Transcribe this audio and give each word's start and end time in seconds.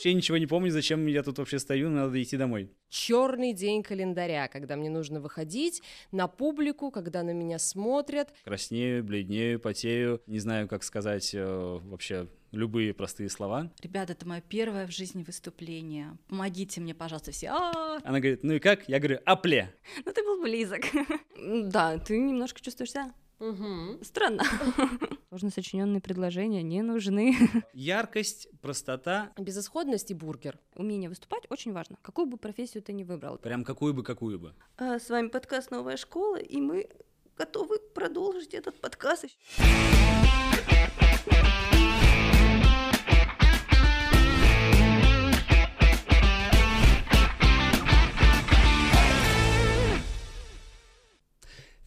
Вообще 0.00 0.14
ничего 0.14 0.38
не 0.38 0.46
помню, 0.46 0.70
зачем 0.70 1.04
я 1.08 1.22
тут 1.22 1.36
вообще 1.36 1.58
стою, 1.58 1.90
надо 1.90 2.22
идти 2.22 2.38
домой. 2.38 2.70
Черный 2.88 3.52
день 3.52 3.82
календаря, 3.82 4.48
когда 4.48 4.74
мне 4.76 4.88
нужно 4.88 5.20
выходить 5.20 5.82
на 6.10 6.26
публику, 6.26 6.90
когда 6.90 7.22
на 7.22 7.34
меня 7.34 7.58
смотрят. 7.58 8.32
Краснею, 8.44 9.04
бледнею, 9.04 9.60
потею, 9.60 10.22
не 10.26 10.38
знаю, 10.38 10.68
как 10.68 10.84
сказать 10.84 11.34
э, 11.34 11.44
вообще 11.82 12.28
любые 12.50 12.94
простые 12.94 13.28
слова. 13.28 13.70
Ребята, 13.82 14.14
это 14.14 14.26
мое 14.26 14.40
первое 14.40 14.86
в 14.86 14.90
жизни 14.90 15.22
выступление. 15.22 16.16
Помогите 16.28 16.80
мне, 16.80 16.94
пожалуйста, 16.94 17.32
все. 17.32 17.48
А-а-а. 17.48 18.00
Она 18.02 18.20
говорит, 18.20 18.42
ну 18.42 18.54
и 18.54 18.58
как? 18.58 18.88
Я 18.88 19.00
говорю, 19.00 19.18
апле. 19.26 19.74
Ну 20.06 20.12
ты 20.14 20.24
был 20.24 20.40
близок. 20.40 20.80
Да, 21.36 21.98
ты 21.98 22.18
немножко 22.18 22.60
чувствуешь 22.60 22.92
себя 22.92 23.12
Угу. 23.40 24.04
Странно. 24.04 24.44
Сложно 25.30 25.50
сочиненные 25.50 26.00
предложения 26.00 26.62
не 26.62 26.82
нужны. 26.82 27.34
Яркость, 27.72 28.48
простота. 28.60 29.32
Безысходность 29.38 30.10
и 30.10 30.14
бургер. 30.14 30.58
Умение 30.76 31.08
выступать 31.08 31.44
очень 31.48 31.72
важно. 31.72 31.96
Какую 32.02 32.26
бы 32.26 32.36
профессию 32.36 32.82
ты 32.82 32.92
ни 32.92 33.02
выбрал. 33.02 33.38
Прям 33.38 33.64
какую 33.64 33.94
бы, 33.94 34.02
какую 34.02 34.38
бы. 34.38 34.54
А, 34.76 34.98
с 34.98 35.08
вами 35.08 35.28
подкаст 35.28 35.70
«Новая 35.70 35.96
школа», 35.96 36.36
и 36.36 36.60
мы 36.60 36.88
готовы 37.36 37.78
продолжить 37.94 38.52
этот 38.52 38.78
подкаст. 38.80 39.24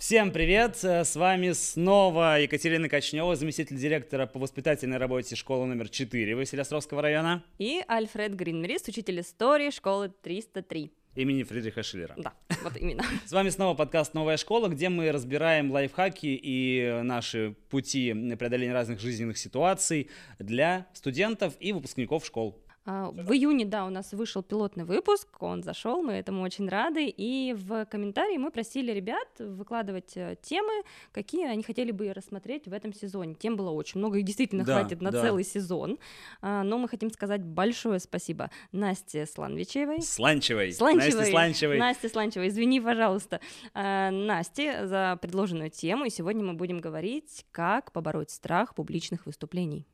Всем 0.05 0.33
привет! 0.33 0.83
С 0.83 1.15
вами 1.15 1.53
снова 1.53 2.37
Екатерина 2.37 2.89
Кочнева, 2.89 3.37
заместитель 3.37 3.77
директора 3.77 4.25
по 4.25 4.37
воспитательной 4.37 4.97
работе 4.97 5.37
школы 5.37 5.65
номер 5.65 5.87
4 5.87 6.35
Василиостровского 6.35 7.01
района. 7.01 7.41
И 7.57 7.81
Альфред 7.87 8.35
Гринмерис, 8.35 8.85
учитель 8.85 9.21
истории 9.21 9.69
школы 9.69 10.11
303 10.21 10.91
имени 11.15 11.43
Фридриха 11.43 11.83
Шиллера. 11.83 12.15
Да, 12.17 12.33
вот 12.63 12.75
именно. 12.75 13.01
С 13.25 13.31
вами 13.31 13.47
снова 13.47 13.77
подкаст 13.77 14.13
«Новая 14.13 14.35
школа», 14.35 14.67
где 14.67 14.89
мы 14.89 15.09
разбираем 15.09 15.71
лайфхаки 15.71 16.37
и 16.43 16.99
наши 17.01 17.55
пути 17.69 18.13
преодоления 18.37 18.73
разных 18.73 18.99
жизненных 18.99 19.37
ситуаций 19.37 20.09
для 20.37 20.87
студентов 20.91 21.53
и 21.61 21.71
выпускников 21.71 22.25
школ. 22.25 22.61
А, 22.85 23.11
в 23.11 23.31
июне, 23.31 23.65
да, 23.65 23.85
у 23.85 23.89
нас 23.89 24.11
вышел 24.11 24.43
пилотный 24.43 24.83
выпуск, 24.83 25.27
он 25.41 25.63
зашел, 25.63 26.01
мы 26.01 26.13
этому 26.13 26.41
очень 26.41 26.67
рады, 26.67 27.05
и 27.07 27.53
в 27.53 27.85
комментарии 27.85 28.37
мы 28.37 28.51
просили 28.51 28.91
ребят 28.91 29.27
выкладывать 29.39 30.17
э, 30.17 30.35
темы, 30.41 30.83
какие 31.13 31.47
они 31.47 31.63
хотели 31.63 31.91
бы 31.91 32.11
рассмотреть 32.11 32.67
в 32.67 32.73
этом 32.73 32.93
сезоне. 32.93 33.35
Тем 33.35 33.55
было 33.55 33.69
очень 33.69 33.99
много, 33.99 34.17
их 34.17 34.25
действительно 34.25 34.65
да, 34.65 34.79
хватит 34.79 35.01
на 35.01 35.11
да. 35.11 35.21
целый 35.21 35.45
сезон, 35.45 35.97
а, 36.41 36.63
но 36.63 36.77
мы 36.77 36.89
хотим 36.89 37.09
сказать 37.09 37.41
большое 37.41 37.99
спасибо 37.99 38.51
Насте 38.73 39.25
Сланвичевой. 39.25 40.01
Сланчевой. 40.01 40.73
Сланчевой. 40.73 41.05
Насте 41.05 41.31
Сланчевой. 41.31 41.77
Насте 41.77 42.09
Сланчевой, 42.09 42.47
извини, 42.49 42.81
пожалуйста, 42.81 43.39
а, 43.73 44.11
Насте 44.11 44.85
за 44.87 45.17
предложенную 45.21 45.69
тему, 45.69 46.03
и 46.05 46.09
сегодня 46.09 46.43
мы 46.43 46.53
будем 46.53 46.79
говорить, 46.79 47.45
как 47.51 47.93
побороть 47.93 48.31
страх 48.31 48.75
публичных 48.75 49.25
выступлений. 49.25 49.87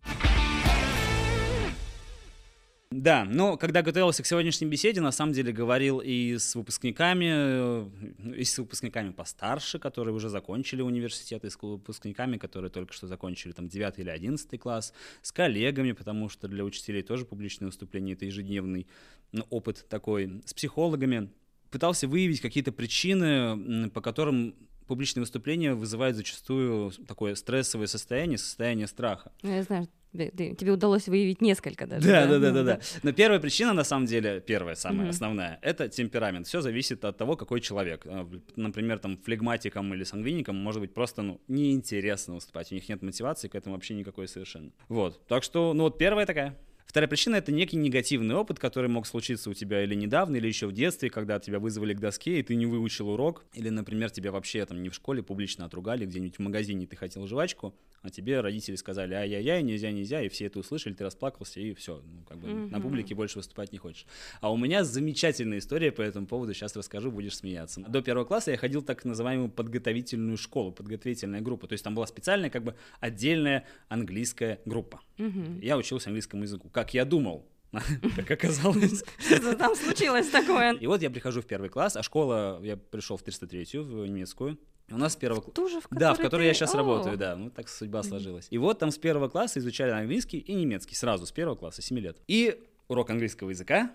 Да, 2.91 3.23
но 3.23 3.55
когда 3.55 3.83
готовился 3.83 4.23
к 4.23 4.25
сегодняшней 4.25 4.65
беседе, 4.65 4.99
на 4.99 5.11
самом 5.11 5.31
деле 5.31 5.51
говорил 5.51 5.99
и 5.99 6.39
с 6.39 6.55
выпускниками, 6.55 7.27
э, 7.29 7.87
и 8.35 8.43
с 8.43 8.57
выпускниками 8.57 9.11
постарше, 9.11 9.77
которые 9.77 10.15
уже 10.15 10.27
закончили 10.29 10.81
университет, 10.81 11.45
и 11.45 11.51
с 11.51 11.57
выпускниками, 11.61 12.37
которые 12.37 12.71
только 12.71 12.91
что 12.93 13.05
закончили 13.05 13.51
там 13.51 13.67
9 13.67 13.99
или 13.99 14.09
11 14.09 14.59
класс, 14.59 14.93
с 15.21 15.31
коллегами, 15.31 15.91
потому 15.91 16.29
что 16.29 16.47
для 16.47 16.63
учителей 16.65 17.03
тоже 17.03 17.25
публичное 17.25 17.67
выступление— 17.67 18.15
это 18.15 18.25
ежедневный 18.25 18.87
ну, 19.33 19.45
опыт 19.51 19.85
такой, 19.87 20.41
с 20.45 20.55
психологами. 20.55 21.29
Пытался 21.69 22.07
выявить 22.07 22.41
какие-то 22.41 22.71
причины, 22.71 23.91
по 23.91 24.01
которым 24.01 24.55
публичные 24.87 25.21
выступления 25.21 25.75
вызывают 25.75 26.17
зачастую 26.17 26.91
такое 27.07 27.35
стрессовое 27.35 27.85
состояние, 27.85 28.39
состояние 28.39 28.87
страха. 28.87 29.31
Ну, 29.43 29.53
я 29.53 29.61
знаю, 29.61 29.87
тебе, 30.11 30.55
тебе 30.55 30.71
удалось 30.71 31.07
выявить 31.07 31.41
несколько 31.41 31.87
даже. 31.87 32.07
Да, 32.07 32.25
да, 32.25 32.39
да, 32.39 32.51
да, 32.51 32.63
да. 32.63 32.63
да. 32.63 32.79
Но 33.03 33.11
первая 33.11 33.39
причина, 33.39 33.73
на 33.73 33.83
самом 33.83 34.05
деле, 34.05 34.39
первая, 34.39 34.75
самая 34.75 35.07
mm-hmm. 35.07 35.09
основная, 35.09 35.59
это 35.61 35.89
темперамент. 35.89 36.47
Все 36.47 36.61
зависит 36.61 37.05
от 37.05 37.17
того, 37.17 37.35
какой 37.35 37.61
человек. 37.61 38.05
А, 38.05 38.29
например, 38.55 38.99
там 38.99 39.17
флегматиком 39.17 39.93
или 39.93 40.03
сангвиником 40.03 40.55
может 40.55 40.81
быть 40.81 40.93
просто 40.93 41.21
ну, 41.21 41.41
неинтересно 41.47 42.35
выступать. 42.35 42.71
У 42.71 42.75
них 42.75 42.87
нет 42.89 43.01
мотивации 43.01 43.47
к 43.47 43.55
этому 43.55 43.75
вообще 43.75 43.93
никакой 43.93 44.27
совершенно. 44.27 44.71
Вот. 44.87 45.25
Так 45.27 45.43
что, 45.43 45.73
ну 45.73 45.83
вот 45.83 45.97
первая 45.97 46.25
такая. 46.25 46.57
Вторая 46.89 47.07
причина— 47.07 47.35
это 47.37 47.51
некий 47.51 47.77
негативный 47.77 48.33
опыт, 48.33 48.57
который 48.57 48.89
мог 48.89 49.05
случиться 49.05 49.51
у 49.51 49.53
тебя 49.53 49.83
или 49.83 49.93
недавно, 49.93 50.37
или 50.37 50.47
еще 50.47 50.65
в 50.65 50.71
детстве, 50.71 51.11
когда 51.11 51.39
тебя 51.39 51.59
вызвали 51.59 51.93
к 51.93 51.99
доске, 51.99 52.39
и 52.39 52.43
ты 52.43 52.55
не 52.55 52.65
выучил 52.65 53.09
урок, 53.09 53.45
или, 53.53 53.69
например, 53.69 54.09
тебя 54.09 54.31
вообще 54.31 54.65
там 54.65 54.81
не 54.81 54.89
в 54.89 54.95
школе 54.95 55.21
публично 55.21 55.65
отругали, 55.65 56.07
где-нибудь 56.07 56.37
в 56.37 56.39
магазине 56.39 56.87
ты 56.87 56.95
хотел 56.95 57.27
жвачку, 57.27 57.75
а 58.01 58.09
тебе 58.09 58.41
родители 58.41 58.75
сказали 58.75 59.13
ай-яй-яй, 59.13 59.61
нельзя, 59.61 59.91
нельзя, 59.91 60.21
и 60.21 60.29
все 60.29 60.45
это 60.45 60.59
услышали, 60.59 60.93
ты 60.93 61.03
расплакался, 61.03 61.59
и 61.59 61.73
все, 61.73 62.01
ну, 62.03 62.23
как 62.27 62.37
бы 62.37 62.47
mm-hmm. 62.47 62.69
на 62.71 62.81
публике 62.81 63.15
больше 63.15 63.37
выступать 63.37 63.71
не 63.71 63.77
хочешь. 63.77 64.05
А 64.41 64.51
у 64.51 64.57
меня 64.57 64.83
замечательная 64.83 65.59
история 65.59 65.91
по 65.91 66.01
этому 66.01 66.25
поводу, 66.25 66.53
сейчас 66.53 66.75
расскажу, 66.75 67.11
будешь 67.11 67.35
смеяться. 67.37 67.81
До 67.81 68.01
первого 68.01 68.25
класса 68.25 68.51
я 68.51 68.57
ходил 68.57 68.81
так 68.81 69.05
называемую 69.05 69.49
подготовительную 69.49 70.37
школу, 70.37 70.71
подготовительная 70.71 71.41
группа, 71.41 71.67
то 71.67 71.73
есть 71.73 71.83
там 71.83 71.95
была 71.95 72.07
специальная 72.07 72.49
как 72.49 72.63
бы 72.63 72.75
отдельная 72.99 73.65
английская 73.89 74.59
группа. 74.65 75.01
Mm-hmm. 75.17 75.63
Я 75.63 75.77
учился 75.77 76.09
английскому 76.09 76.43
языку 76.43 76.69
как 76.79 76.93
я 76.93 77.05
думал, 77.05 77.45
как 78.15 78.31
оказалось. 78.31 79.03
Что 79.19 79.55
там 79.55 79.75
случилось 79.75 80.29
такое? 80.29 80.73
И 80.73 80.87
вот 80.87 81.01
я 81.01 81.09
прихожу 81.09 81.41
в 81.41 81.45
первый 81.45 81.69
класс, 81.69 81.95
а 81.95 82.03
школа, 82.03 82.59
я 82.63 82.77
пришел 82.77 83.17
в 83.17 83.23
303-ю, 83.23 83.83
в 83.83 84.07
немецкую. 84.07 84.57
У 84.91 84.97
нас 84.97 85.13
с 85.13 85.15
первого 85.15 85.41
класса... 85.41 85.81
Да, 85.91 86.13
в 86.13 86.17
которой 86.17 86.47
я 86.47 86.53
сейчас 86.53 86.73
работаю, 86.73 87.17
да. 87.17 87.35
Ну, 87.35 87.49
так 87.49 87.69
судьба 87.69 88.03
сложилась. 88.03 88.47
И 88.49 88.57
вот 88.57 88.79
там 88.79 88.91
с 88.91 88.97
первого 88.97 89.29
класса 89.29 89.59
изучали 89.59 89.91
английский 89.91 90.37
и 90.39 90.53
немецкий 90.53 90.95
сразу, 90.95 91.25
с 91.25 91.31
первого 91.31 91.55
класса, 91.55 91.81
7 91.81 91.99
лет. 91.99 92.17
И 92.27 92.63
урок 92.87 93.09
английского 93.09 93.49
языка, 93.49 93.91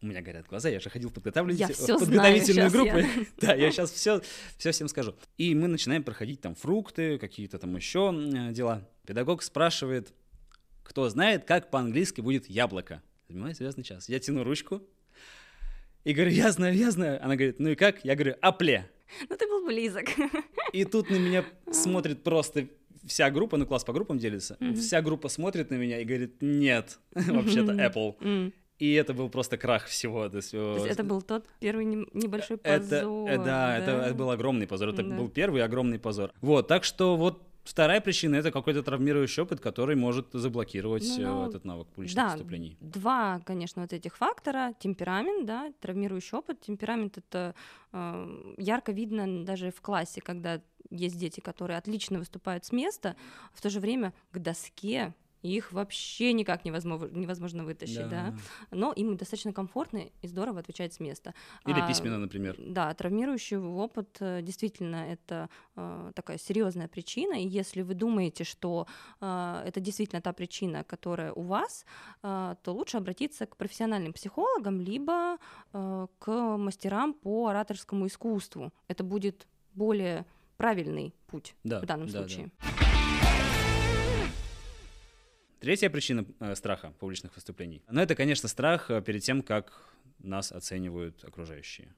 у 0.00 0.06
меня 0.06 0.22
горят 0.22 0.46
глаза, 0.46 0.68
я 0.68 0.78
же 0.78 0.90
ходил 0.90 1.08
в, 1.08 1.12
подготовительную, 1.12 1.74
в 1.74 2.00
подготовительную 2.00 2.70
группу. 2.70 2.98
Я... 2.98 3.08
да, 3.40 3.54
я 3.54 3.70
сейчас 3.70 3.90
все, 3.90 4.20
все 4.56 4.70
всем 4.70 4.88
скажу. 4.88 5.14
И 5.38 5.54
мы 5.54 5.66
начинаем 5.66 6.04
проходить 6.04 6.40
там 6.40 6.54
фрукты, 6.54 7.18
какие-то 7.18 7.58
там 7.58 7.74
еще 7.74 8.12
дела. 8.52 8.88
Педагог 9.06 9.42
спрашивает, 9.42 10.12
кто 10.84 11.08
знает, 11.08 11.44
как 11.44 11.70
по-английски 11.70 12.20
будет 12.20 12.48
яблоко? 12.48 13.02
Занимаю 13.28 13.54
звездный 13.54 13.84
час. 13.84 14.08
Я 14.08 14.20
тяну 14.20 14.44
ручку 14.44 14.82
и 16.04 16.12
говорю, 16.12 16.30
я 16.30 16.50
знаю, 16.52 16.74
я 16.76 16.90
знаю. 16.90 17.22
Она 17.22 17.34
говорит, 17.34 17.58
ну 17.58 17.70
и 17.70 17.74
как? 17.74 18.04
Я 18.04 18.14
говорю, 18.14 18.36
апле. 18.40 18.90
Ну 19.28 19.36
ты 19.36 19.46
был 19.46 19.64
близок. 19.64 20.06
И 20.72 20.84
тут 20.84 21.10
на 21.10 21.16
меня 21.16 21.44
смотрит 21.70 22.22
просто 22.22 22.68
вся 23.06 23.30
группа, 23.30 23.56
ну 23.56 23.66
класс 23.66 23.84
по 23.84 23.92
группам 23.92 24.18
делится, 24.18 24.56
mm-hmm. 24.60 24.74
вся 24.74 25.02
группа 25.02 25.28
смотрит 25.28 25.70
на 25.70 25.76
меня 25.76 26.00
и 26.00 26.04
говорит, 26.04 26.36
нет, 26.40 26.98
вообще-то 27.14 27.72
Apple. 27.72 28.18
Mm-hmm. 28.18 28.52
И 28.78 28.92
это 28.92 29.12
был 29.12 29.28
просто 29.28 29.56
крах 29.56 29.86
всего. 29.86 30.28
То 30.28 30.36
есть, 30.36 30.52
то 30.52 30.74
есть 30.76 30.86
это 30.86 31.02
был 31.02 31.20
тот 31.20 31.44
первый 31.58 31.84
небольшой 31.84 32.58
позор. 32.58 33.28
Это, 33.28 33.38
да, 33.38 33.44
да? 33.44 33.78
Это, 33.78 33.90
это 33.90 34.14
был 34.14 34.30
огромный 34.30 34.68
позор. 34.68 34.90
Это 34.90 35.02
да. 35.02 35.16
был 35.16 35.28
первый 35.28 35.64
огромный 35.64 35.98
позор. 35.98 36.32
Вот, 36.40 36.68
так 36.68 36.84
что 36.84 37.16
вот 37.16 37.42
Вторая 37.68 38.00
причина 38.00 38.36
это 38.36 38.50
какой-то 38.50 38.82
травмирующий 38.82 39.42
опыт, 39.42 39.60
который 39.60 39.94
может 39.94 40.28
заблокировать 40.32 41.06
ну, 41.18 41.44
э, 41.44 41.48
этот 41.48 41.66
навык 41.66 41.86
публичных 41.88 42.24
да, 42.24 42.32
выступлений. 42.32 42.78
Два, 42.80 43.42
конечно, 43.44 43.82
вот 43.82 43.92
этих 43.92 44.16
фактора: 44.16 44.72
темперамент, 44.80 45.44
да, 45.44 45.70
травмирующий 45.80 46.38
опыт. 46.38 46.62
Темперамент 46.62 47.18
это 47.18 47.54
э, 47.92 48.54
ярко 48.56 48.92
видно 48.92 49.44
даже 49.44 49.70
в 49.70 49.82
классе, 49.82 50.22
когда 50.22 50.62
есть 50.88 51.18
дети, 51.18 51.40
которые 51.40 51.76
отлично 51.76 52.18
выступают 52.18 52.64
с 52.64 52.72
места, 52.72 53.16
в 53.52 53.60
то 53.60 53.68
же 53.68 53.80
время 53.80 54.14
к 54.32 54.38
доске 54.38 55.12
их 55.42 55.72
вообще 55.72 56.32
никак 56.32 56.64
невозможно, 56.64 57.06
невозможно 57.06 57.64
вытащить, 57.64 58.08
да. 58.08 58.32
да. 58.32 58.36
Но 58.70 58.92
им 58.92 59.16
достаточно 59.16 59.52
комфортно 59.52 60.02
и 60.22 60.28
здорово 60.28 60.60
отвечать 60.60 60.94
с 60.94 61.00
места. 61.00 61.34
Или 61.66 61.80
а, 61.80 61.88
письменно, 61.88 62.18
например. 62.18 62.56
Да, 62.58 62.92
травмирующий 62.94 63.56
опыт 63.58 64.16
э, 64.20 64.42
действительно 64.42 64.96
это 64.96 65.48
э, 65.76 66.12
такая 66.14 66.38
серьезная 66.38 66.88
причина. 66.88 67.34
И 67.34 67.46
если 67.46 67.82
вы 67.82 67.94
думаете, 67.94 68.44
что 68.44 68.86
э, 69.20 69.62
это 69.66 69.80
действительно 69.80 70.20
та 70.20 70.32
причина, 70.32 70.84
которая 70.84 71.32
у 71.32 71.42
вас, 71.42 71.84
э, 72.22 72.56
то 72.62 72.72
лучше 72.72 72.96
обратиться 72.96 73.46
к 73.46 73.56
профессиональным 73.56 74.12
психологам, 74.12 74.80
либо 74.80 75.38
э, 75.72 76.06
к 76.18 76.56
мастерам 76.56 77.14
по 77.14 77.48
ораторскому 77.48 78.06
искусству. 78.06 78.72
Это 78.88 79.04
будет 79.04 79.46
более 79.74 80.26
правильный 80.56 81.14
путь 81.28 81.54
да, 81.64 81.80
в 81.80 81.86
данном 81.86 82.08
да, 82.08 82.18
случае. 82.18 82.50
Да. 82.58 82.87
Третья 85.60 85.90
причина 85.90 86.24
э, 86.40 86.54
страха 86.54 86.92
публичных 86.98 87.34
выступлений. 87.34 87.82
Ну, 87.90 88.00
это, 88.00 88.14
конечно, 88.14 88.48
страх 88.48 88.90
э, 88.90 89.02
перед 89.02 89.22
тем, 89.22 89.42
как 89.42 89.72
нас 90.20 90.52
оценивают 90.52 91.24
окружающие. 91.24 91.94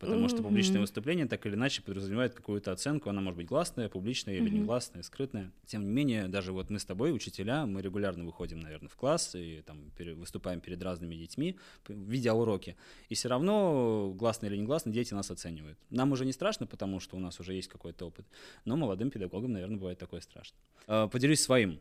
Потому 0.00 0.30
что 0.30 0.42
публичное 0.42 0.80
выступление 0.80 1.26
так 1.26 1.44
или 1.44 1.54
иначе 1.54 1.82
подразумевает 1.82 2.32
какую-то 2.32 2.72
оценку, 2.72 3.10
она 3.10 3.20
может 3.20 3.36
быть 3.36 3.46
гласная, 3.46 3.90
публичная 3.90 4.36
или 4.36 4.48
негласная, 4.48 5.02
скрытная. 5.02 5.52
Тем 5.66 5.84
не 5.84 5.90
менее, 5.90 6.26
даже 6.26 6.52
вот 6.52 6.70
мы 6.70 6.78
с 6.78 6.86
тобой, 6.86 7.14
учителя, 7.14 7.66
мы 7.66 7.82
регулярно 7.82 8.24
выходим, 8.24 8.60
наверное, 8.60 8.88
в 8.88 8.96
класс 8.96 9.34
и 9.34 9.60
там 9.60 9.92
выступаем 10.16 10.60
перед 10.60 10.82
разными 10.82 11.16
детьми, 11.16 11.58
видеоуроки, 11.86 12.76
и 13.10 13.14
все 13.14 13.28
равно, 13.28 14.14
гласно 14.16 14.46
или 14.46 14.56
негласно, 14.56 14.90
дети 14.90 15.12
нас 15.12 15.30
оценивают. 15.30 15.78
Нам 15.90 16.12
уже 16.12 16.24
не 16.24 16.32
страшно, 16.32 16.66
потому 16.66 16.98
что 16.98 17.18
у 17.18 17.20
нас 17.20 17.38
уже 17.38 17.52
есть 17.52 17.68
какой-то 17.68 18.06
опыт, 18.06 18.24
но 18.64 18.78
молодым 18.78 19.10
педагогам, 19.10 19.52
наверное, 19.52 19.76
бывает 19.76 19.98
такое 19.98 20.22
страшно. 20.22 20.56
А, 20.86 21.08
поделюсь 21.08 21.42
своим 21.42 21.78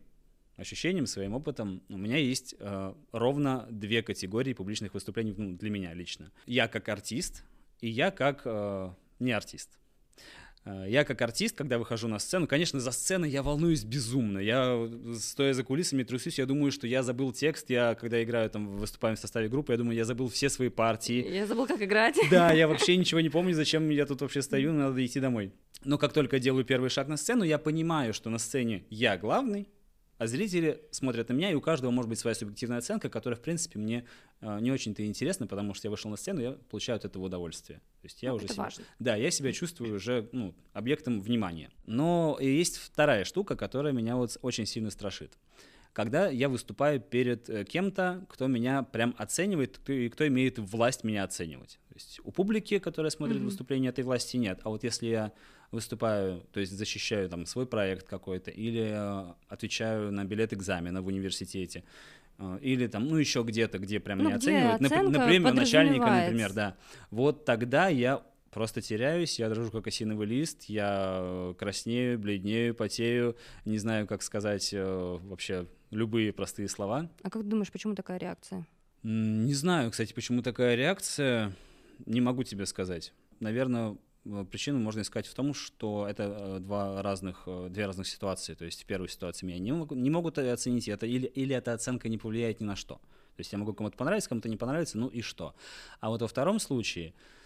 ощущением, 0.59 1.07
своим 1.07 1.33
опытом, 1.33 1.81
у 1.89 1.97
меня 1.97 2.17
есть 2.17 2.55
э, 2.59 2.93
ровно 3.11 3.67
две 3.69 4.03
категории 4.03 4.53
публичных 4.53 4.93
выступлений 4.93 5.33
ну, 5.35 5.57
для 5.57 5.69
меня 5.69 5.93
лично. 5.93 6.31
Я 6.45 6.67
как 6.67 6.89
артист, 6.89 7.43
и 7.79 7.89
я 7.89 8.11
как 8.11 8.41
э, 8.45 8.93
не 9.19 9.31
артист. 9.31 9.79
Э, 10.65 10.85
я 10.87 11.05
как 11.05 11.21
артист, 11.21 11.55
когда 11.55 11.77
выхожу 11.77 12.07
на 12.07 12.19
сцену, 12.19 12.47
конечно, 12.47 12.79
за 12.79 12.91
сценой 12.91 13.29
я 13.29 13.41
волнуюсь 13.41 13.83
безумно. 13.83 14.39
Я, 14.39 14.89
стоя 15.17 15.53
за 15.53 15.63
кулисами, 15.63 16.03
трясусь, 16.03 16.39
я 16.39 16.45
думаю, 16.45 16.71
что 16.71 16.87
я 16.87 17.03
забыл 17.03 17.31
текст. 17.31 17.69
Я, 17.69 17.95
когда 17.95 18.21
играю, 18.21 18.49
там, 18.49 18.77
выступаем 18.77 19.15
в 19.15 19.19
составе 19.19 19.47
группы, 19.47 19.71
я 19.71 19.77
думаю, 19.77 19.95
я 19.95 20.05
забыл 20.05 20.27
все 20.29 20.49
свои 20.49 20.69
партии. 20.69 21.25
Я 21.33 21.45
забыл, 21.47 21.67
как 21.67 21.81
играть. 21.81 22.17
Да, 22.29 22.51
я 22.51 22.67
вообще 22.67 22.97
ничего 22.97 23.21
не 23.21 23.29
помню, 23.29 23.53
зачем 23.53 23.89
я 23.89 24.05
тут 24.05 24.21
вообще 24.21 24.41
стою, 24.41 24.71
надо 24.71 25.03
идти 25.05 25.19
домой. 25.19 25.51
Но 25.83 25.97
как 25.97 26.13
только 26.13 26.39
делаю 26.39 26.65
первый 26.65 26.89
шаг 26.89 27.07
на 27.07 27.17
сцену, 27.17 27.43
я 27.43 27.57
понимаю, 27.57 28.13
что 28.13 28.29
на 28.29 28.37
сцене 28.37 28.83
я 28.89 29.17
главный, 29.17 29.69
а 30.19 30.27
зрители 30.27 30.83
смотрят 30.91 31.29
на 31.29 31.33
меня, 31.33 31.49
и 31.49 31.55
у 31.55 31.61
каждого 31.61 31.91
может 31.91 32.09
быть 32.09 32.19
своя 32.19 32.35
субъективная 32.35 32.79
оценка, 32.79 33.09
которая, 33.09 33.37
в 33.39 33.41
принципе, 33.41 33.79
мне 33.79 34.05
э, 34.41 34.59
не 34.59 34.69
очень-то 34.69 35.03
интересна, 35.05 35.47
потому 35.47 35.73
что 35.73 35.87
я 35.87 35.91
вышел 35.91 36.11
на 36.11 36.17
сцену, 36.17 36.41
я 36.41 36.51
получаю 36.69 36.97
от 36.97 37.05
этого 37.05 37.23
удовольствие. 37.23 37.79
То 38.01 38.05
есть 38.05 38.21
я 38.21 38.31
ну, 38.31 38.35
уже 38.35 38.45
это 38.45 38.53
себя, 38.53 38.63
важно. 38.63 38.83
Да, 38.99 39.15
я 39.15 39.31
себя 39.31 39.53
чувствую 39.53 39.95
уже 39.95 40.27
ну, 40.33 40.53
объектом 40.73 41.21
внимания. 41.21 41.71
Но 41.85 42.37
есть 42.41 42.77
вторая 42.77 43.23
штука, 43.23 43.55
которая 43.55 43.93
меня 43.93 44.17
вот 44.17 44.37
очень 44.41 44.65
сильно 44.65 44.91
страшит. 44.91 45.37
Когда 45.93 46.27
я 46.27 46.49
выступаю 46.49 46.99
перед 46.99 47.49
э, 47.49 47.63
кем-то, 47.63 48.25
кто 48.29 48.47
меня 48.47 48.83
прям 48.83 49.15
оценивает, 49.17 49.79
и 49.87 50.09
кто 50.09 50.27
имеет 50.27 50.59
власть 50.59 51.05
меня 51.05 51.23
оценивать. 51.23 51.79
То 51.87 51.95
есть 51.95 52.19
у 52.25 52.31
публики, 52.31 52.77
которая 52.79 53.09
смотрит 53.09 53.37
mm-hmm. 53.37 53.45
выступление, 53.45 53.89
этой 53.89 54.03
власти 54.03 54.35
нет. 54.35 54.59
А 54.65 54.69
вот 54.69 54.83
если 54.83 55.07
я 55.07 55.31
выступаю, 55.71 56.41
то 56.51 56.59
есть 56.59 56.77
защищаю 56.77 57.29
там 57.29 57.45
свой 57.45 57.65
проект 57.65 58.07
какой-то, 58.07 58.51
или 58.51 58.91
э, 58.91 59.33
отвечаю 59.47 60.11
на 60.11 60.25
билет 60.25 60.53
экзамена 60.53 61.01
в 61.01 61.07
университете, 61.07 61.83
э, 62.37 62.59
или 62.61 62.87
там, 62.87 63.07
ну, 63.07 63.17
еще 63.17 63.43
где-то, 63.43 63.77
где 63.79 63.99
прям 63.99 64.19
ну, 64.19 64.25
меня 64.25 64.37
оценивают, 64.37 64.81
на, 64.81 64.89
на 65.03 65.25
премию 65.25 65.53
начальника, 65.53 66.09
например, 66.09 66.53
да. 66.53 66.75
Вот 67.11 67.45
тогда 67.45 67.87
я 67.87 68.23
просто 68.51 68.81
теряюсь, 68.81 69.37
я 69.37 69.49
дрожу 69.49 69.69
как 69.71 69.85
осиновый 69.87 70.25
лист, 70.25 70.63
я 70.65 71.53
краснею, 71.59 72.17
бледнею, 72.17 72.73
потею, 72.73 73.37
не 73.65 73.77
знаю, 73.77 74.07
как 74.07 74.23
сказать 74.23 74.73
э, 74.73 75.17
вообще 75.21 75.67
любые 75.91 76.33
простые 76.33 76.67
слова. 76.67 77.09
А 77.21 77.29
как 77.29 77.43
ты 77.43 77.47
думаешь, 77.47 77.71
почему 77.71 77.93
такая 77.93 78.17
реакция? 78.17 78.65
Не 79.03 79.53
знаю, 79.53 79.91
кстати, 79.91 80.13
почему 80.13 80.41
такая 80.41 80.75
реакция, 80.75 81.53
не 82.05 82.21
могу 82.21 82.43
тебе 82.43 82.65
сказать. 82.65 83.13
Наверное, 83.39 83.91
Э, 83.91 83.95
причину 84.23 84.79
можно 84.79 85.01
искать 85.01 85.27
в 85.27 85.33
том, 85.33 85.53
что 85.53 86.07
это 86.07 86.23
э, 86.23 86.59
два 86.59 87.01
разных, 87.01 87.43
э, 87.47 87.67
две 87.69 87.85
разных 87.85 88.07
ситуации. 88.07 88.53
То 88.53 88.65
есть 88.65 88.83
в 88.83 88.85
первой 88.85 89.09
ситуации 89.09 89.45
меня 89.45 89.59
не, 89.59 89.71
могут, 89.71 89.97
не 89.97 90.09
могут 90.09 90.37
оценить, 90.37 90.87
это, 90.87 91.05
или, 91.05 91.25
или 91.25 91.55
эта 91.55 91.73
оценка 91.73 92.09
не 92.09 92.17
повлияет 92.17 92.61
ни 92.61 92.65
на 92.65 92.75
что. 92.75 92.95
То 92.95 93.41
есть 93.41 93.51
я 93.53 93.57
могу 93.57 93.73
кому-то 93.73 93.97
понравиться, 93.97 94.29
кому-то 94.29 94.49
не 94.49 94.57
понравиться, 94.57 94.97
ну 94.97 95.07
и 95.07 95.21
что. 95.21 95.55
А 95.99 96.09
вот 96.09 96.21
во 96.21 96.27
втором 96.27 96.59
случае 96.59 97.13
Э, 97.13 97.38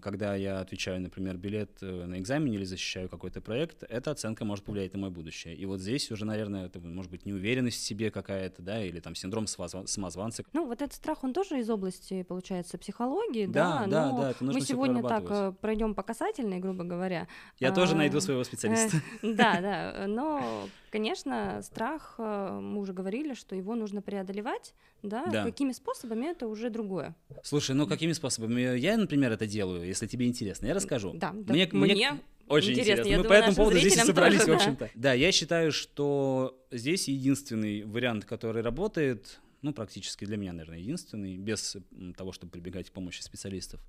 когда 0.00 0.34
я 0.34 0.58
отвечаю, 0.60 1.00
например, 1.00 1.36
билет 1.36 1.70
э, 1.82 2.04
на 2.04 2.18
экзамене 2.18 2.56
или 2.56 2.64
защищаю 2.64 3.08
какой-то 3.08 3.40
проект, 3.40 3.84
эта 3.84 4.10
оценка 4.10 4.44
может 4.44 4.64
повлиять 4.64 4.92
на 4.92 4.98
мое 4.98 5.10
будущее. 5.10 5.54
И 5.54 5.64
вот 5.66 5.80
здесь 5.80 6.10
уже, 6.10 6.24
наверное, 6.24 6.66
это 6.66 6.80
может 6.80 7.12
быть 7.12 7.26
неуверенность 7.26 7.78
в 7.78 7.82
себе 7.82 8.10
какая-то, 8.10 8.60
да, 8.60 8.82
или 8.82 8.98
там 8.98 9.14
синдром 9.14 9.46
самозванца. 9.46 10.44
Ну, 10.52 10.66
вот 10.66 10.82
этот 10.82 10.94
страх, 10.94 11.22
он 11.22 11.32
тоже 11.32 11.60
из 11.60 11.70
области, 11.70 12.24
получается, 12.24 12.76
психологии, 12.76 13.46
да, 13.46 13.84
да, 13.86 14.10
да, 14.10 14.20
да 14.20 14.30
это 14.30 14.44
нужно 14.44 14.60
мы 14.60 14.66
сегодня 14.66 15.02
так 15.02 15.24
э, 15.30 15.52
пройдем 15.60 15.94
по 15.94 16.02
касательной, 16.02 16.58
грубо 16.58 16.82
говоря. 16.82 17.28
Я 17.60 17.68
а, 17.68 17.72
тоже 17.72 17.94
найду 17.94 18.20
своего 18.20 18.42
специалиста. 18.42 18.96
Да, 19.22 19.60
да, 19.60 20.06
но 20.08 20.68
Конечно, 20.92 21.62
страх, 21.62 22.16
э, 22.18 22.58
мы 22.60 22.78
уже 22.78 22.92
говорили, 22.92 23.32
что 23.32 23.56
его 23.56 23.74
нужно 23.74 24.02
преодолевать, 24.02 24.74
да? 25.02 25.24
да. 25.24 25.42
Какими 25.42 25.72
способами 25.72 26.26
это 26.26 26.46
уже 26.46 26.68
другое. 26.68 27.16
Слушай, 27.42 27.74
ну 27.74 27.86
какими 27.86 28.12
способами? 28.12 28.76
Я, 28.76 28.98
например, 28.98 29.32
это 29.32 29.46
делаю, 29.46 29.86
если 29.86 30.06
тебе 30.06 30.26
интересно, 30.26 30.66
я 30.66 30.74
расскажу. 30.74 31.14
Да, 31.14 31.32
мне, 31.32 31.44
да. 31.44 31.54
мне, 31.54 31.94
мне 31.94 32.20
очень 32.46 32.72
интересно. 32.72 33.00
интересно. 33.04 33.22
Мы 33.22 33.28
по 33.30 33.32
этому 33.32 33.56
поводу 33.56 33.78
здесь 33.78 33.96
и 33.96 34.00
собрались, 34.00 34.40
тоже, 34.40 34.52
в 34.52 34.56
общем-то. 34.56 34.84
Да. 34.84 35.00
да, 35.00 35.12
я 35.14 35.32
считаю, 35.32 35.72
что 35.72 36.62
здесь 36.70 37.08
единственный 37.08 37.84
вариант, 37.84 38.26
который 38.26 38.60
работает, 38.60 39.40
ну, 39.62 39.72
практически 39.72 40.26
для 40.26 40.36
меня, 40.36 40.52
наверное, 40.52 40.78
единственный, 40.78 41.38
без 41.38 41.74
того, 42.18 42.32
чтобы 42.32 42.52
прибегать 42.52 42.90
к 42.90 42.92
помощи 42.92 43.22
специалистов, 43.22 43.80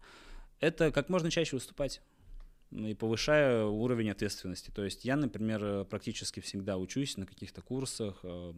это 0.61 0.89
как 0.93 1.09
можно 1.09 1.29
чаще 1.29 1.57
выступать 1.57 2.01
и 2.71 2.93
повышая 2.93 3.65
уровень 3.65 4.09
ответственности. 4.09 4.71
То 4.71 4.83
есть 4.83 5.05
я, 5.05 5.15
например, 5.15 5.85
практически 5.85 6.39
всегда 6.39 6.77
учусь 6.77 7.17
на 7.17 7.25
каких-то 7.25 7.61
курсах, 7.61 8.19
э, 8.23 8.53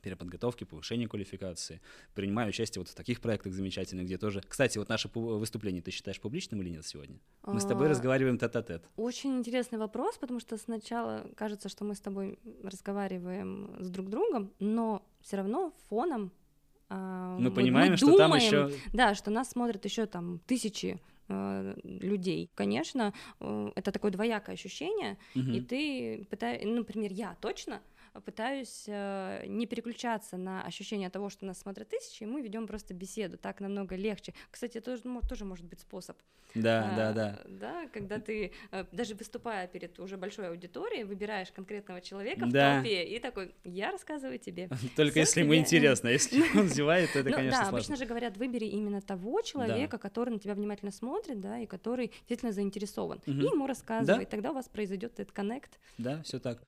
переподготовки, 0.00 0.64
повышения 0.64 1.08
квалификации. 1.08 1.80
Принимаю 2.14 2.48
участие 2.48 2.80
вот 2.80 2.88
в 2.88 2.94
таких 2.94 3.20
проектах 3.20 3.52
замечательных, 3.52 4.06
где 4.06 4.18
тоже... 4.18 4.42
Кстати, 4.46 4.78
вот 4.78 4.88
наше 4.88 5.10
выступление 5.14 5.82
ты 5.82 5.90
считаешь 5.90 6.20
публичным 6.20 6.62
или 6.62 6.70
нет 6.70 6.86
сегодня? 6.86 7.18
Мы 7.42 7.60
с 7.60 7.64
тобой 7.64 7.86
а, 7.86 7.90
разговариваем 7.90 8.38
тет-а-тет. 8.38 8.84
Очень 8.96 9.38
интересный 9.38 9.78
вопрос, 9.78 10.16
потому 10.18 10.40
что 10.40 10.56
сначала 10.56 11.26
кажется, 11.36 11.68
что 11.68 11.84
мы 11.84 11.94
с 11.94 12.00
тобой 12.00 12.38
разговариваем 12.62 13.76
с 13.78 13.88
друг 13.90 14.08
другом, 14.08 14.52
но 14.58 15.06
все 15.20 15.36
равно 15.36 15.74
фоном 15.88 16.32
а, 16.88 17.38
мы, 17.38 17.52
понимаем, 17.52 17.92
мы 17.92 17.96
что 17.96 18.06
думаем, 18.06 18.30
там 18.30 18.38
еще... 18.38 18.70
Да, 18.92 19.14
что 19.14 19.30
нас 19.30 19.50
смотрят 19.50 19.84
еще 19.84 20.06
там 20.06 20.40
тысячи 20.46 21.00
Э, 21.30 21.76
людей. 21.84 22.50
Конечно, 22.56 23.12
э, 23.38 23.70
это 23.76 23.92
такое 23.92 24.10
двоякое 24.10 24.54
ощущение, 24.54 25.16
угу. 25.36 25.50
и 25.50 25.60
ты 25.60 26.26
пытаешься, 26.28 26.66
ну, 26.66 26.74
например, 26.78 27.12
я 27.12 27.36
точно 27.40 27.80
пытаюсь 28.24 28.84
э, 28.86 29.44
не 29.46 29.66
переключаться 29.66 30.36
на 30.36 30.62
ощущение 30.62 31.10
того, 31.10 31.30
что 31.30 31.46
нас 31.46 31.60
смотрят 31.60 31.88
тысячи, 31.88 32.22
и 32.24 32.26
мы 32.26 32.42
ведем 32.42 32.66
просто 32.66 32.94
беседу, 32.94 33.36
так 33.38 33.60
намного 33.60 33.96
легче. 33.96 34.34
Кстати, 34.50 34.78
это 34.78 34.96
тоже, 34.96 35.02
тоже 35.28 35.44
может 35.44 35.66
быть 35.66 35.80
способ. 35.80 36.16
Да, 36.54 36.90
а, 36.92 36.96
да, 36.96 37.12
да. 37.12 37.40
Да, 37.46 37.88
когда 37.92 38.18
ты, 38.18 38.52
э, 38.72 38.84
даже 38.92 39.14
выступая 39.14 39.68
перед 39.68 39.98
уже 40.00 40.16
большой 40.16 40.48
аудиторией, 40.48 41.04
выбираешь 41.04 41.52
конкретного 41.52 42.00
человека 42.00 42.46
да. 42.46 42.46
в 42.46 42.82
толпе 42.82 43.04
и 43.04 43.18
такой, 43.20 43.54
я 43.64 43.92
рассказываю 43.92 44.38
тебе. 44.38 44.68
Только 44.96 45.20
если 45.20 45.40
ему 45.40 45.54
интересно, 45.54 46.08
если 46.08 46.42
он 46.58 46.68
зевает, 46.68 47.12
то 47.12 47.20
это, 47.20 47.30
ну 47.30 47.36
конечно, 47.36 47.62
Да, 47.62 47.68
обычно 47.68 47.96
же 47.96 48.06
говорят, 48.06 48.36
выбери 48.36 48.66
именно 48.66 49.00
того 49.00 49.42
человека, 49.42 49.98
который 49.98 50.30
на 50.30 50.38
тебя 50.38 50.54
внимательно 50.54 50.90
смотрит, 50.90 51.40
да, 51.40 51.58
и 51.58 51.66
который 51.66 52.08
действительно 52.08 52.52
заинтересован, 52.52 53.20
и 53.26 53.30
ему 53.30 53.66
рассказывай, 53.66 54.26
тогда 54.26 54.50
у 54.50 54.54
вас 54.54 54.68
произойдет 54.68 55.20
этот 55.20 55.32
коннект. 55.32 55.78
Да, 55.98 56.22
все 56.22 56.38
так. 56.40 56.62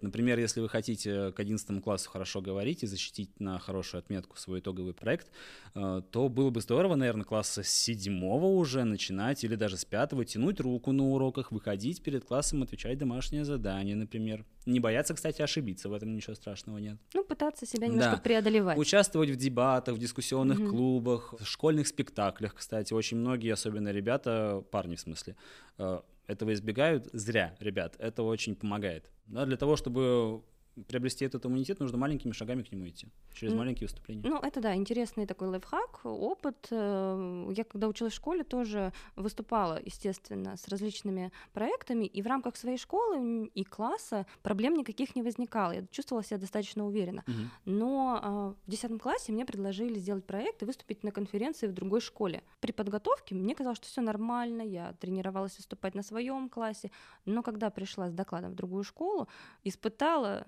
Например, 0.00 0.38
если 0.38 0.60
вы 0.60 0.68
хотите 0.68 1.32
к 1.32 1.40
11 1.40 1.82
классу 1.82 2.10
хорошо 2.10 2.40
говорить 2.40 2.82
и 2.82 2.86
защитить 2.86 3.38
на 3.40 3.58
хорошую 3.58 3.98
отметку 3.98 4.36
свой 4.36 4.60
итоговый 4.60 4.94
проект, 4.94 5.28
э, 5.74 6.02
то 6.10 6.28
было 6.28 6.50
бы 6.50 6.60
здорово, 6.60 6.94
наверное, 6.94 7.24
класса 7.24 7.62
с 7.62 7.68
седьмого 7.68 8.46
уже 8.46 8.84
начинать 8.84 9.44
или 9.44 9.56
даже 9.56 9.76
с 9.76 9.84
пятого 9.84 10.24
тянуть 10.24 10.60
руку 10.60 10.92
на 10.92 11.04
уроках, 11.04 11.52
выходить 11.52 12.02
перед 12.02 12.24
классом, 12.24 12.62
отвечать 12.62 12.98
домашнее 12.98 13.44
задание, 13.44 13.96
например. 13.96 14.44
Не 14.66 14.80
бояться, 14.80 15.14
кстати, 15.14 15.42
ошибиться, 15.42 15.88
в 15.88 15.92
этом 15.92 16.14
ничего 16.14 16.34
страшного 16.34 16.78
нет. 16.78 16.98
Ну, 17.14 17.24
пытаться 17.24 17.66
себя 17.66 17.86
немножко 17.86 18.16
да. 18.16 18.22
преодолевать. 18.22 18.78
Участвовать 18.78 19.30
в 19.30 19.36
дебатах, 19.36 19.94
в 19.94 19.98
дискуссионных 19.98 20.60
mm-hmm. 20.60 20.68
клубах, 20.68 21.34
в 21.38 21.44
школьных 21.46 21.86
спектаклях, 21.86 22.54
кстати. 22.54 22.92
Очень 22.92 23.18
многие, 23.18 23.52
особенно 23.52 23.90
ребята, 23.90 24.62
парни 24.70 24.96
в 24.96 25.00
смысле, 25.00 25.36
э, 25.78 26.00
этого 26.30 26.52
избегают. 26.52 27.08
Зря, 27.12 27.54
ребят, 27.60 27.96
это 27.98 28.22
очень 28.22 28.54
помогает. 28.54 29.10
Да, 29.26 29.44
для 29.46 29.56
того, 29.56 29.76
чтобы 29.76 30.42
приобрести 30.88 31.24
этот 31.24 31.44
иммунитет, 31.46 31.80
нужно 31.80 31.98
маленькими 31.98 32.32
шагами 32.32 32.62
к 32.62 32.72
нему 32.72 32.88
идти, 32.88 33.08
через 33.32 33.52
маленькие 33.54 33.86
выступления. 33.86 34.22
Ну, 34.28 34.38
это 34.38 34.60
да, 34.60 34.74
интересный 34.74 35.26
такой 35.26 35.48
лайфхак, 35.48 36.00
опыт. 36.04 36.68
Э, 36.70 37.52
я 37.54 37.64
когда 37.64 37.88
училась 37.88 38.12
в 38.12 38.16
школе, 38.16 38.44
тоже 38.44 38.92
выступала, 39.16 39.80
естественно, 39.84 40.56
с 40.56 40.68
различными 40.68 41.32
проектами, 41.52 42.04
и 42.04 42.22
в 42.22 42.26
рамках 42.26 42.56
своей 42.56 42.78
школы 42.78 43.46
и 43.46 43.64
класса 43.64 44.26
проблем 44.42 44.74
никаких 44.74 45.16
не 45.16 45.22
возникало. 45.22 45.72
Я 45.72 45.86
чувствовала 45.90 46.24
себя 46.24 46.38
достаточно 46.38 46.86
уверенно. 46.86 47.24
Угу. 47.26 47.36
Но 47.64 48.20
э, 48.22 48.66
в 48.66 48.70
10 48.70 49.00
классе 49.00 49.32
мне 49.32 49.44
предложили 49.44 49.98
сделать 49.98 50.24
проект 50.24 50.62
и 50.62 50.66
выступить 50.66 51.02
на 51.04 51.12
конференции 51.12 51.66
в 51.66 51.72
другой 51.72 52.00
школе. 52.00 52.42
При 52.60 52.72
подготовке 52.72 53.34
мне 53.34 53.54
казалось, 53.54 53.78
что 53.78 53.88
все 53.88 54.00
нормально, 54.00 54.62
я 54.62 54.94
тренировалась 54.94 55.56
выступать 55.56 55.94
на 55.94 56.02
своем 56.02 56.48
классе, 56.48 56.90
но 57.24 57.42
когда 57.42 57.70
пришла 57.70 58.08
с 58.08 58.12
докладом 58.12 58.52
в 58.52 58.54
другую 58.54 58.84
школу, 58.84 59.28
испытала 59.64 60.46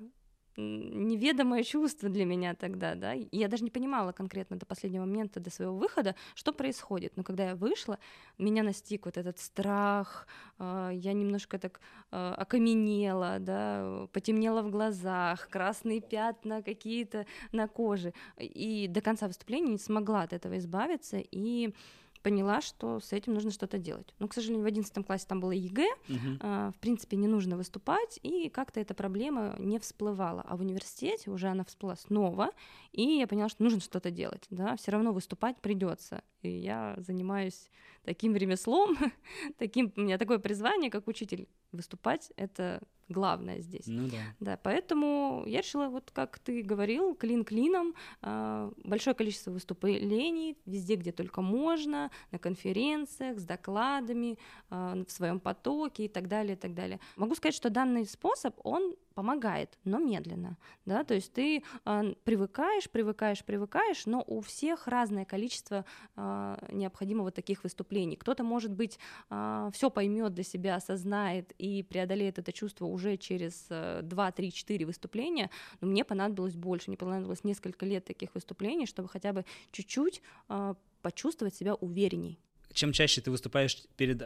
неведомое 0.56 1.62
чувство 1.62 2.08
для 2.08 2.24
меня 2.24 2.54
тогда, 2.54 2.94
да. 2.94 3.12
Я 3.12 3.48
даже 3.48 3.64
не 3.64 3.70
понимала 3.70 4.12
конкретно 4.12 4.56
до 4.56 4.66
последнего 4.66 5.04
момента, 5.04 5.40
до 5.40 5.50
своего 5.50 5.76
выхода, 5.76 6.14
что 6.34 6.52
происходит. 6.52 7.16
Но 7.16 7.22
когда 7.22 7.48
я 7.48 7.54
вышла, 7.54 7.98
меня 8.38 8.62
настиг 8.62 9.06
вот 9.06 9.16
этот 9.16 9.38
страх, 9.38 10.26
э, 10.58 10.90
я 10.92 11.12
немножко 11.12 11.58
так 11.58 11.80
э, 12.10 12.34
окаменела, 12.36 13.38
да, 13.38 14.08
потемнела 14.12 14.62
в 14.62 14.70
глазах, 14.70 15.48
красные 15.48 16.00
пятна 16.00 16.62
какие-то 16.62 17.26
на 17.52 17.68
коже. 17.68 18.12
И 18.38 18.86
до 18.88 19.00
конца 19.00 19.26
выступления 19.26 19.72
не 19.72 19.78
смогла 19.78 20.22
от 20.22 20.32
этого 20.32 20.58
избавиться. 20.58 21.18
И 21.18 21.74
поняла, 22.22 22.60
что 22.60 23.00
с 23.00 23.12
этим 23.12 23.34
нужно 23.34 23.50
что-то 23.50 23.78
делать. 23.78 24.14
Но, 24.18 24.28
к 24.28 24.34
сожалению, 24.34 24.64
в 24.64 24.66
11 24.66 25.06
классе 25.06 25.26
там 25.28 25.40
было 25.40 25.52
ЕГЭ, 25.52 25.88
угу. 26.08 26.18
а, 26.40 26.70
в 26.72 26.78
принципе, 26.78 27.16
не 27.16 27.26
нужно 27.26 27.56
выступать, 27.56 28.18
и 28.22 28.48
как-то 28.48 28.80
эта 28.80 28.94
проблема 28.94 29.56
не 29.58 29.78
всплывала. 29.78 30.42
А 30.48 30.56
в 30.56 30.60
университете 30.60 31.30
уже 31.30 31.48
она 31.48 31.64
всплыла 31.64 31.96
снова, 31.96 32.50
и 32.92 33.02
я 33.02 33.26
поняла, 33.26 33.48
что 33.48 33.62
нужно 33.62 33.80
что-то 33.80 34.10
делать, 34.10 34.46
да, 34.50 34.76
все 34.76 34.92
равно 34.92 35.12
выступать 35.12 35.60
придется. 35.60 36.22
И 36.42 36.48
я 36.48 36.94
занимаюсь 36.98 37.70
таким 38.04 38.36
ремеслом, 38.36 38.96
таким, 39.58 39.92
у 39.96 40.00
меня 40.00 40.18
такое 40.18 40.38
призвание, 40.38 40.90
как 40.90 41.08
учитель. 41.08 41.48
Выступать— 41.72 42.32
это 42.36 42.82
главное 43.12 43.60
здесь. 43.60 43.86
Ну 43.86 44.08
да. 44.08 44.16
Да, 44.40 44.58
поэтому 44.62 45.44
я 45.46 45.60
решила, 45.60 45.88
вот 45.88 46.10
как 46.12 46.38
ты 46.38 46.62
говорил, 46.62 47.14
клин 47.14 47.44
клином, 47.44 47.94
э, 48.22 48.72
большое 48.84 49.14
количество 49.14 49.50
выступлений 49.50 50.56
везде, 50.66 50.96
где 50.96 51.12
только 51.12 51.42
можно, 51.42 52.10
на 52.30 52.38
конференциях, 52.38 53.38
с 53.38 53.44
докладами, 53.44 54.38
э, 54.70 55.04
в 55.06 55.10
своем 55.10 55.40
потоке 55.40 56.06
и 56.06 56.08
так 56.08 56.28
далее, 56.28 56.54
и 56.54 56.58
так 56.58 56.74
далее. 56.74 56.98
Могу 57.16 57.34
сказать, 57.34 57.54
что 57.54 57.70
данный 57.70 58.06
способ, 58.06 58.54
он 58.64 58.96
помогает, 59.12 59.78
но 59.84 59.98
медленно, 59.98 60.56
да, 60.86 61.04
то 61.04 61.14
есть 61.14 61.32
ты 61.32 61.62
э, 61.84 62.14
привыкаешь, 62.24 62.90
привыкаешь, 62.90 63.44
привыкаешь, 63.44 64.06
но 64.06 64.24
у 64.26 64.40
всех 64.40 64.86
разное 64.86 65.24
количество 65.24 65.84
э, 66.16 66.56
необходимого 66.72 67.30
таких 67.30 67.62
выступлений. 67.62 68.16
Кто-то, 68.16 68.44
может 68.44 68.72
быть, 68.72 68.98
э, 69.30 69.70
все 69.72 69.90
поймет 69.90 70.34
для 70.34 70.44
себя, 70.44 70.76
осознает 70.76 71.52
и 71.58 71.82
преодолеет 71.82 72.38
это 72.38 72.52
чувство 72.52 72.86
уже 72.86 73.16
через 73.16 73.66
э, 73.70 74.00
2, 74.02 74.32
3, 74.32 74.52
4 74.52 74.86
выступления, 74.86 75.50
но 75.80 75.88
мне 75.88 76.04
понадобилось 76.04 76.56
больше, 76.56 76.90
мне 76.90 76.96
понадобилось 76.96 77.44
несколько 77.44 77.86
лет 77.86 78.04
таких 78.04 78.34
выступлений, 78.34 78.86
чтобы 78.86 79.08
хотя 79.08 79.32
бы 79.32 79.44
чуть-чуть 79.70 80.22
э, 80.48 80.74
почувствовать 81.02 81.54
себя 81.54 81.74
уверенней 81.74 82.38
чем 82.72 82.92
чаще 82.92 83.20
ты 83.20 83.30
выступаешь 83.30 83.76
перед 83.96 84.22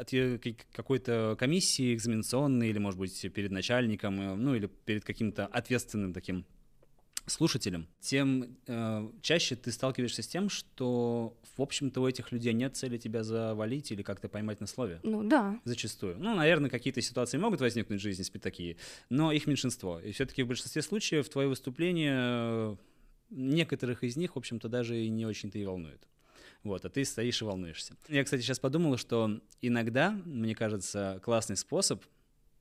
какой-то 0.72 1.36
комиссией 1.38 1.94
экзаменационной 1.94 2.70
или, 2.70 2.78
может 2.78 2.98
быть, 2.98 3.32
перед 3.32 3.50
начальником, 3.50 4.20
э, 4.20 4.34
ну 4.34 4.54
или 4.54 4.66
перед 4.66 5.04
каким-то 5.04 5.46
ответственным 5.46 6.12
таким 6.12 6.44
слушателем, 7.26 7.88
тем 8.00 8.56
э, 8.66 9.08
чаще 9.20 9.56
ты 9.56 9.72
сталкиваешься 9.72 10.22
с 10.22 10.28
тем, 10.28 10.48
что, 10.48 11.36
в 11.56 11.62
общем-то, 11.62 12.00
у 12.00 12.08
этих 12.08 12.32
людей 12.32 12.52
нет 12.52 12.76
цели 12.76 12.98
тебя 12.98 13.24
завалить 13.24 13.90
или 13.90 14.02
как-то 14.02 14.28
поймать 14.28 14.60
на 14.60 14.66
слове. 14.66 15.00
Ну 15.02 15.24
да. 15.24 15.60
Зачастую. 15.64 16.16
Ну, 16.18 16.34
наверное, 16.34 16.70
какие-то 16.70 17.00
ситуации 17.00 17.38
могут 17.38 17.60
возникнуть 17.60 18.00
в 18.00 18.02
жизни 18.02 18.22
такие, 18.38 18.76
но 19.10 19.32
их 19.32 19.46
меньшинство. 19.46 20.00
И 20.00 20.12
все-таки 20.12 20.42
в 20.42 20.48
большинстве 20.48 20.82
случаев 20.82 21.28
твое 21.28 21.48
выступление, 21.48 22.16
э, 22.16 22.76
некоторых 23.30 24.04
из 24.04 24.16
них, 24.16 24.36
в 24.36 24.38
общем-то, 24.38 24.68
даже 24.68 24.96
и 24.96 25.08
не 25.08 25.26
очень-то 25.26 25.58
и 25.58 25.64
волнует. 25.64 26.06
Вот, 26.66 26.84
а 26.84 26.88
ты 26.88 27.04
стоишь 27.04 27.42
и 27.42 27.44
волнуешься. 27.44 27.96
Я, 28.08 28.24
кстати, 28.24 28.42
сейчас 28.42 28.58
подумал, 28.58 28.96
что 28.96 29.40
иногда, 29.62 30.10
мне 30.24 30.54
кажется, 30.54 31.20
классный 31.22 31.56
способ, 31.56 32.04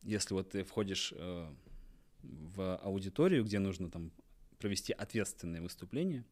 если 0.03 0.33
вот 0.33 0.51
ты 0.51 0.63
входишь 0.63 1.13
э, 1.15 1.47
в 2.21 2.77
аудиторию, 2.77 3.43
где 3.43 3.59
нужно 3.59 3.89
там 3.89 4.11
провести 4.59 4.93
ответственное 4.93 5.61
выступление, 5.61 6.25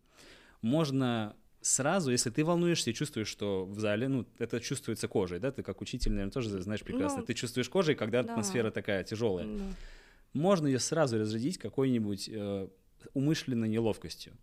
можно 0.62 1.36
сразу, 1.62 2.12
если 2.12 2.30
ты 2.30 2.44
волнуешься 2.44 2.90
и 2.90 2.94
чувствуешь, 2.94 3.28
что 3.28 3.66
в 3.66 3.80
зале, 3.80 4.08
ну, 4.08 4.26
это 4.38 4.60
чувствуется 4.60 5.08
кожей, 5.08 5.40
да, 5.40 5.52
ты 5.52 5.64
как 5.64 5.82
учитель, 5.82 6.12
наверное, 6.12 6.32
тоже 6.32 6.62
знаешь 6.62 6.84
прекрасно, 6.84 7.22
ну, 7.22 7.26
ты 7.26 7.34
чувствуешь 7.34 7.70
кожей, 7.70 7.96
когда 7.96 8.24
да. 8.24 8.32
атмосфера 8.32 8.72
такая 8.72 9.04
тяжелая. 9.04 9.48
Да. 9.48 9.64
Можно 10.34 10.68
ее 10.68 10.80
сразу 10.80 11.18
разрядить 11.18 11.58
какой-нибудь 11.58 12.30
э, 12.32 12.68
умышленной 13.14 13.70
неловкостью. 13.70 14.34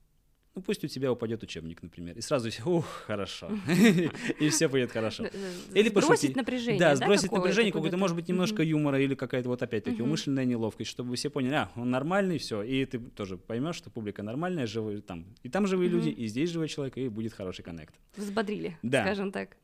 Ну, 0.56 0.62
пусть 0.62 0.82
у 0.84 0.88
тебя 0.88 1.12
упадет 1.12 1.42
учебник, 1.44 1.80
например, 1.80 2.18
и 2.18 2.20
сразу 2.20 2.50
все, 2.50 2.64
ух, 2.64 2.84
хорошо, 3.06 3.50
и 4.40 4.48
все 4.48 4.68
будет 4.68 4.90
хорошо. 4.90 5.26
Или 5.74 5.88
сбросить 5.88 6.34
напряжение, 6.34 6.80
Да, 6.80 6.96
сбросить 6.96 7.30
напряжение, 7.30 7.72
какое-то, 7.72 7.96
может 7.96 8.16
быть, 8.16 8.28
немножко 8.28 8.62
юмора 8.62 9.00
или 9.00 9.14
какая-то 9.14 9.48
вот 9.48 9.62
опять-таки 9.62 10.02
умышленная 10.02 10.44
неловкость, 10.44 10.90
чтобы 10.90 11.14
все 11.14 11.30
поняли, 11.30 11.54
а, 11.54 11.70
он 11.76 11.90
нормальный, 11.90 12.38
все, 12.38 12.62
и 12.62 12.84
ты 12.84 12.98
тоже 12.98 13.36
поймешь, 13.36 13.76
что 13.76 13.90
публика 13.90 14.24
нормальная, 14.24 14.66
живые 14.66 15.02
там, 15.02 15.24
и 15.44 15.48
там 15.48 15.68
живые 15.68 15.88
люди, 15.88 16.08
и 16.08 16.26
здесь 16.26 16.50
живой 16.50 16.68
человек, 16.68 16.98
и 16.98 17.08
будет 17.08 17.32
хороший 17.32 17.62
коннект. 17.62 17.94
Взбодрили, 18.16 18.76
скажем 18.84 19.30
так. 19.30 19.56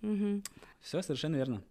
Все 0.80 1.02
совершенно 1.02 1.34
верно. 1.36 1.62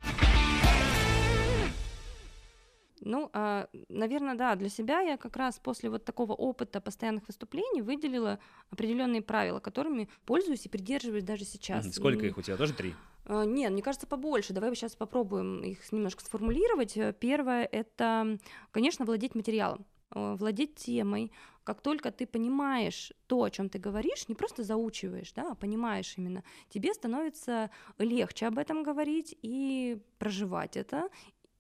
Ну, 3.06 3.30
а, 3.34 3.68
наверное, 3.88 4.34
да, 4.34 4.56
для 4.56 4.68
себя 4.68 5.00
я 5.02 5.16
как 5.16 5.38
раз 5.38 5.60
после 5.60 5.92
вот 5.92 6.04
такого 6.04 6.34
опыта 6.34 6.82
постоянных 6.82 7.28
выступлений 7.28 7.84
выделила 7.84 8.40
определенные 8.72 9.22
правила, 9.22 9.60
которыми 9.60 10.10
пользуюсь 10.26 10.66
и 10.66 10.70
придерживаюсь 10.70 11.24
даже 11.24 11.46
сейчас. 11.46 11.94
Сколько 11.94 12.26
их 12.26 12.36
у 12.38 12.42
тебя? 12.42 12.58
Тоже 12.58 12.74
три? 12.74 12.96
А, 13.26 13.46
нет, 13.46 13.72
мне 13.72 13.84
кажется, 13.84 14.08
побольше. 14.08 14.54
Давай 14.54 14.74
сейчас 14.76 14.96
попробуем 14.96 15.64
их 15.64 15.92
немножко 15.92 16.26
сформулировать. 16.26 16.98
Первое— 17.20 17.66
это, 17.72 18.40
конечно, 18.72 19.06
владеть 19.06 19.36
материалом 19.36 19.86
э, 20.16 20.36
владеть 20.40 20.76
темой. 20.76 21.32
Как 21.64 21.82
только 21.82 22.12
ты 22.12 22.28
понимаешь 22.28 23.12
то, 23.28 23.44
о 23.44 23.50
чем 23.50 23.70
ты 23.70 23.80
говоришь, 23.80 24.28
не 24.28 24.36
просто 24.36 24.64
заучиваешь, 24.64 25.32
да, 25.34 25.52
а 25.52 25.56
понимаешь 25.56 26.14
именно, 26.18 26.44
тебе 26.70 26.94
становится 26.94 27.70
легче 27.98 28.48
об 28.48 28.58
этом 28.58 28.84
говорить 28.84 29.36
и 29.42 29.98
проживать 30.20 30.78
это, 30.78 31.10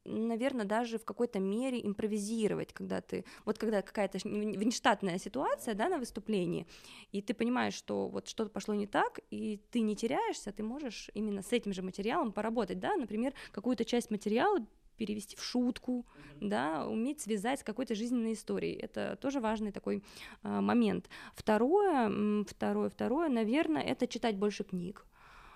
наверное, 0.05 0.65
даже 0.65 0.97
в 0.97 1.05
какой-то 1.05 1.39
мере 1.39 1.85
импровизировать, 1.85 2.73
когда 2.73 3.01
ты, 3.01 3.25
вот 3.43 3.57
когда 3.57 3.81
какая-то 3.81 4.19
внештатная 4.23 5.17
ситуация, 5.17 5.73
да, 5.73 5.89
на 5.89 5.97
выступлении, 5.97 6.67
и 7.11 7.21
ты 7.21 7.33
понимаешь, 7.33 7.73
что 7.73 8.07
вот 8.07 8.27
что-то 8.27 8.49
пошло 8.49 8.73
не 8.73 8.87
так, 8.87 9.19
и 9.31 9.59
ты 9.71 9.81
не 9.81 9.95
теряешься, 9.95 10.51
ты 10.51 10.63
можешь 10.63 11.09
именно 11.13 11.41
с 11.41 11.51
этим 11.51 11.73
же 11.73 11.81
материалом 11.81 12.31
поработать, 12.31 12.79
да, 12.79 12.95
например, 12.95 13.33
какую-то 13.51 13.85
часть 13.85 14.11
материала 14.11 14.65
перевести 14.97 15.35
в 15.35 15.43
шутку, 15.43 16.05
mm-hmm. 16.05 16.47
да, 16.47 16.87
уметь 16.87 17.19
связать 17.19 17.59
с 17.59 17.63
какой-то 17.63 17.95
жизненной 17.95 18.33
историей. 18.33 18.75
Это 18.75 19.17
тоже 19.17 19.39
важный 19.41 19.73
такой 19.73 20.03
а, 20.41 20.61
момент. 20.61 21.09
Второе, 21.33 22.45
второе, 22.45 22.89
второе, 22.89 23.29
наверное, 23.29 23.81
это 23.81 24.07
читать 24.07 24.37
больше 24.37 24.63
книг. 24.63 25.05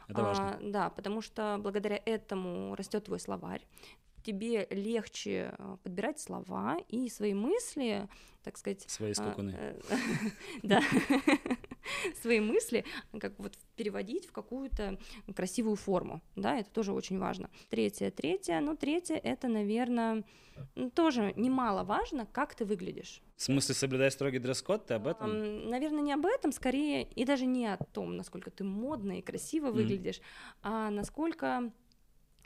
Это 0.09 0.23
важно. 0.23 0.55
А, 0.55 0.59
да, 0.61 0.89
потому 0.89 1.21
что 1.21 1.57
благодаря 1.61 2.01
этому 2.03 2.75
растет 2.75 3.05
твой 3.05 3.19
словарь 3.19 3.65
тебе 4.23 4.67
легче 4.69 5.53
а, 5.57 5.77
подбирать 5.77 6.19
слова 6.19 6.77
и 6.87 7.09
свои 7.09 7.33
мысли, 7.33 8.07
так 8.43 8.57
сказать... 8.57 8.83
Свои 8.87 9.11
а, 9.11 9.15
скакуны. 9.15 9.55
Э, 9.57 9.79
да, 10.63 10.81
свои 12.21 12.39
мысли 12.39 12.85
как 13.19 13.33
вот 13.37 13.57
переводить 13.75 14.27
в 14.27 14.31
какую-то 14.31 14.99
красивую 15.35 15.75
форму, 15.75 16.21
да, 16.35 16.57
это 16.57 16.69
тоже 16.69 16.93
очень 16.93 17.19
важно. 17.19 17.49
Третье, 17.69 18.11
третье, 18.11 18.59
ну, 18.59 18.75
третье, 18.75 19.15
это, 19.15 19.47
наверное, 19.47 20.23
тоже 20.93 21.33
немаловажно, 21.35 22.25
как 22.25 22.55
ты 22.55 22.65
выглядишь. 22.65 23.21
В 23.35 23.43
смысле, 23.43 23.75
соблюдай 23.75 24.11
строгий 24.11 24.39
дресс-код, 24.39 24.87
ты 24.87 24.95
об 24.95 25.07
этом? 25.07 25.69
Наверное, 25.69 26.01
не 26.01 26.13
об 26.13 26.25
этом, 26.25 26.51
скорее, 26.51 27.03
и 27.03 27.25
даже 27.25 27.45
не 27.45 27.67
о 27.67 27.77
том, 27.77 28.17
насколько 28.17 28.51
ты 28.51 28.63
модно 28.63 29.19
и 29.19 29.21
красиво 29.21 29.71
выглядишь, 29.71 30.21
а 30.61 30.89
насколько 30.89 31.71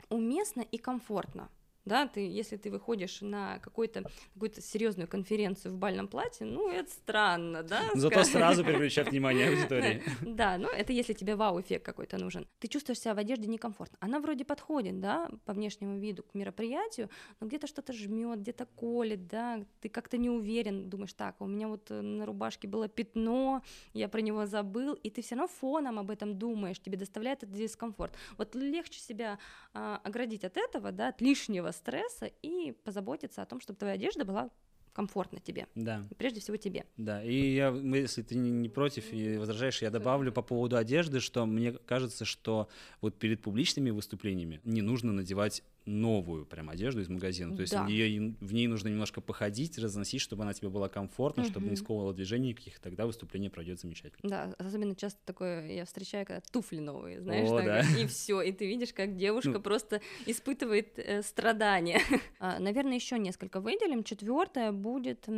уместно 0.08 0.60
и 0.60 0.78
комфортно 0.78 1.50
да, 1.84 2.06
ты, 2.06 2.20
если 2.20 2.56
ты 2.56 2.70
выходишь 2.70 3.20
на 3.20 3.58
какую-то 3.58 4.04
какую-то 4.34 4.62
серьезную 4.62 5.08
конференцию 5.08 5.72
в 5.72 5.76
бальном 5.76 6.08
платье, 6.08 6.46
ну, 6.46 6.70
это 6.70 6.90
странно, 6.90 7.62
да? 7.62 7.82
Зато 7.94 8.24
сразу 8.24 8.64
переключать 8.64 9.08
внимание 9.10 9.48
аудитории. 9.48 10.02
Да, 10.34 10.58
ну, 10.58 10.68
это 10.68 10.92
если 10.92 11.12
тебе 11.12 11.36
вау-эффект 11.36 11.84
какой-то 11.84 12.18
нужен. 12.18 12.46
Ты 12.58 12.68
чувствуешь 12.68 12.98
себя 13.00 13.14
в 13.14 13.18
одежде 13.18 13.46
некомфортно. 13.46 13.96
Она 14.00 14.20
вроде 14.20 14.44
подходит, 14.44 15.00
да, 15.00 15.30
по 15.44 15.52
внешнему 15.52 15.98
виду 15.98 16.22
к 16.22 16.34
мероприятию, 16.34 17.08
но 17.40 17.46
где-то 17.46 17.66
что-то 17.66 17.92
жмет, 17.92 18.40
где-то 18.40 18.66
колет, 18.66 19.26
да, 19.28 19.64
ты 19.80 19.88
как-то 19.88 20.16
не 20.16 20.30
уверен, 20.30 20.88
думаешь, 20.88 21.12
так, 21.12 21.40
у 21.40 21.46
меня 21.46 21.68
вот 21.68 21.90
на 21.90 22.26
рубашке 22.26 22.66
было 22.66 22.88
пятно, 22.88 23.62
я 23.92 24.08
про 24.08 24.20
него 24.20 24.46
забыл, 24.46 24.94
и 24.94 25.10
ты 25.10 25.22
все 25.22 25.34
равно 25.34 25.48
фоном 25.48 25.98
об 25.98 26.10
этом 26.10 26.38
думаешь, 26.38 26.80
тебе 26.80 26.96
доставляет 26.96 27.42
это 27.42 27.52
дискомфорт. 27.52 28.14
Вот 28.38 28.54
легче 28.54 29.00
себя 29.00 29.38
а, 29.72 30.00
оградить 30.04 30.44
от 30.44 30.56
этого, 30.56 30.90
да, 30.90 31.08
от 31.08 31.20
лишнего 31.20 31.70
стресса 31.74 32.30
и 32.42 32.72
позаботиться 32.72 33.42
о 33.42 33.46
том, 33.46 33.60
чтобы 33.60 33.78
твоя 33.78 33.94
одежда 33.94 34.24
была 34.24 34.50
комфортно 34.94 35.40
тебе. 35.40 35.66
Да. 35.74 36.06
И 36.10 36.14
прежде 36.14 36.40
всего 36.40 36.56
тебе. 36.56 36.84
Да. 36.96 37.22
И 37.22 37.54
я, 37.54 37.68
если 37.70 38.22
ты 38.22 38.36
не 38.36 38.68
против 38.68 39.12
и 39.12 39.36
возражаешь, 39.36 39.82
я 39.82 39.90
добавлю 39.90 40.32
по 40.32 40.40
поводу 40.40 40.76
одежды, 40.76 41.20
что 41.20 41.44
мне 41.44 41.72
кажется, 41.72 42.24
что 42.24 42.68
вот 43.00 43.18
перед 43.18 43.42
публичными 43.42 43.90
выступлениями 43.90 44.60
не 44.64 44.82
нужно 44.82 45.12
надевать 45.12 45.62
новую 45.86 46.46
прям 46.46 46.70
одежду 46.70 47.00
из 47.00 47.08
магазина. 47.08 47.54
То 47.54 47.62
есть 47.62 47.72
да. 47.72 47.84
в, 47.84 47.88
нее, 47.88 48.34
в 48.40 48.52
ней 48.52 48.66
нужно 48.66 48.88
немножко 48.88 49.20
походить, 49.20 49.78
разносить, 49.78 50.20
чтобы 50.20 50.42
она 50.42 50.54
тебе 50.54 50.68
была 50.68 50.88
комфортна, 50.88 51.42
угу. 51.42 51.50
чтобы 51.50 51.68
не 51.68 51.76
сковывала 51.76 52.14
движений 52.14 52.50
никаких, 52.50 52.78
тогда 52.78 53.06
выступление 53.06 53.50
пройдет 53.50 53.80
замечательно. 53.80 54.28
Да, 54.28 54.54
особенно 54.58 54.94
часто 54.94 55.20
такое 55.24 55.66
я 55.70 55.84
встречаю, 55.84 56.26
когда 56.26 56.40
туфли 56.52 56.78
новые, 56.78 57.20
знаешь, 57.20 57.48
О, 57.48 57.58
так, 57.58 57.66
да. 57.66 58.00
и 58.00 58.06
все, 58.06 58.40
и 58.42 58.52
ты 58.52 58.66
видишь, 58.66 58.92
как 58.92 59.16
девушка 59.16 59.50
ну. 59.50 59.60
просто 59.60 60.00
испытывает 60.26 60.98
э, 60.98 61.22
страдания. 61.22 62.00
а, 62.38 62.58
наверное, 62.58 62.94
еще 62.94 63.18
несколько 63.18 63.60
выделим. 63.60 64.04
Четвертое 64.04 64.72
будет 64.72 65.28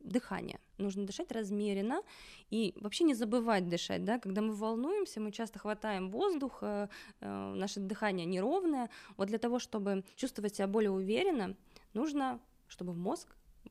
дыхание 0.00 0.58
нужно 0.78 1.06
дышать 1.06 1.32
размеренно 1.32 2.02
и 2.50 2.74
вообще 2.80 3.04
не 3.04 3.14
забывать 3.14 3.68
дышать, 3.68 4.04
да, 4.04 4.18
когда 4.18 4.42
мы 4.42 4.54
волнуемся, 4.54 5.20
мы 5.20 5.32
часто 5.32 5.58
хватаем 5.58 6.10
воздух, 6.10 6.58
э, 6.62 6.88
э, 7.20 7.54
наше 7.54 7.80
дыхание 7.80 8.26
неровное, 8.26 8.90
вот 9.16 9.28
для 9.28 9.38
того, 9.38 9.58
чтобы 9.58 10.04
чувствовать 10.16 10.56
себя 10.56 10.66
более 10.66 10.90
уверенно, 10.90 11.56
нужно, 11.94 12.40
чтобы 12.68 12.94
мозг 12.94 13.28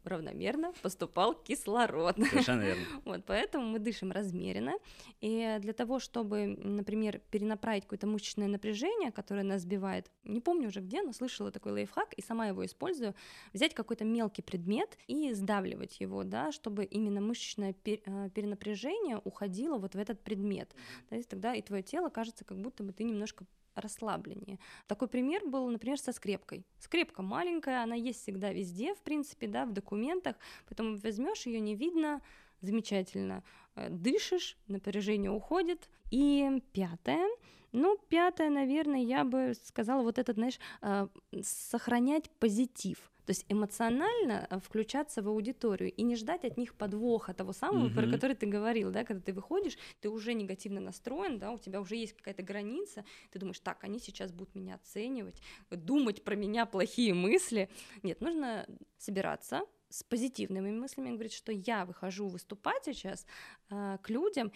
равномерно 0.09 0.73
поступал 0.81 1.33
кислород. 1.33 2.15
Совершенно 2.17 2.61
верно. 2.61 2.85
Вот, 3.05 3.23
поэтому 3.25 3.65
мы 3.65 3.79
дышим 3.79 4.11
размеренно. 4.11 4.73
И 5.21 5.57
для 5.59 5.73
того, 5.73 5.99
чтобы, 5.99 6.47
например, 6.47 7.21
перенаправить 7.31 7.83
какое-то 7.83 8.07
мышечное 8.07 8.47
напряжение, 8.47 9.11
которое 9.11 9.43
нас 9.43 9.61
сбивает, 9.61 10.09
не 10.23 10.41
помню 10.41 10.67
уже 10.67 10.81
где, 10.81 11.01
но 11.01 11.13
слышала 11.13 11.51
такой 11.51 11.71
лайфхак 11.73 12.13
и 12.13 12.21
сама 12.21 12.47
его 12.47 12.65
использую, 12.65 13.15
взять 13.53 13.73
какой-то 13.73 14.05
мелкий 14.05 14.41
предмет 14.41 14.97
и 15.07 15.33
сдавливать 15.33 15.99
его, 15.99 16.23
да, 16.23 16.51
чтобы 16.51 16.83
именно 16.85 17.21
мышечное 17.21 17.75
э, 17.85 18.29
перенапряжение 18.29 19.21
уходило 19.23 19.77
вот 19.77 19.95
в 19.95 19.99
этот 19.99 20.21
предмет. 20.21 20.73
То 21.09 21.15
есть 21.15 21.29
тогда 21.29 21.53
и 21.53 21.61
твое 21.61 21.83
тело 21.83 22.09
кажется, 22.09 22.45
как 22.45 22.59
будто 22.59 22.83
бы 22.83 22.93
ты 22.93 23.03
немножко 23.03 23.45
расслабленнее. 23.75 24.59
Такой 24.87 25.07
пример 25.07 25.45
был, 25.45 25.67
например, 25.69 25.99
со 25.99 26.11
скрепкой. 26.11 26.65
Скрепка 26.79 27.21
маленькая, 27.21 27.83
она 27.83 27.95
есть 27.95 28.21
всегда 28.21 28.51
везде, 28.51 28.93
в 28.95 29.01
принципе, 29.01 29.47
да, 29.47 29.65
в 29.65 29.73
документах, 29.73 30.35
поэтому 30.67 30.97
возьмешь 30.97 31.45
ее 31.45 31.59
не 31.59 31.75
видно, 31.75 32.21
замечательно. 32.65 33.43
Э, 33.75 33.89
дышишь, 33.89 34.57
напряжение 34.67 35.31
уходит. 35.31 35.89
И 36.11 36.61
пятое, 36.71 37.27
ну, 37.71 37.97
пятое, 38.09 38.49
наверное, 38.49 39.01
я 39.01 39.23
бы 39.25 39.53
сказала 39.63 40.01
вот 40.01 40.17
этот, 40.17 40.35
знаешь, 40.35 40.59
э, 40.81 41.07
сохранять 41.41 42.29
позитив. 42.39 43.11
То 43.25 43.31
есть 43.31 43.45
эмоционально 43.49 44.47
э, 44.49 44.59
включаться 44.59 45.21
в 45.21 45.27
аудиторию 45.27 45.91
и 45.91 46.03
не 46.03 46.15
ждать 46.15 46.45
от 46.45 46.57
них 46.57 46.75
подвоха 46.75 47.33
того 47.33 47.53
самого, 47.53 47.89
mm-hmm. 47.89 47.95
про 47.95 48.09
который 48.09 48.35
ты 48.35 48.45
говорил, 48.45 48.91
да, 48.91 49.03
когда 49.03 49.21
ты 49.21 49.33
выходишь, 49.33 49.77
ты 49.99 50.09
уже 50.09 50.33
негативно 50.33 50.79
настроен, 50.79 51.39
да, 51.39 51.51
у 51.51 51.57
тебя 51.57 51.81
уже 51.81 51.95
есть 51.95 52.13
какая-то 52.13 52.43
граница, 52.43 53.03
ты 53.31 53.39
думаешь, 53.39 53.59
так, 53.59 53.83
они 53.83 53.99
сейчас 53.99 54.31
будут 54.31 54.55
меня 54.55 54.75
оценивать, 54.75 55.41
думать 55.69 56.23
про 56.23 56.35
меня 56.35 56.65
плохие 56.65 57.13
мысли. 57.13 57.69
Нет, 58.03 58.21
нужно 58.21 58.67
собираться, 58.97 59.63
с 59.95 60.03
позитивными 60.03 60.71
мыслями, 60.71 61.11
говорит, 61.11 61.31
что 61.31 61.53
я 61.53 61.85
выхожу 61.85 62.27
выступать 62.27 62.83
сейчас 62.83 63.25
э, 63.69 63.97
к 64.01 64.09
людям, 64.09 64.51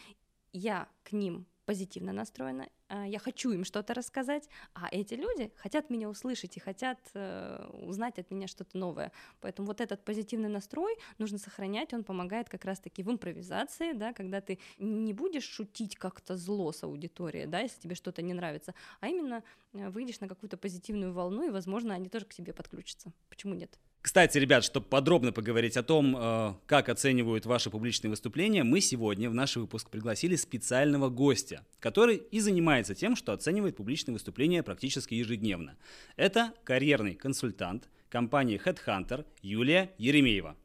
я 0.52 0.90
к 1.04 1.14
ним 1.14 1.46
позитивно 1.66 2.12
настроена, 2.12 2.68
а, 2.88 3.08
я 3.08 3.20
хочу 3.20 3.52
им 3.52 3.64
что-то 3.64 3.94
рассказать, 3.94 4.50
а 4.74 4.90
эти 4.92 5.14
люди 5.14 5.54
хотят 5.56 5.90
меня 5.90 6.10
услышать 6.10 6.58
и 6.58 6.60
хотят 6.60 7.00
э, 7.14 7.70
узнать 7.84 8.20
от 8.20 8.32
меня 8.32 8.48
что-то 8.48 8.78
новое. 8.78 9.12
Поэтому 9.40 9.68
вот 9.68 9.80
этот 9.80 10.04
позитивный 10.04 10.50
настрой 10.50 10.98
нужно 11.20 11.38
сохранять, 11.38 11.94
он 11.94 12.04
помогает 12.04 12.50
как 12.50 12.66
раз-таки 12.66 13.04
в 13.04 13.10
импровизации, 13.10 13.94
да, 13.94 14.12
когда 14.12 14.42
ты 14.42 14.60
не 14.78 15.14
будешь 15.14 15.48
шутить 15.48 15.96
как-то 15.96 16.36
зло 16.36 16.72
с 16.74 16.84
аудиторией, 16.84 17.46
да, 17.46 17.60
если 17.60 17.80
тебе 17.80 17.96
что-то 17.96 18.22
не 18.24 18.34
нравится, 18.34 18.74
а 19.00 19.08
именно 19.08 19.44
э, 19.72 19.90
выйдешь 19.90 20.20
на 20.20 20.28
какую-то 20.28 20.58
позитивную 20.58 21.14
волну, 21.14 21.48
и, 21.48 21.52
возможно, 21.52 21.94
они 21.94 22.10
тоже 22.10 22.26
к 22.26 22.34
тебе 22.34 22.52
подключатся. 22.52 23.14
Почему 23.30 23.54
нет? 23.54 23.80
Кстати, 24.02 24.38
ребят, 24.38 24.64
чтобы 24.64 24.86
подробно 24.86 25.34
поговорить 25.34 25.76
о 25.76 25.84
том, 25.84 26.16
э, 26.18 26.54
как 26.68 26.88
оценивают 26.88 27.46
ваши 27.46 27.70
публичные 27.70 28.10
выступления, 28.10 28.64
мы 28.64 28.80
сегодня 28.80 29.30
в 29.30 29.34
наш 29.34 29.58
выпуск 29.58 29.90
пригласили 29.90 30.38
специального 30.38 31.10
гостя, 31.10 31.66
который 31.80 32.16
и 32.16 32.40
занимается 32.40 32.96
тем, 32.96 33.18
что 33.18 33.34
оценивает 33.34 33.76
публичные 33.76 34.14
выступления 34.14 34.64
практически 34.64 35.16
ежедневно. 35.16 35.76
Это 36.16 36.54
карьерный 36.64 37.16
консультант 37.16 37.90
компании 38.10 38.60
Headhunter 38.64 39.26
Юлия 39.42 39.92
Еремеева. 39.98 40.56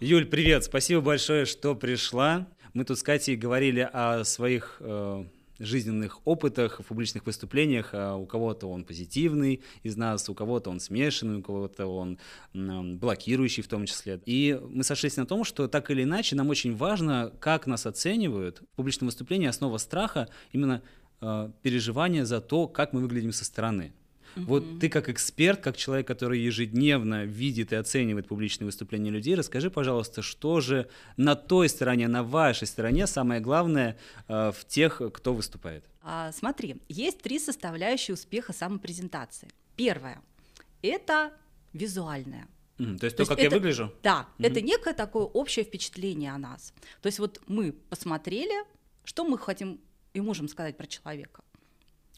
Юль, 0.00 0.24
привет, 0.24 0.64
спасибо 0.64 1.02
большое, 1.02 1.44
что 1.44 1.74
пришла. 1.74 2.48
Мы 2.72 2.86
тут 2.86 2.98
с 2.98 3.02
Катей 3.02 3.36
говорили 3.36 3.86
о 3.92 4.24
своих 4.24 4.78
э, 4.80 5.24
жизненных 5.60 6.26
опытах, 6.26 6.80
в 6.80 6.84
публичных 6.84 7.26
выступлениях. 7.26 7.90
А 7.92 8.16
у 8.16 8.26
кого-то 8.26 8.66
он 8.66 8.84
позитивный 8.84 9.62
из 9.82 9.96
нас, 9.96 10.28
у 10.28 10.34
кого-то 10.34 10.70
он 10.70 10.80
смешанный, 10.80 11.38
у 11.38 11.42
кого-то 11.42 11.86
он 11.86 12.18
блокирующий 12.52 13.62
в 13.62 13.68
том 13.68 13.86
числе. 13.86 14.20
И 14.26 14.60
мы 14.68 14.82
сошлись 14.82 15.16
на 15.16 15.26
том, 15.26 15.44
что 15.44 15.68
так 15.68 15.90
или 15.90 16.02
иначе 16.02 16.36
нам 16.36 16.48
очень 16.48 16.74
важно, 16.74 17.32
как 17.38 17.66
нас 17.66 17.86
оценивают. 17.86 18.62
В 18.72 18.76
публичном 18.76 19.06
выступлении 19.06 19.46
основа 19.46 19.78
страха 19.78 20.28
именно 20.52 20.82
э, 21.20 21.50
переживание 21.62 22.24
за 22.24 22.40
то, 22.40 22.66
как 22.66 22.92
мы 22.92 23.00
выглядим 23.00 23.32
со 23.32 23.44
стороны. 23.44 23.92
Угу. 24.36 24.44
Вот 24.46 24.80
ты 24.80 24.88
как 24.88 25.08
эксперт, 25.08 25.60
как 25.60 25.76
человек, 25.76 26.06
который 26.06 26.40
ежедневно 26.40 27.24
видит 27.24 27.72
и 27.72 27.76
оценивает 27.76 28.28
публичные 28.28 28.66
выступления 28.66 29.10
людей, 29.10 29.34
расскажи, 29.34 29.70
пожалуйста, 29.70 30.22
что 30.22 30.60
же 30.60 30.88
на 31.16 31.34
той 31.34 31.68
стороне, 31.68 32.08
на 32.08 32.22
вашей 32.22 32.66
стороне 32.66 33.06
самое 33.06 33.40
главное 33.40 33.96
э, 34.28 34.52
в 34.52 34.64
тех, 34.66 35.00
кто 35.12 35.34
выступает? 35.34 35.84
А, 36.02 36.32
смотри, 36.32 36.76
есть 36.88 37.20
три 37.20 37.38
составляющие 37.38 38.14
успеха 38.14 38.52
самопрезентации. 38.52 39.48
Первое– 39.76 40.20
это 40.82 41.32
визуальная. 41.72 42.48
Mm, 42.78 42.98
то 42.98 43.04
есть 43.04 43.16
то, 43.16 43.24
то 43.24 43.28
как 43.28 43.38
это, 43.38 43.44
я 43.44 43.50
выгляжу? 43.50 43.92
Да, 44.02 44.26
mm-hmm. 44.38 44.46
это 44.46 44.60
некое 44.62 44.94
такое 44.94 45.24
общее 45.24 45.64
впечатление 45.64 46.32
о 46.32 46.38
нас. 46.38 46.72
То 47.02 47.06
есть 47.06 47.18
вот 47.18 47.40
мы 47.46 47.72
посмотрели, 47.72 48.64
что 49.04 49.24
мы 49.24 49.36
хотим 49.36 49.80
и 50.14 50.20
можем 50.20 50.48
сказать 50.48 50.76
про 50.76 50.86
человека, 50.86 51.42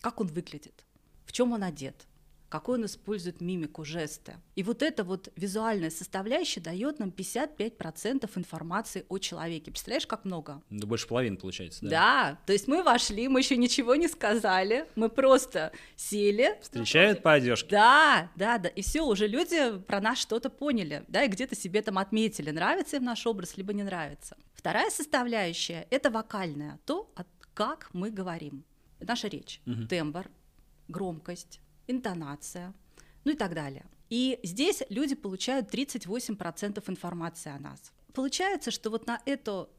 как 0.00 0.20
он 0.20 0.28
выглядит, 0.28 0.84
в 1.24 1.32
чем 1.32 1.52
он 1.52 1.62
одет, 1.62 2.06
какой 2.52 2.76
он 2.76 2.84
использует 2.84 3.40
мимику, 3.40 3.82
жесты. 3.82 4.34
И 4.56 4.62
вот 4.62 4.82
эта 4.82 5.04
вот 5.04 5.32
визуальная 5.36 5.88
составляющая 5.88 6.60
дает 6.60 6.98
нам 6.98 7.08
55% 7.08 8.28
информации 8.36 9.06
о 9.08 9.16
человеке. 9.16 9.70
Представляешь, 9.70 10.06
как 10.06 10.26
много? 10.26 10.60
Да 10.68 10.86
больше 10.86 11.08
половины 11.08 11.38
получается, 11.38 11.80
да? 11.80 11.88
Да, 11.88 12.38
то 12.44 12.52
есть 12.52 12.68
мы 12.68 12.82
вошли, 12.82 13.26
мы 13.28 13.40
еще 13.40 13.56
ничего 13.56 13.94
не 13.94 14.06
сказали, 14.06 14.86
мы 14.96 15.08
просто 15.08 15.72
сели. 15.96 16.58
Встречают 16.60 17.22
по 17.22 17.32
одежке. 17.32 17.70
Да, 17.70 18.30
да, 18.36 18.58
да, 18.58 18.68
и 18.68 18.82
все, 18.82 19.00
уже 19.00 19.26
люди 19.28 19.78
про 19.86 20.02
нас 20.02 20.18
что-то 20.18 20.50
поняли, 20.50 21.06
да, 21.08 21.24
и 21.24 21.28
где-то 21.28 21.56
себе 21.56 21.80
там 21.80 21.96
отметили, 21.96 22.50
нравится 22.50 22.98
им 22.98 23.04
наш 23.04 23.26
образ, 23.26 23.56
либо 23.56 23.72
не 23.72 23.82
нравится. 23.82 24.36
Вторая 24.52 24.90
составляющая— 24.90 25.86
это 25.90 26.10
вокальная, 26.10 26.78
то, 26.84 27.10
как 27.54 27.88
мы 27.94 28.10
говорим. 28.10 28.64
Наша 29.00 29.28
речь, 29.28 29.62
угу. 29.66 29.86
тембр, 29.86 30.30
громкость, 30.88 31.60
интонация, 31.86 32.74
ну 33.24 33.32
и 33.32 33.36
так 33.36 33.54
далее. 33.54 33.86
И 34.10 34.38
здесь 34.42 34.82
люди 34.90 35.14
получают 35.14 35.72
38% 35.72 36.82
информации 36.86 37.50
о 37.50 37.58
нас. 37.58 37.92
Получается, 38.12 38.70
что 38.70 38.90
вот 38.90 39.06
на 39.06 39.20
эту 39.24 39.70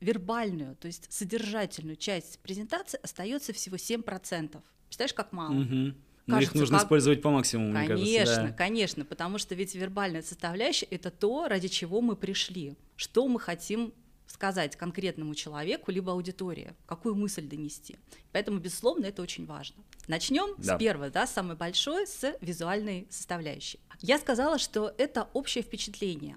вербальную, 0.00 0.76
то 0.76 0.86
есть 0.86 1.12
содержательную 1.12 1.96
часть 1.96 2.38
презентации 2.40 2.98
остается 3.02 3.52
всего 3.52 3.76
7%. 3.76 4.02
Представляешь, 4.02 5.14
как 5.14 5.32
мало? 5.32 5.60
Угу. 5.60 5.94
Но 6.26 6.40
их 6.40 6.54
нужно 6.54 6.78
как... 6.78 6.84
использовать 6.84 7.22
по 7.22 7.30
максимуму, 7.30 7.74
конечно, 7.74 7.96
мне 7.96 8.18
кажется. 8.18 8.36
Конечно, 8.36 8.50
да. 8.50 8.56
конечно, 8.56 9.04
потому 9.04 9.38
что 9.38 9.54
ведь 9.54 9.74
вербальная 9.74 10.22
составляющая— 10.22 10.86
это 10.90 11.10
то, 11.10 11.48
ради 11.48 11.68
чего 11.68 12.00
мы 12.00 12.16
пришли, 12.16 12.76
что 12.96 13.26
мы 13.28 13.40
хотим 13.40 13.92
сказать 14.30 14.76
конкретному 14.76 15.34
человеку, 15.34 15.90
либо 15.90 16.12
аудитории, 16.12 16.74
какую 16.86 17.14
мысль 17.14 17.46
донести. 17.46 17.98
Поэтому, 18.32 18.58
безусловно, 18.58 19.06
это 19.06 19.22
очень 19.22 19.44
важно. 19.44 19.82
Начнем 20.08 20.54
да. 20.58 20.76
с 20.76 20.78
первого, 20.78 21.10
да, 21.10 21.26
самый 21.26 21.56
большой, 21.56 22.06
с 22.06 22.36
визуальной 22.40 23.06
составляющей. 23.10 23.80
Я 24.00 24.18
сказала, 24.18 24.58
что 24.58 24.94
это 24.98 25.28
общее 25.32 25.62
впечатление. 25.62 26.36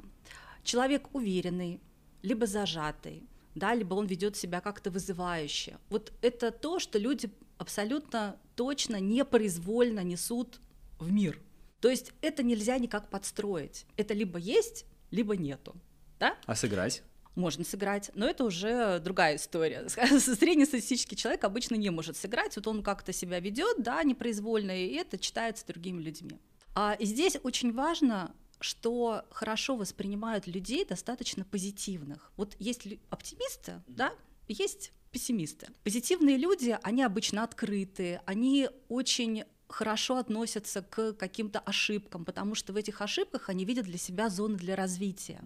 Человек 0.64 1.08
уверенный, 1.14 1.82
либо 2.24 2.46
зажатый, 2.48 3.24
да, 3.56 3.76
либо 3.76 3.94
он 3.94 4.08
ведет 4.08 4.36
себя 4.36 4.60
как-то 4.62 4.90
вызывающе. 4.90 5.78
Вот 5.90 6.12
это 6.22 6.52
то, 6.52 6.80
что 6.80 6.98
люди 6.98 7.30
абсолютно 7.58 8.38
точно 8.56 9.00
непроизвольно 9.00 10.04
несут 10.04 10.60
в 11.00 11.12
мир. 11.12 11.40
То 11.80 11.90
есть 11.90 12.12
это 12.22 12.44
нельзя 12.44 12.78
никак 12.78 13.10
подстроить. 13.10 13.86
Это 13.98 14.14
либо 14.14 14.40
есть, 14.40 14.86
либо 15.12 15.38
нету. 15.38 15.76
Да? 16.20 16.38
А 16.46 16.56
сыграть? 16.56 17.04
Можно 17.36 17.64
сыграть, 17.64 18.12
но 18.14 18.28
это 18.28 18.44
уже 18.44 19.00
другая 19.00 19.38
история. 19.38 19.88
Среднестатистический 19.90 21.16
человек 21.16 21.44
обычно 21.44 21.76
не 21.76 21.90
может 21.90 22.18
сыграть, 22.18 22.56
вот 22.56 22.68
он 22.68 22.84
как-то 22.84 23.14
себя 23.14 23.40
ведет, 23.40 23.82
да, 23.82 24.04
непроизвольно, 24.04 24.72
и 24.72 24.94
это 24.94 25.18
читается 25.18 25.66
другими 25.66 26.02
людьми. 26.02 26.40
А 26.76 26.98
здесь 27.00 27.38
очень 27.44 27.74
важно, 27.74 28.36
что 28.60 29.24
хорошо 29.30 29.76
воспринимают 29.76 30.48
людей 30.48 30.86
достаточно 30.86 31.44
позитивных. 31.44 32.32
Вот 32.38 32.56
есть 32.60 32.88
оптимисты, 33.10 33.82
да, 33.88 34.14
есть 34.48 34.92
пессимисты. 35.12 35.68
Позитивные 35.84 36.38
люди, 36.38 36.78
они 36.82 37.04
обычно 37.04 37.44
открытые, 37.44 38.22
они 38.26 38.70
очень 38.90 39.44
хорошо 39.74 40.18
относятся 40.18 40.82
к 40.82 41.14
каким-то 41.14 41.60
ошибкам, 41.60 42.26
потому 42.26 42.56
что 42.56 42.74
в 42.74 42.76
этих 42.76 43.02
ошибках 43.02 43.50
они 43.50 43.66
видят 43.66 43.86
для 43.86 43.98
себя 43.98 44.30
зоны 44.30 44.56
для 44.56 44.76
развития. 44.76 45.42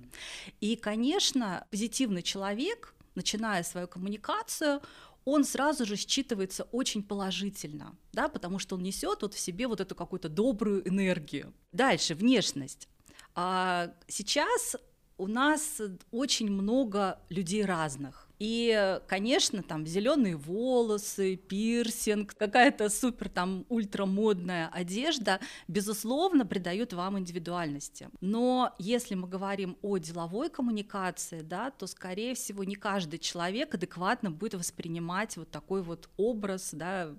И, 0.60 0.76
конечно, 0.76 1.66
позитивный 1.72 2.22
человек, 2.22 2.94
начиная 3.16 3.63
свою 3.63 3.88
коммуникацию, 3.88 4.82
он 5.26 5.44
сразу 5.44 5.86
же 5.86 5.96
считывается 5.96 6.68
очень 6.72 7.04
положительно, 7.04 7.96
да, 8.13 8.28
потому 8.28 8.60
что 8.60 8.76
он 8.76 8.84
несет 8.84 9.22
вот 9.22 9.34
в 9.34 9.40
себе 9.40 9.68
вот 9.68 9.82
эту 9.82 9.96
какую-то 9.96 10.30
добрую 10.30 10.88
энергию. 10.88 11.54
Дальше 11.72 12.13
внешность. 12.13 12.88
А 13.36 13.94
сейчас 14.08 14.76
у 15.18 15.28
нас 15.28 15.82
очень 16.12 16.52
много 16.52 17.20
людей 17.30 17.66
разных. 17.66 18.27
И, 18.39 19.00
конечно, 19.08 19.63
там 19.63 19.86
зеленые 19.88 20.36
волосы, 20.36 21.36
пирсинг, 21.38 22.36
какая-то 22.36 22.89
супер 22.89 23.30
там 23.30 23.65
ультрамодная 23.69 24.69
одежда, 24.69 25.39
безусловно, 25.67 26.45
придает 26.45 26.93
вам 26.93 27.17
индивидуальности. 27.17 28.10
Но 28.21 28.76
если 28.78 29.15
мы 29.15 29.28
говорим 29.28 29.78
о 29.82 29.97
деловой 29.97 30.50
коммуникации, 30.50 31.41
да, 31.41 31.71
то, 31.71 31.88
скорее 31.88 32.36
всего, 32.36 32.63
не 32.63 32.76
каждый 32.76 33.19
человек 33.19 33.73
адекватно 33.73 34.30
будет 34.30 34.54
воспринимать 34.54 35.38
вот 35.38 35.50
такой 35.50 35.82
вот 35.82 36.10
образ, 36.17 36.69
да, 36.73 37.15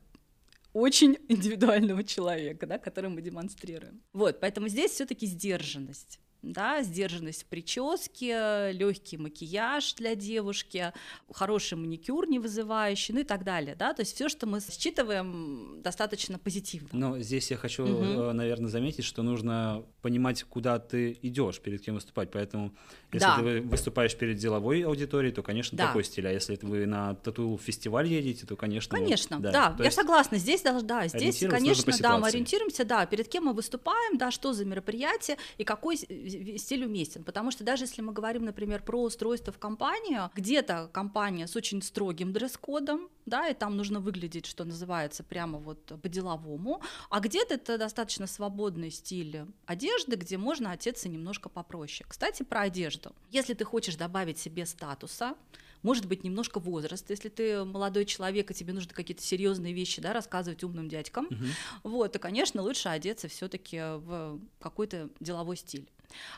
очень 0.72 1.16
индивидуального 1.28 2.04
человека, 2.04 2.66
да, 2.66 2.78
который 2.78 3.10
мы 3.10 3.22
демонстрируем. 3.22 4.02
Вот, 4.12 4.38
поэтому 4.38 4.68
здесь 4.68 4.92
все-таки 4.92 5.26
сдержанность 5.26 6.20
да, 6.42 6.82
сдержанность 6.82 7.42
в 7.42 7.46
прическе, 7.46 8.70
легкий 8.72 9.16
макияж 9.16 9.94
для 9.94 10.14
девушки, 10.14 10.92
хороший 11.32 11.76
маникюр 11.76 12.28
не 12.28 12.38
вызывающий, 12.38 13.14
ну 13.14 13.20
и 13.20 13.24
так 13.24 13.44
далее, 13.44 13.74
да, 13.74 13.92
то 13.92 14.02
есть 14.02 14.14
все, 14.14 14.28
что 14.28 14.46
мы 14.46 14.60
считываем 14.60 15.80
достаточно 15.82 16.38
позитивно. 16.38 16.88
Но 16.92 17.18
здесь 17.18 17.50
я 17.50 17.56
хочу, 17.56 17.84
угу. 17.84 18.32
наверное, 18.32 18.68
заметить, 18.68 19.04
что 19.04 19.22
нужно 19.22 19.84
понимать, 20.02 20.44
куда 20.44 20.78
ты 20.78 21.18
идешь, 21.22 21.60
перед 21.60 21.82
кем 21.82 21.96
выступать, 21.96 22.30
поэтому 22.30 22.72
если 23.12 23.26
да. 23.26 23.36
ты 23.38 23.60
выступаешь 23.62 24.14
перед 24.16 24.36
деловой 24.36 24.82
аудиторией, 24.82 25.34
то, 25.34 25.42
конечно, 25.42 25.76
да. 25.76 25.88
такой 25.88 26.04
стиль, 26.04 26.28
а 26.28 26.32
если 26.32 26.58
вы 26.62 26.86
на 26.86 27.14
тату-фестиваль 27.14 28.06
едете, 28.06 28.46
то, 28.46 28.56
конечно... 28.56 28.96
Конечно, 28.96 29.40
да, 29.40 29.50
да 29.50 29.74
я 29.78 29.84
есть... 29.86 29.96
согласна, 29.96 30.38
здесь, 30.38 30.62
да, 30.62 31.08
здесь, 31.08 31.40
конечно, 31.48 31.92
да, 32.00 32.18
мы 32.18 32.28
ориентируемся, 32.28 32.84
да, 32.84 33.06
перед 33.06 33.28
кем 33.28 33.44
мы 33.44 33.54
выступаем, 33.54 34.18
да, 34.18 34.30
что 34.30 34.52
за 34.52 34.64
мероприятие 34.64 35.36
и 35.56 35.64
какой 35.64 35.98
стиль 36.28 36.84
уместен, 36.84 37.24
потому 37.24 37.50
что 37.50 37.64
даже 37.64 37.84
если 37.84 38.02
мы 38.02 38.12
говорим, 38.12 38.44
например, 38.44 38.82
про 38.82 39.02
устройство 39.02 39.52
в 39.52 39.58
компанию, 39.58 40.30
где-то 40.34 40.90
компания 40.92 41.46
с 41.46 41.56
очень 41.56 41.82
строгим 41.82 42.32
дресс-кодом, 42.32 43.08
да, 43.26 43.48
и 43.48 43.54
там 43.54 43.76
нужно 43.76 44.00
выглядеть, 44.00 44.46
что 44.46 44.64
называется, 44.64 45.22
прямо 45.22 45.58
вот 45.58 46.00
по-деловому, 46.02 46.82
а 47.10 47.20
где-то 47.20 47.54
это 47.54 47.78
достаточно 47.78 48.26
свободный 48.26 48.90
стиль 48.90 49.44
одежды, 49.66 50.16
где 50.16 50.38
можно 50.38 50.70
одеться 50.70 51.08
немножко 51.08 51.48
попроще. 51.48 52.06
Кстати, 52.08 52.42
про 52.42 52.62
одежду. 52.62 53.12
Если 53.30 53.54
ты 53.54 53.64
хочешь 53.64 53.96
добавить 53.96 54.38
себе 54.38 54.66
статуса, 54.66 55.34
может 55.82 56.06
быть, 56.06 56.24
немножко 56.24 56.58
возраст, 56.58 57.08
если 57.10 57.28
ты 57.28 57.64
молодой 57.64 58.04
человек, 58.04 58.50
и 58.50 58.54
тебе 58.54 58.72
нужно 58.72 58.92
какие-то 58.92 59.22
серьезные 59.22 59.72
вещи 59.72 60.00
да, 60.00 60.12
рассказывать 60.12 60.64
умным 60.64 60.88
дядькам, 60.88 61.26
uh 61.26 61.46
вот, 61.82 62.12
то, 62.12 62.18
конечно, 62.18 62.62
лучше 62.62 62.88
одеться 62.88 63.28
все-таки 63.28 63.78
в 63.78 64.40
какой-то 64.60 65.08
деловой 65.20 65.56
стиль. 65.56 65.88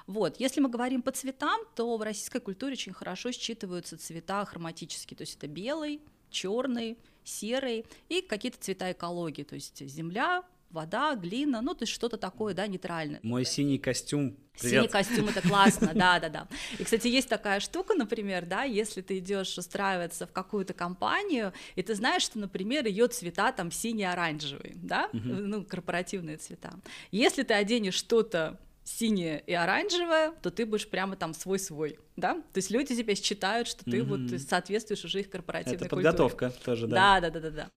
Вот. 0.06 0.40
Если 0.40 0.60
мы 0.60 0.68
говорим 0.68 1.02
по 1.02 1.12
цветам, 1.12 1.60
то 1.74 1.96
в 1.96 2.02
российской 2.02 2.40
культуре 2.40 2.72
очень 2.72 2.92
хорошо 2.92 3.30
считываются 3.30 3.96
цвета 3.96 4.44
хроматические, 4.44 5.16
то 5.16 5.22
есть 5.22 5.36
это 5.36 5.46
белый, 5.46 6.00
черный, 6.30 6.98
серый 7.24 7.84
и 8.08 8.20
какие-то 8.22 8.58
цвета 8.58 8.92
экологии, 8.92 9.42
то 9.42 9.54
есть 9.54 9.84
земля, 9.86 10.44
вода, 10.70 11.14
глина, 11.16 11.60
ну, 11.62 11.74
то 11.74 11.82
есть 11.82 11.92
что-то 11.92 12.16
такое, 12.16 12.54
да, 12.54 12.66
нейтральное. 12.66 13.20
Мой 13.22 13.44
синий 13.44 13.78
костюм. 13.78 14.36
Привет. 14.58 14.82
Синий 14.82 14.88
костюм 14.88 15.28
это 15.28 15.42
классно, 15.42 15.92
да, 15.94 16.20
да, 16.20 16.28
да. 16.28 16.48
И, 16.78 16.84
кстати, 16.84 17.08
есть 17.08 17.28
такая 17.28 17.60
штука, 17.60 17.94
например, 17.94 18.46
да, 18.46 18.62
если 18.62 19.00
ты 19.00 19.18
идешь 19.18 19.58
устраиваться 19.58 20.26
в 20.26 20.32
какую-то 20.32 20.72
компанию, 20.72 21.52
и 21.74 21.82
ты 21.82 21.94
знаешь, 21.94 22.22
что, 22.22 22.38
например, 22.38 22.86
ее 22.86 23.08
цвета 23.08 23.52
там 23.52 23.72
синий-оранжевый, 23.72 24.74
да, 24.76 25.10
ну, 25.12 25.64
корпоративные 25.64 26.36
цвета. 26.36 26.72
Если 27.10 27.42
ты 27.42 27.54
оденешь 27.54 27.94
что-то 27.94 28.58
синее 28.98 29.42
и 29.46 29.54
оранжевое, 29.54 30.32
то 30.42 30.50
ты 30.50 30.66
будешь 30.66 30.88
прямо 30.88 31.16
там 31.16 31.34
свой-свой, 31.34 31.98
да? 32.16 32.34
То 32.34 32.58
есть 32.58 32.70
люди 32.70 32.96
тебя 32.96 33.14
считают, 33.14 33.68
что 33.68 33.84
ты 33.84 33.98
mm-hmm. 33.98 34.30
вот 34.30 34.40
соответствуешь 34.40 35.04
уже 35.04 35.20
их 35.20 35.30
корпоративной 35.30 35.76
Это 35.76 35.88
культуре. 35.88 36.04
подготовка 36.04 36.52
тоже, 36.64 36.86
да? 36.86 37.20
Да, 37.20 37.30
да, 37.30 37.40
да, 37.40 37.50
да, 37.50 37.50
да. 37.50 37.70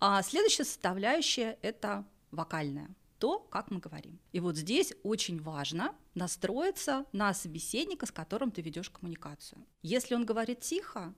А 0.00 0.22
следующая 0.22 0.64
составляющая— 0.64 1.58
это 1.62 2.04
вокальная 2.30 2.94
то, 3.18 3.38
как 3.38 3.70
мы 3.70 3.78
говорим. 3.78 4.18
И 4.32 4.40
вот 4.40 4.56
здесь 4.56 4.92
очень 5.02 5.40
важно 5.40 5.94
настроиться 6.14 7.06
на 7.12 7.32
собеседника, 7.32 8.04
с 8.04 8.10
которым 8.10 8.50
ты 8.50 8.60
ведешь 8.60 8.90
коммуникацию. 8.90 9.64
Если 9.82 10.14
он 10.14 10.26
говорит 10.26 10.60
тихо, 10.60 11.14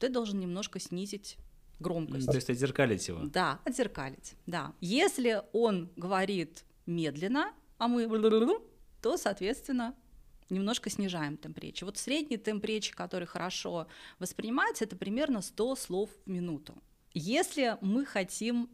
ты 0.00 0.08
должен 0.08 0.40
немножко 0.40 0.80
снизить 0.80 1.36
громкость. 1.78 2.26
То 2.26 2.34
есть 2.34 2.50
отзеркалить 2.50 3.06
его. 3.08 3.20
Да, 3.24 3.60
отзеркалить, 3.64 4.34
да. 4.46 4.74
Если 4.80 5.42
он 5.52 5.90
говорит 5.96 6.64
медленно, 6.86 7.52
а 7.78 7.88
мы 7.88 8.06
то, 9.02 9.16
соответственно, 9.16 9.94
немножко 10.50 10.90
снижаем 10.90 11.36
темп 11.36 11.58
речи. 11.58 11.84
Вот 11.84 11.98
средний 11.98 12.36
темп 12.36 12.64
речи, 12.64 12.94
который 12.94 13.26
хорошо 13.26 13.88
воспринимается, 14.18 14.84
это 14.84 14.96
примерно 14.96 15.42
100 15.42 15.76
слов 15.76 16.10
в 16.24 16.30
минуту. 16.30 16.74
Если 17.12 17.76
мы 17.80 18.04
хотим 18.04 18.70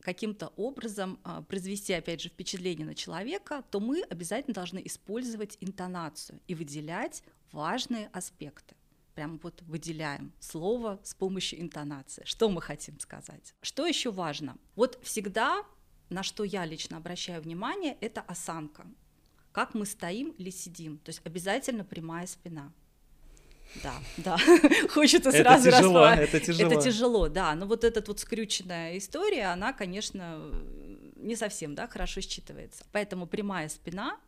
каким-то 0.00 0.48
образом 0.56 1.20
а, 1.22 1.42
произвести, 1.42 1.92
опять 1.92 2.20
же, 2.20 2.28
впечатление 2.28 2.84
на 2.84 2.94
человека, 2.94 3.64
то 3.70 3.78
мы 3.78 4.02
обязательно 4.02 4.54
должны 4.54 4.82
использовать 4.84 5.56
интонацию 5.60 6.40
и 6.48 6.54
выделять 6.54 7.22
важные 7.52 8.08
аспекты 8.12 8.74
прям 9.14 9.38
вот 9.42 9.62
выделяем 9.62 10.32
слово 10.40 11.00
с 11.02 11.14
помощью 11.14 11.60
интонации. 11.60 12.22
Что 12.24 12.48
мы 12.48 12.60
хотим 12.60 12.98
сказать? 13.00 13.54
Что 13.62 13.86
еще 13.86 14.10
важно? 14.10 14.56
Вот 14.74 14.98
всегда, 15.02 15.64
на 16.10 16.22
что 16.22 16.44
я 16.44 16.64
лично 16.64 16.96
обращаю 16.96 17.42
внимание, 17.42 17.96
это 18.00 18.20
осанка. 18.22 18.86
Как 19.52 19.74
мы 19.74 19.86
стоим 19.86 20.30
или 20.38 20.50
сидим. 20.50 20.98
То 20.98 21.10
есть 21.10 21.20
обязательно 21.24 21.84
прямая 21.84 22.26
спина. 22.26 22.72
Да, 23.82 23.94
да, 24.18 24.36
хочется 24.90 25.30
сразу 25.32 25.68
это 25.68 25.78
тяжело, 25.78 26.06
это 26.06 26.40
тяжело. 26.40 26.72
Это 26.72 26.82
тяжело, 26.82 27.28
да. 27.28 27.54
Но 27.54 27.66
вот 27.66 27.84
эта 27.84 28.02
вот 28.06 28.20
скрюченная 28.20 28.98
история, 28.98 29.46
она, 29.46 29.72
конечно, 29.72 30.52
не 31.16 31.36
совсем, 31.36 31.74
да, 31.74 31.88
хорошо 31.88 32.20
считывается. 32.20 32.84
Поэтому 32.92 33.26
прямая 33.26 33.68
спина, 33.68 34.18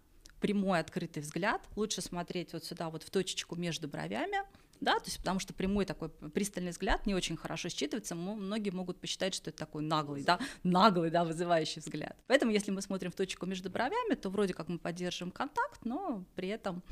прямой 0.41 0.81
открытый 0.81 1.23
взгляд, 1.23 1.63
лучше 1.77 2.01
смотреть 2.01 2.53
вот 2.53 2.65
сюда 2.65 2.91
вот 2.91 3.03
в 3.03 3.11
точечку 3.11 3.57
между 3.57 3.89
бровями, 3.89 4.39
да, 4.81 4.99
то 4.99 5.07
есть 5.07 5.19
потому 5.19 5.39
что 5.39 5.55
прямой 5.55 5.85
такой 5.85 6.09
пристальный 6.09 6.71
взгляд 6.71 7.07
не 7.07 7.15
очень 7.15 7.37
хорошо 7.37 7.69
считывается, 7.69 8.15
многие 8.15 8.71
могут 8.71 9.01
посчитать, 9.01 9.35
что 9.35 9.51
это 9.51 9.59
такой 9.59 9.83
наглый, 9.83 10.25
да, 10.25 10.39
наглый, 10.63 11.11
да, 11.11 11.25
вызывающий 11.25 11.81
взгляд. 11.81 12.17
Поэтому 12.27 12.53
если 12.53 12.71
мы 12.71 12.83
смотрим 12.83 13.11
в 13.11 13.15
точку 13.15 13.47
между 13.47 13.71
бровями, 13.71 14.15
то 14.15 14.31
вроде 14.31 14.55
как 14.55 14.69
мы 14.69 14.79
поддерживаем 14.79 15.33
контакт, 15.33 15.85
но 15.85 16.25
при 16.35 16.49
этом 16.49 16.83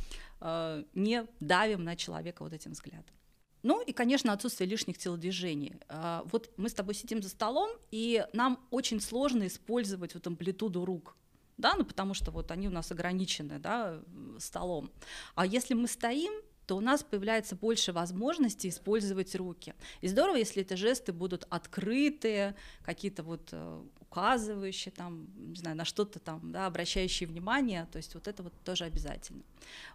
э, 0.41 0.85
не 0.95 1.27
давим 1.41 1.85
на 1.85 1.97
человека 1.97 2.43
вот 2.43 2.53
этим 2.53 2.73
взглядом. 2.73 3.15
Ну 3.63 3.81
и, 3.81 3.93
конечно, 3.93 4.33
отсутствие 4.33 4.69
лишних 4.69 4.99
телодвижений. 4.99 5.77
Э, 5.89 6.23
вот 6.25 6.51
мы 6.57 6.69
с 6.69 6.75
тобой 6.75 6.95
сидим 6.95 7.23
за 7.23 7.29
столом, 7.29 7.71
и 7.91 8.27
нам 8.33 8.59
очень 8.71 9.01
сложно 9.01 9.47
использовать 9.47 10.15
вот 10.15 10.27
амплитуду 10.27 10.85
рук, 10.85 11.17
да, 11.59 11.75
ну 11.77 11.85
потому 11.85 12.15
что 12.15 12.31
вот 12.31 12.51
они 12.51 12.69
у 12.69 12.71
нас 12.71 12.91
ограничены, 12.91 13.59
да, 13.59 14.01
столом. 14.39 14.91
А 15.35 15.47
если 15.47 15.75
мы 15.75 15.87
стоим, 15.87 16.33
то 16.67 16.77
у 16.77 16.81
нас 16.81 17.03
появляется 17.03 17.57
больше 17.57 17.93
возможностей 17.93 18.69
использовать 18.69 19.35
руки. 19.35 19.75
И 20.01 20.09
здорово, 20.09 20.37
если 20.37 20.63
эти 20.63 20.75
жесты 20.75 21.13
будут 21.13 21.47
открытые, 21.51 22.55
какие-то 22.83 23.23
вот 23.23 23.49
э, 23.53 23.83
указывающие 24.13 24.93
там, 24.93 25.27
не 25.37 25.57
знаю, 25.57 25.77
на 25.77 25.85
что-то 25.85 26.19
там, 26.19 26.53
да, 26.53 26.67
обращающие 26.67 27.27
внимание, 27.27 27.89
то 27.91 27.97
есть 27.97 28.15
вот 28.15 28.29
это 28.29 28.43
вот 28.43 28.53
тоже 28.63 28.85
обязательно. 28.85 29.43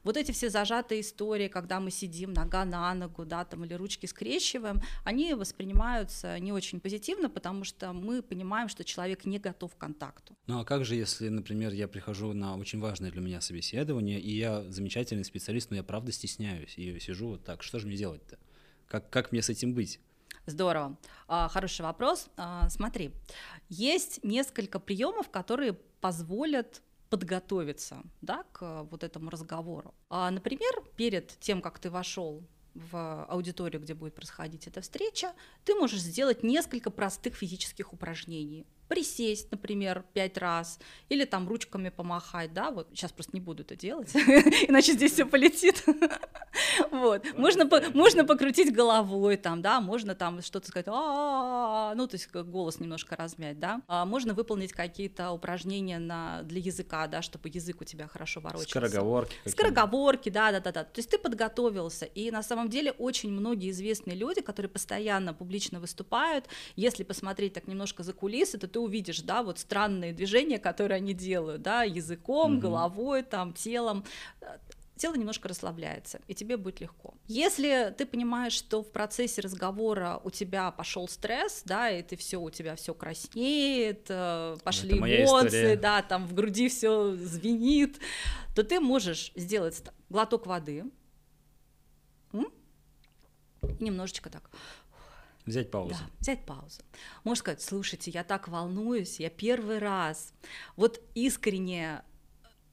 Вот 0.04 0.18
эти 0.18 0.32
все 0.32 0.50
зажатые 0.50 1.02
истории, 1.02 1.48
когда 1.48 1.80
мы 1.80 1.92
сидим 1.92 2.34
нога 2.34 2.66
на 2.66 2.94
ногу, 2.96 3.26
да, 3.26 3.46
там, 3.46 3.64
или 3.64 3.76
ручки 3.76 4.08
скрещиваем, 4.08 4.82
они 5.04 5.36
воспринимаются 5.36 6.40
не 6.40 6.52
очень 6.52 6.80
позитивно, 6.80 7.30
потому 7.30 7.64
что 7.64 7.94
мы 7.94 8.24
понимаем, 8.24 8.70
что 8.70 8.84
человек 8.84 9.26
не 9.26 9.38
готов 9.38 9.76
к 9.76 9.78
контакту. 9.78 10.36
Ну 10.48 10.60
а 10.60 10.66
как 10.66 10.84
же, 10.84 10.96
если, 10.96 11.30
например, 11.30 11.74
я 11.74 11.88
прихожу 11.88 12.34
на 12.34 12.58
очень 12.58 12.80
важное 12.80 13.12
для 13.12 13.22
меня 13.22 13.40
собеседование, 13.42 14.20
и 14.20 14.36
я 14.36 14.64
замечательный 14.72 15.26
специалист, 15.26 15.70
но 15.70 15.76
я 15.76 15.84
правда 15.84 16.12
стесняюсь, 16.12 16.76
и 16.78 17.00
сижу 17.00 17.28
вот 17.28 17.44
так, 17.44 17.62
что 17.62 17.78
же 17.78 17.86
мне 17.86 17.96
делать-то? 17.96 18.40
Как, 18.88 19.10
как 19.10 19.32
мне 19.32 19.42
с 19.42 19.50
этим 19.50 19.76
быть? 19.76 20.00
Здорово. 20.48 20.98
А, 21.28 21.50
хороший 21.50 21.82
вопрос. 21.82 22.30
А, 22.38 22.70
смотри, 22.70 23.14
есть 23.68 24.24
несколько 24.24 24.80
приемов, 24.80 25.30
которые 25.30 25.74
позволят 25.74 26.82
подготовиться 27.10 28.02
да, 28.22 28.44
к 28.54 28.84
вот 28.84 29.04
этому 29.04 29.30
разговору. 29.30 29.94
А, 30.10 30.32
например, 30.32 30.84
перед 30.96 31.38
тем, 31.40 31.62
как 31.62 31.80
ты 31.80 31.90
вошел 31.90 32.48
в 32.74 33.26
аудиторию, 33.26 33.82
где 33.82 33.94
будет 33.94 34.16
происходить 34.16 34.68
эта 34.68 34.80
встреча, 34.80 35.34
ты 35.66 35.76
можешь 35.76 36.00
сделать 36.00 36.44
несколько 36.44 36.92
простых 36.92 37.36
физических 37.36 37.92
упражнений 37.92 38.66
присесть, 38.88 39.52
например, 39.52 40.04
пять 40.13 40.38
раз, 40.38 40.80
или 41.10 41.26
там 41.26 41.47
ручками 41.47 41.89
помахать, 41.89 42.54
да, 42.54 42.71
вот 42.71 42.88
сейчас 42.93 43.12
просто 43.12 43.36
не 43.36 43.41
буду 43.41 43.63
это 43.63 43.76
делать, 43.76 44.13
иначе 44.15 44.93
здесь 44.93 45.13
все 45.13 45.26
полетит. 45.26 45.84
Вот, 46.89 47.23
можно, 47.38 47.69
можно 47.93 48.26
покрутить 48.26 48.73
головой 48.73 49.38
там, 49.38 49.62
да, 49.62 49.80
можно 49.80 50.15
там 50.15 50.41
что-то 50.41 50.67
сказать, 50.67 50.88
ну, 50.88 52.08
то 52.08 52.13
есть 52.13 52.32
голос 52.32 52.80
немножко 52.80 53.15
размять, 53.15 53.60
да, 53.60 53.82
а 53.88 54.06
можно 54.06 54.34
выполнить 54.34 54.73
какие-то 54.73 55.32
упражнения 55.32 56.00
на, 56.00 56.41
для 56.43 56.60
языка, 56.60 57.06
да, 57.08 57.21
чтобы 57.21 57.50
язык 57.50 57.82
у 57.82 57.84
тебя 57.84 58.08
хорошо 58.08 58.39
ворочался. 58.39 58.69
Скороговорки. 58.69 59.36
Скороговорки, 59.45 60.30
да, 60.30 60.52
да, 60.52 60.60
да, 60.60 60.71
да. 60.71 60.84
То 60.84 61.00
есть 61.00 61.12
ты 61.12 61.19
подготовился, 61.19 62.06
и 62.06 62.32
на 62.32 62.41
самом 62.41 62.69
деле 62.69 62.91
очень 62.91 63.32
многие 63.32 63.69
известные 63.69 64.15
люди, 64.17 64.41
которые 64.41 64.69
постоянно 64.69 65.36
публично 65.36 65.80
выступают, 65.80 66.45
если 66.76 67.04
посмотреть 67.04 67.54
так 67.54 67.67
немножко 67.67 68.02
за 68.02 68.13
кулисы, 68.13 68.58
то 68.58 68.67
ты 68.78 68.80
увидишь, 68.80 69.22
да, 69.22 69.42
вот 69.42 69.58
странные 69.58 70.13
движения, 70.13 70.60
которые 70.60 70.98
они 70.98 71.16
делают, 71.16 71.63
да, 71.63 71.82
языком, 71.82 72.54
угу. 72.54 72.62
головой, 72.62 73.24
там, 73.24 73.54
телом. 73.54 74.04
Тело 74.96 75.16
немножко 75.16 75.48
расслабляется, 75.48 76.20
и 76.28 76.36
тебе 76.36 76.58
будет 76.58 76.80
легко. 76.80 77.16
Если 77.28 77.94
ты 77.98 78.06
понимаешь, 78.06 78.54
что 78.54 78.84
в 78.84 78.92
процессе 78.92 79.42
разговора 79.42 80.22
у 80.24 80.30
тебя 80.30 80.72
пошел 80.72 81.08
стресс, 81.08 81.63
да, 81.66 81.90
и 81.90 82.04
ты 82.04 82.16
все, 82.16 82.38
у 82.38 82.50
тебя 82.52 82.76
все 82.76 82.94
краснеет, 82.94 84.06
э, 84.10 84.58
пошли 84.63 84.98
эмоции, 84.98 85.76
да, 85.76 86.04
там 86.04 86.28
в 86.28 86.34
груди 86.34 86.70
все 86.70 87.16
звенит, 87.16 87.98
то 88.56 88.63
ты 88.63 88.80
можешь 88.80 89.32
сделать 89.36 89.84
глоток 90.10 90.46
воды. 90.46 90.84
И 93.80 93.84
немножечко 93.84 94.30
так 94.30 94.50
Взять 95.48 95.72
паузу. 95.72 95.96
Да, 95.96 96.10
взять 96.20 96.46
паузу. 96.46 96.82
Можно 97.24 97.40
сказать, 97.40 97.62
слушайте, 97.62 98.12
я 98.12 98.26
так 98.26 98.50
волнуюсь, 98.50 99.20
я 99.22 99.30
первый 99.30 99.80
раз. 99.80 100.34
Вот 100.76 101.02
искренне 101.16 102.04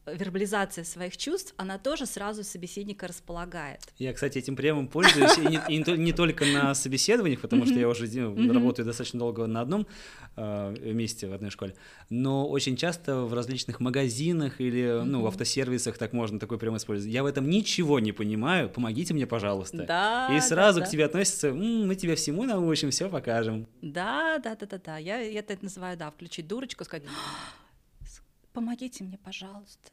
вербализация 0.06 0.84
своих 0.84 1.16
чувств, 1.16 1.54
она 1.56 1.78
тоже 1.78 2.06
сразу 2.06 2.44
собеседника 2.44 3.06
располагает. 3.06 3.80
Я, 3.98 4.12
кстати, 4.12 4.38
этим 4.38 4.56
приемом 4.56 4.88
пользуюсь, 4.88 5.38
и, 5.38 5.42
не, 5.42 5.60
и 5.68 5.78
не, 5.78 5.96
не 5.98 6.12
только 6.12 6.44
на 6.44 6.74
собеседованиях, 6.74 7.40
потому 7.40 7.66
что 7.66 7.78
я 7.78 7.88
уже 7.88 8.04
работаю 8.52 8.86
достаточно 8.86 9.18
долго 9.18 9.46
на 9.46 9.60
одном 9.60 9.86
э, 10.36 10.92
месте 10.92 11.26
в 11.26 11.32
одной 11.32 11.50
школе, 11.50 11.74
но 12.10 12.48
очень 12.48 12.76
часто 12.76 13.22
в 13.22 13.32
различных 13.34 13.80
магазинах 13.80 14.60
или 14.60 15.02
ну, 15.04 15.22
в 15.22 15.26
автосервисах 15.26 15.98
так 15.98 16.12
можно 16.12 16.38
такой 16.38 16.58
прием 16.58 16.76
использовать. 16.76 17.12
Я 17.12 17.22
в 17.22 17.26
этом 17.26 17.48
ничего 17.48 18.00
не 18.00 18.12
понимаю, 18.12 18.68
помогите 18.68 19.14
мне, 19.14 19.26
пожалуйста. 19.26 19.84
Да, 19.84 20.28
и 20.36 20.40
сразу 20.40 20.80
да, 20.80 20.86
к 20.86 20.90
тебе 20.90 21.04
относятся, 21.04 21.48
М, 21.48 21.86
мы 21.86 21.94
тебе 21.94 22.14
всему 22.14 22.44
научим, 22.44 22.90
все 22.90 23.08
покажем. 23.08 23.66
Да, 23.82 24.38
да, 24.38 24.54
да, 24.54 24.66
да, 24.66 24.80
да. 24.84 24.98
Я, 24.98 25.20
я 25.20 25.40
это 25.40 25.58
называю, 25.62 25.96
да, 25.96 26.10
включить 26.10 26.46
дурочку, 26.46 26.84
сказать 26.84 27.04
помогите 28.54 29.04
мне, 29.04 29.18
пожалуйста 29.18 29.90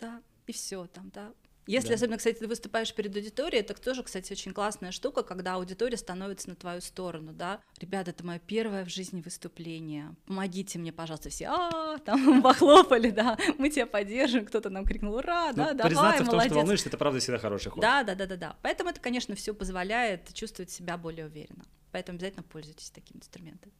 да, 0.00 0.22
и 0.46 0.52
все 0.52 0.86
там, 0.86 1.10
да. 1.14 1.32
Если 1.66 1.88
да. 1.88 1.94
особенно, 1.94 2.18
кстати, 2.18 2.36
ты 2.36 2.46
выступаешь 2.46 2.94
перед 2.94 3.16
аудиторией, 3.16 3.60
это 3.62 3.72
тоже, 3.72 4.02
кстати, 4.02 4.30
очень 4.32 4.52
классная 4.52 4.92
штука, 4.92 5.22
когда 5.22 5.54
аудитория 5.54 5.96
становится 5.96 6.50
на 6.50 6.56
твою 6.56 6.82
сторону, 6.82 7.32
да. 7.32 7.60
Ребята, 7.80 8.10
это 8.10 8.24
мое 8.26 8.38
первое 8.38 8.84
в 8.84 8.90
жизни 8.90 9.22
выступление. 9.22 10.14
Помогите 10.26 10.78
мне, 10.78 10.92
пожалуйста, 10.92 11.30
все, 11.30 11.46
а, 11.46 11.96
там 12.04 12.42
похлопали, 12.42 13.08
да, 13.08 13.38
мы 13.56 13.70
тебя 13.70 13.86
поддержим, 13.86 14.44
кто-то 14.44 14.68
нам 14.68 14.84
крикнул, 14.84 15.14
ура, 15.14 15.52
ну, 15.52 15.56
да, 15.56 15.72
давай, 15.72 15.88
признаться 15.88 16.24
молодец. 16.24 16.26
в 16.26 16.30
том, 16.30 16.40
что 16.42 16.54
волнуешься, 16.54 16.88
это 16.90 16.98
правда 16.98 17.20
всегда 17.20 17.38
хороший 17.38 17.70
ход. 17.70 17.80
Да, 17.80 18.02
да, 18.02 18.14
да, 18.14 18.26
да, 18.26 18.36
да. 18.36 18.56
Поэтому 18.60 18.90
это, 18.90 19.00
конечно, 19.00 19.34
все 19.34 19.54
позволяет 19.54 20.34
чувствовать 20.34 20.70
себя 20.70 20.98
более 20.98 21.24
уверенно. 21.24 21.64
Поэтому 21.92 22.16
обязательно 22.16 22.42
пользуйтесь 22.42 22.90
таким 22.90 23.16
инструментом. 23.16 23.72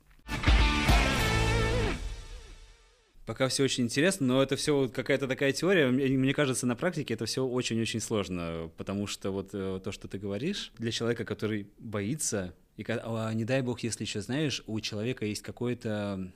Пока 3.27 3.49
все 3.49 3.65
очень 3.65 3.85
интересно, 3.85 4.27
но 4.27 4.43
это 4.43 4.57
все 4.57 4.89
какая-то 4.89 5.27
такая 5.27 5.53
теория. 5.53 5.89
Мне 5.89 6.35
кажется, 6.35 6.67
на 6.67 6.77
практике 6.77 7.15
это 7.15 7.25
все 7.25 7.45
очень-очень 7.45 8.01
сложно, 8.01 8.71
потому 8.77 9.07
что 9.07 9.31
вот 9.31 9.51
э, 9.55 9.81
то, 9.83 9.93
что 9.93 10.09
ты 10.09 10.19
говоришь, 10.19 10.73
для 10.77 10.91
человека, 10.91 11.25
который 11.25 11.69
боится, 11.79 12.55
и 12.77 12.83
не 12.83 13.45
дай 13.45 13.63
бог, 13.63 13.81
если 13.81 14.05
еще 14.05 14.21
знаешь, 14.21 14.63
у 14.67 14.79
человека 14.81 15.25
есть 15.25 15.43
какой-то 15.43 16.33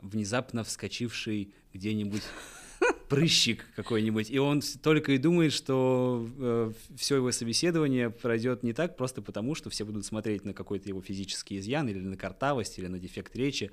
внезапно 0.00 0.64
вскочивший 0.64 1.52
где-нибудь 1.74 2.22
прыщик 3.10 3.66
какой-нибудь, 3.76 4.30
и 4.30 4.38
он 4.38 4.62
только 4.82 5.12
и 5.12 5.18
думает, 5.18 5.52
что 5.52 6.26
э, 6.38 6.72
все 6.96 7.16
его 7.16 7.32
собеседование 7.32 8.08
пройдет 8.08 8.62
не 8.62 8.72
так, 8.72 8.96
просто 8.96 9.20
потому, 9.20 9.54
что 9.54 9.68
все 9.68 9.84
будут 9.84 10.06
смотреть 10.06 10.44
на 10.44 10.54
какой-то 10.54 10.88
его 10.88 11.02
физический 11.02 11.58
изъян, 11.58 11.88
или 11.88 11.98
на 11.98 12.16
картавость, 12.16 12.78
или 12.78 12.86
на 12.86 12.98
дефект 12.98 13.34
речи, 13.36 13.72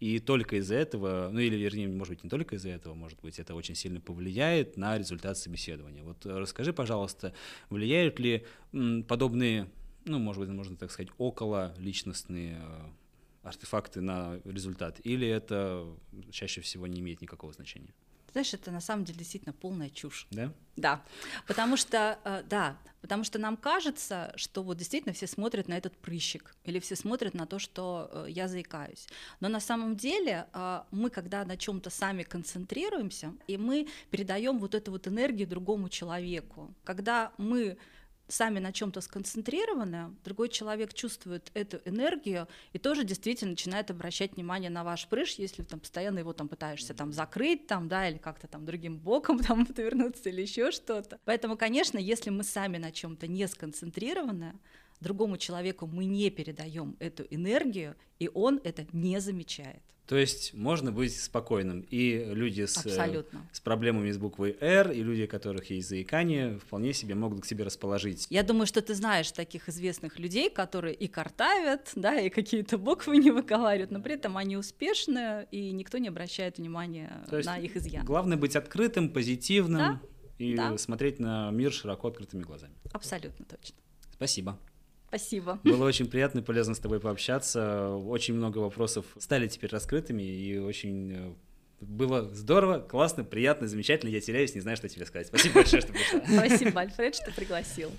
и 0.00 0.20
только 0.20 0.56
из-за 0.56 0.76
этого, 0.76 1.28
ну 1.32 1.40
или 1.40 1.56
вернее, 1.56 1.88
может 1.88 2.14
быть, 2.14 2.24
не 2.24 2.30
только 2.30 2.56
из-за 2.56 2.70
этого, 2.70 2.94
может 2.94 3.20
быть, 3.20 3.38
это 3.38 3.54
очень 3.54 3.74
сильно 3.74 4.00
повлияет 4.00 4.76
на 4.76 4.96
результат 4.96 5.36
собеседования. 5.36 6.02
Вот 6.02 6.24
э, 6.24 6.38
расскажи, 6.38 6.72
пожалуйста, 6.72 7.34
влияют 7.68 8.18
ли 8.20 8.44
подобные, 9.08 9.68
ну, 10.04 10.18
может 10.18 10.40
быть, 10.40 10.50
можно 10.50 10.76
так 10.76 10.90
сказать, 10.90 11.10
около 11.18 11.74
личностные 11.78 12.60
э, 12.60 12.80
артефакты 13.42 14.00
на 14.00 14.40
результат, 14.44 15.00
или 15.02 15.26
это 15.26 15.86
чаще 16.30 16.60
всего 16.60 16.86
не 16.86 17.00
имеет 17.00 17.20
никакого 17.20 17.52
значения? 17.52 17.92
Знаешь, 18.38 18.54
это 18.54 18.70
на 18.70 18.80
самом 18.80 19.04
деле 19.04 19.18
действительно 19.18 19.52
полная 19.52 19.90
чушь. 19.90 20.28
Да? 20.30 20.52
Да, 20.76 21.02
потому 21.48 21.76
что, 21.76 22.20
э, 22.24 22.44
да, 22.48 22.78
потому 23.00 23.24
что 23.24 23.40
нам 23.40 23.56
кажется, 23.56 24.32
что 24.36 24.62
вот 24.62 24.76
действительно 24.76 25.12
все 25.12 25.26
смотрят 25.26 25.66
на 25.66 25.76
этот 25.76 25.96
прыщик, 25.96 26.54
или 26.62 26.78
все 26.78 26.94
смотрят 26.94 27.34
на 27.34 27.46
то, 27.46 27.58
что 27.58 28.08
э, 28.12 28.26
я 28.28 28.46
заикаюсь. 28.46 29.08
Но 29.40 29.48
на 29.48 29.58
самом 29.58 29.96
деле 29.96 30.46
э, 30.52 30.82
мы, 30.92 31.10
когда 31.10 31.44
на 31.44 31.56
чем-то 31.56 31.90
сами 31.90 32.22
концентрируемся, 32.22 33.34
и 33.48 33.56
мы 33.56 33.88
передаем 34.10 34.60
вот 34.60 34.76
эту 34.76 34.92
вот 34.92 35.08
энергию 35.08 35.48
другому 35.48 35.88
человеку, 35.88 36.72
когда 36.84 37.32
мы 37.38 37.76
сами 38.28 38.58
на 38.58 38.72
чем-то 38.72 39.00
сконцентрированы, 39.00 40.14
другой 40.24 40.48
человек 40.48 40.94
чувствует 40.94 41.50
эту 41.54 41.80
энергию 41.84 42.46
и 42.72 42.78
тоже 42.78 43.04
действительно 43.04 43.52
начинает 43.52 43.90
обращать 43.90 44.36
внимание 44.36 44.70
на 44.70 44.84
ваш 44.84 45.08
прыщ, 45.08 45.36
если 45.38 45.62
там 45.62 45.80
постоянно 45.80 46.20
его 46.20 46.32
там 46.32 46.48
пытаешься 46.48 46.94
там 46.94 47.12
закрыть 47.12 47.66
там, 47.66 47.88
да, 47.88 48.08
или 48.08 48.18
как-то 48.18 48.46
там 48.46 48.64
другим 48.64 48.98
боком 48.98 49.38
там 49.42 49.66
повернуться 49.66 50.28
или 50.28 50.42
еще 50.42 50.70
что-то. 50.70 51.18
Поэтому, 51.24 51.56
конечно, 51.56 51.98
если 51.98 52.30
мы 52.30 52.44
сами 52.44 52.78
на 52.78 52.92
чем-то 52.92 53.26
не 53.26 53.48
сконцентрированы, 53.48 54.54
другому 55.00 55.36
человеку 55.36 55.86
мы 55.86 56.04
не 56.04 56.30
передаем 56.30 56.96
эту 56.98 57.24
энергию, 57.30 57.96
и 58.18 58.30
он 58.32 58.60
это 58.64 58.86
не 58.92 59.20
замечает. 59.20 59.82
То 60.08 60.16
есть 60.16 60.54
можно 60.54 60.90
быть 60.90 61.14
спокойным. 61.14 61.82
И 61.82 62.24
люди 62.32 62.64
с, 62.64 62.86
э, 62.86 63.24
с 63.52 63.60
проблемами 63.60 64.10
с 64.10 64.16
буквой 64.16 64.56
«Р», 64.58 64.90
и 64.90 65.02
люди, 65.02 65.24
у 65.24 65.28
которых 65.28 65.68
есть 65.68 65.86
заикание, 65.86 66.58
вполне 66.58 66.94
себе 66.94 67.14
могут 67.14 67.42
к 67.42 67.44
себе 67.44 67.64
расположить. 67.64 68.26
Я 68.30 68.42
думаю, 68.42 68.66
что 68.66 68.80
ты 68.80 68.94
знаешь 68.94 69.30
таких 69.30 69.68
известных 69.68 70.18
людей, 70.18 70.48
которые 70.48 70.94
и 70.94 71.08
картавят, 71.08 71.92
да, 71.94 72.18
и 72.18 72.30
какие-то 72.30 72.78
буквы 72.78 73.18
не 73.18 73.30
выговаривают, 73.30 73.90
но 73.90 74.00
при 74.00 74.14
этом 74.14 74.38
они 74.38 74.56
успешны, 74.56 75.46
и 75.50 75.72
никто 75.72 75.98
не 75.98 76.08
обращает 76.08 76.56
внимания 76.56 77.22
То 77.28 77.42
на 77.44 77.58
их 77.58 77.76
изъян. 77.76 78.06
Главное 78.06 78.38
быть 78.38 78.56
открытым, 78.56 79.10
позитивным 79.10 79.78
да? 79.78 80.00
и 80.38 80.56
да. 80.56 80.78
смотреть 80.78 81.18
на 81.18 81.50
мир 81.50 81.70
широко 81.70 82.08
открытыми 82.08 82.44
глазами. 82.44 82.72
Абсолютно 82.94 83.44
точно. 83.44 83.76
Спасибо. 84.14 84.58
Спасибо. 85.08 85.58
Было 85.64 85.86
очень 85.86 86.06
приятно 86.06 86.40
и 86.40 86.42
полезно 86.42 86.74
с 86.74 86.78
тобой 86.78 87.00
пообщаться. 87.00 87.88
Очень 87.94 88.34
много 88.34 88.58
вопросов 88.58 89.06
стали 89.18 89.48
теперь 89.48 89.70
раскрытыми, 89.70 90.22
и 90.22 90.58
очень 90.58 91.12
э, 91.12 91.34
было 91.80 92.28
здорово, 92.34 92.80
классно, 92.80 93.24
приятно, 93.24 93.68
замечательно. 93.68 94.10
Я 94.10 94.20
теряюсь, 94.20 94.54
не 94.54 94.60
знаю, 94.60 94.76
что 94.76 94.86
тебе 94.88 95.06
сказать. 95.06 95.28
Спасибо 95.28 95.54
большое, 95.56 95.80
что 95.80 95.92
пришла. 95.92 96.20
Спасибо, 96.26 96.80
Альфред, 96.80 97.14
что 97.14 97.32
пригласил. 97.32 97.90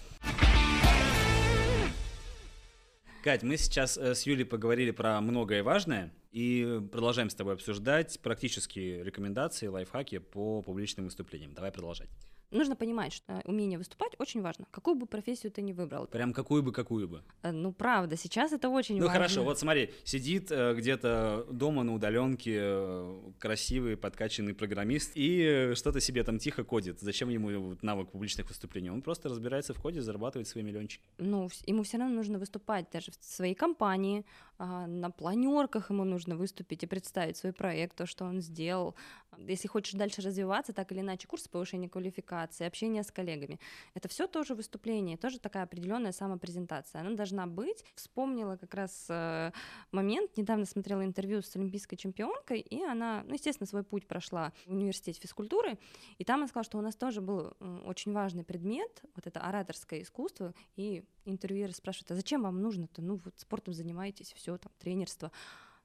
Кать, 3.23 3.41
мы 3.41 3.57
сейчас 3.57 3.97
э, 3.97 4.13
с 4.13 4.27
Юлей 4.27 4.45
поговорили 4.45 4.91
про 4.91 5.19
многое 5.19 5.63
важное 5.63 6.13
и 6.31 6.79
продолжаем 6.91 7.31
с 7.31 7.35
тобой 7.35 7.55
обсуждать 7.55 8.19
практические 8.21 9.03
рекомендации, 9.03 9.65
лайфхаки 9.65 10.19
по 10.19 10.61
публичным 10.61 11.05
выступлениям. 11.05 11.53
Давай 11.53 11.71
продолжать 11.71 12.09
нужно 12.51 12.75
понимать, 12.75 13.13
что 13.13 13.41
умение 13.45 13.77
выступать 13.77 14.13
очень 14.19 14.41
важно. 14.41 14.65
Какую 14.71 14.95
бы 14.95 15.05
профессию 15.05 15.51
ты 15.51 15.61
ни 15.61 15.73
выбрал. 15.73 16.07
Прям 16.07 16.33
какую 16.33 16.63
бы, 16.63 16.71
какую 16.71 17.07
бы. 17.07 17.23
Э, 17.41 17.51
ну, 17.51 17.71
правда, 17.71 18.17
сейчас 18.17 18.51
это 18.51 18.69
очень 18.69 18.95
ну, 18.95 19.05
важно. 19.05 19.13
Ну, 19.13 19.23
хорошо, 19.23 19.43
вот 19.43 19.59
смотри, 19.59 19.91
сидит 20.03 20.51
э, 20.51 20.73
где-то 20.75 21.45
дома 21.51 21.83
на 21.83 21.93
удаленке 21.93 22.57
э, 22.59 23.19
красивый, 23.39 23.97
подкачанный 23.97 24.53
программист 24.53 25.11
и 25.15 25.41
э, 25.41 25.75
что-то 25.75 25.99
себе 25.99 26.23
там 26.23 26.39
тихо 26.39 26.63
кодит. 26.63 26.99
Зачем 26.99 27.29
ему 27.29 27.77
навык 27.81 28.11
публичных 28.11 28.47
выступлений? 28.49 28.89
Он 28.89 29.01
просто 29.01 29.29
разбирается 29.29 29.73
в 29.73 29.81
коде, 29.81 30.01
зарабатывает 30.01 30.47
свои 30.47 30.63
миллиончики. 30.63 31.03
Ну, 31.17 31.49
ему 31.65 31.83
все 31.83 31.97
равно 31.97 32.15
нужно 32.15 32.39
выступать 32.39 32.89
даже 32.91 33.11
в 33.11 33.25
своей 33.25 33.55
компании, 33.55 34.19
э, 34.19 34.23
на 34.59 35.09
планерках 35.09 35.89
ему 35.89 36.03
нужно 36.03 36.35
выступить 36.35 36.83
и 36.83 36.87
представить 36.87 37.37
свой 37.37 37.53
проект, 37.53 37.95
то, 37.95 38.05
что 38.05 38.25
он 38.25 38.41
сделал. 38.41 38.95
Если 39.37 39.67
хочешь 39.67 39.93
дальше 39.93 40.21
развиваться, 40.21 40.73
так 40.73 40.91
или 40.91 40.99
иначе, 40.99 41.27
курсы 41.27 41.49
повышения 41.49 41.87
квалификации, 41.87 42.67
общение 42.67 43.03
с 43.03 43.11
коллегами, 43.11 43.59
это 43.93 44.09
все 44.09 44.27
тоже 44.27 44.55
выступление, 44.55 45.17
тоже 45.17 45.39
такая 45.39 45.63
определенная 45.63 46.11
самопрезентация. 46.11 47.01
Она 47.01 47.11
должна 47.11 47.47
быть. 47.47 47.85
Вспомнила 47.95 48.57
как 48.57 48.73
раз 48.73 49.05
э, 49.09 49.51
момент, 49.91 50.35
недавно 50.35 50.65
смотрела 50.65 51.05
интервью 51.05 51.41
с 51.41 51.55
олимпийской 51.55 51.95
чемпионкой, 51.95 52.59
и 52.59 52.83
она, 52.83 53.23
ну, 53.25 53.33
естественно, 53.35 53.67
свой 53.67 53.83
путь 53.83 54.07
прошла 54.07 54.51
в 54.65 54.73
университете 54.73 55.21
физкультуры, 55.21 55.77
и 56.17 56.25
там 56.25 56.39
она 56.41 56.47
сказала, 56.47 56.65
что 56.65 56.77
у 56.77 56.81
нас 56.81 56.95
тоже 56.95 57.21
был 57.21 57.53
очень 57.85 58.11
важный 58.11 58.43
предмет, 58.43 59.03
вот 59.15 59.25
это 59.25 59.39
ораторское 59.39 60.01
искусство, 60.01 60.53
и 60.75 61.03
интервьюер 61.29 61.73
спрашивает, 61.73 62.11
а 62.11 62.15
зачем 62.15 62.43
вам 62.43 62.61
нужно-то? 62.61 63.01
Ну, 63.01 63.19
вот 63.23 63.33
спортом 63.37 63.73
занимаетесь, 63.73 64.33
все, 64.33 64.57
там, 64.57 64.71
тренерство. 64.79 65.31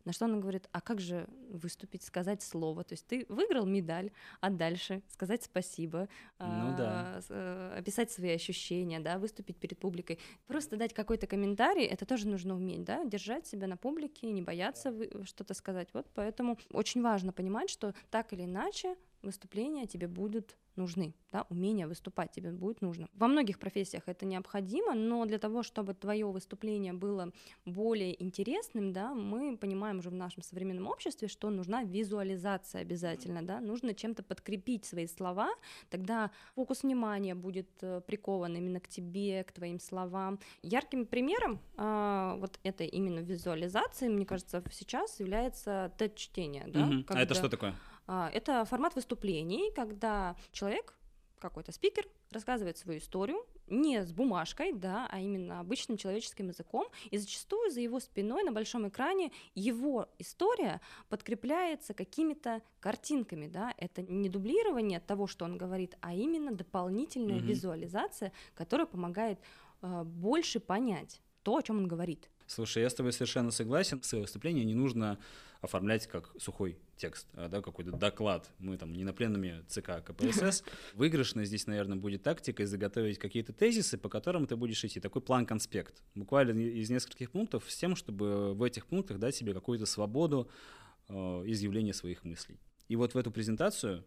На 0.04 0.12
что 0.12 0.26
она 0.26 0.37
говорит, 0.37 0.68
а 0.72 0.83
как 0.83 1.00
же 1.00 1.26
выступить, 1.48 2.02
сказать 2.02 2.42
слово? 2.42 2.85
То 2.85 2.92
есть 2.92 3.07
ты 3.07 3.24
выиграл 3.30 3.64
медаль, 3.64 4.11
а 4.40 4.50
дальше 4.50 5.02
сказать 5.09 5.42
спасибо, 5.42 6.09
ну, 6.38 6.76
да. 6.76 7.22
э, 7.30 7.76
описать 7.78 8.11
свои 8.11 8.33
ощущения, 8.33 9.00
да, 9.00 9.18
выступить 9.18 9.57
перед 9.57 9.78
публикой. 9.78 10.18
Просто 10.46 10.76
дать 10.76 10.92
какой-то 10.92 11.26
комментарий, 11.26 11.85
это 11.85 12.04
тоже 12.04 12.28
нужно 12.28 12.54
уметь, 12.54 12.85
да, 12.85 13.04
держать 13.04 13.46
себя 13.46 13.66
на 13.66 13.78
публике, 13.78 14.30
не 14.30 14.42
бояться 14.42 14.94
что-то 15.24 15.54
сказать. 15.54 15.88
Вот 15.94 16.07
поэтому 16.14 16.59
очень 16.70 17.00
важно 17.02 17.33
понимать, 17.33 17.70
что 17.70 17.94
так 18.11 18.35
или 18.35 18.44
иначе 18.44 18.96
выступления 19.25 19.87
тебе 19.87 20.09
будут 20.09 20.57
нужны, 20.77 21.15
да, 21.33 21.47
умение 21.51 21.87
выступать 21.87 22.33
тебе 22.33 22.51
будет 22.51 22.81
нужно. 22.83 23.09
Во 23.15 23.29
многих 23.29 23.59
профессиях 23.59 24.05
это 24.07 24.27
необходимо, 24.27 24.95
но 24.95 25.25
для 25.25 25.39
того, 25.39 25.63
чтобы 25.63 25.95
твое 25.95 26.27
выступление 26.27 26.93
было 26.93 27.33
более 27.65 28.21
интересным, 28.23 28.93
да, 28.93 29.15
мы 29.15 29.57
понимаем 29.57 29.99
уже 29.99 30.11
в 30.11 30.15
нашем 30.15 30.43
современном 30.43 30.87
обществе, 30.87 31.29
что 31.29 31.51
нужна 31.51 31.85
визуализация 31.85 32.83
обязательно, 32.83 33.43
да, 33.43 33.61
нужно 33.61 33.95
чем-то 33.95 34.23
подкрепить 34.23 34.85
свои 34.85 35.07
слова, 35.07 35.51
тогда 35.91 36.31
фокус 36.55 36.83
внимания 36.83 37.35
будет 37.35 37.69
э, 37.81 38.01
прикован 38.07 38.57
именно 38.57 38.81
к 38.81 38.89
тебе, 38.89 39.45
к 39.45 39.53
твоим 39.53 39.79
словам. 39.79 40.39
Ярким 40.63 41.07
примером 41.07 41.61
э, 41.77 42.37
вот 42.39 42.59
этой 42.63 42.87
именно 42.87 43.21
визуализации, 43.21 44.09
мне 44.09 44.27
кажется, 44.27 44.63
сейчас 44.73 45.21
является 45.21 45.93
TED-чтение, 45.99 46.65
да, 46.67 46.85
угу. 46.85 47.05
когда... 47.05 47.21
А 47.21 47.23
это 47.23 47.35
что 47.35 47.49
такое? 47.49 47.75
А, 48.07 48.31
это 48.33 48.64
формат 48.64 48.95
выступлений, 48.95 49.73
когда 49.75 50.37
человек, 50.53 50.95
какой-то 51.38 51.73
спикер, 51.73 52.07
рассказывает 52.31 52.79
свою 52.79 52.99
историю, 52.99 53.45
не 53.67 54.05
с 54.05 54.12
бумажкой, 54.12 54.73
да, 54.73 55.09
а 55.11 55.21
именно 55.21 55.61
обычным 55.61 55.97
человеческим 55.97 56.49
языком, 56.49 56.87
и 57.11 57.17
зачастую 57.17 57.71
за 57.71 57.81
его 57.81 58.01
спиной 58.01 58.43
на 58.43 58.53
большом 58.53 58.88
экране 58.88 59.33
его 59.55 60.09
история 60.19 60.81
подкрепляется 61.09 61.95
какими-то 61.95 62.62
картинками, 62.81 63.47
да, 63.47 63.73
это 63.79 64.03
не 64.03 64.29
дублирование 64.29 65.01
того, 65.01 65.27
что 65.27 65.45
он 65.45 65.57
говорит, 65.57 65.97
а 66.01 66.14
именно 66.14 66.53
дополнительная 66.53 67.37
mm-hmm. 67.37 67.47
визуализация, 67.47 68.33
которая 68.55 68.87
помогает 68.87 69.38
э, 69.83 70.03
больше 70.05 70.61
понять 70.61 71.21
то, 71.43 71.57
о 71.57 71.62
чем 71.62 71.79
он 71.79 71.88
говорит. 71.88 72.31
Слушай, 72.47 72.83
я 72.83 72.90
с 72.90 72.95
тобой 72.95 73.12
совершенно 73.12 73.51
согласен. 73.51 74.03
Свое 74.03 74.23
выступление 74.23 74.64
не 74.64 74.75
нужно 74.75 75.19
оформлять 75.64 76.07
как 76.07 76.31
сухой 76.38 76.77
текст, 76.96 77.27
а, 77.33 77.48
да, 77.48 77.62
какой-то 77.62 77.90
доклад. 77.92 78.50
Мы 78.59 78.77
там 78.77 78.92
не 78.92 79.03
на 79.03 79.14
пленуме 79.14 79.64
ЦК 79.66 80.05
КПСС. 80.05 80.62
Выигрышно 80.94 81.44
здесь, 81.46 81.66
наверное, 81.66 81.96
будет 81.96 82.22
тактика 82.22 82.66
заготовить 82.66 83.18
какие-то 83.18 83.55
тезисы, 83.55 83.96
по 83.96 84.11
которым 84.11 84.46
ты 84.46 84.57
будешь 84.57 84.85
идти. 84.85 85.00
Такой 85.00 85.22
план-конспект. 85.22 86.03
Буквально 86.14 86.59
из 86.59 86.90
нескольких 86.90 87.31
пунктов 87.31 87.64
с 87.68 87.77
тем, 87.77 87.96
чтобы 87.96 88.55
в 88.55 88.62
этих 88.62 88.87
пунктах 88.87 89.18
дать 89.18 89.35
себе 89.35 89.55
какую-то 89.55 89.87
свободу 89.87 90.50
э, 91.09 91.14
изъявления 91.46 91.94
своих 91.94 92.24
мыслей. 92.24 92.61
И 92.88 92.96
вот 92.96 93.14
в 93.14 93.18
эту 93.18 93.31
презентацию 93.31 94.05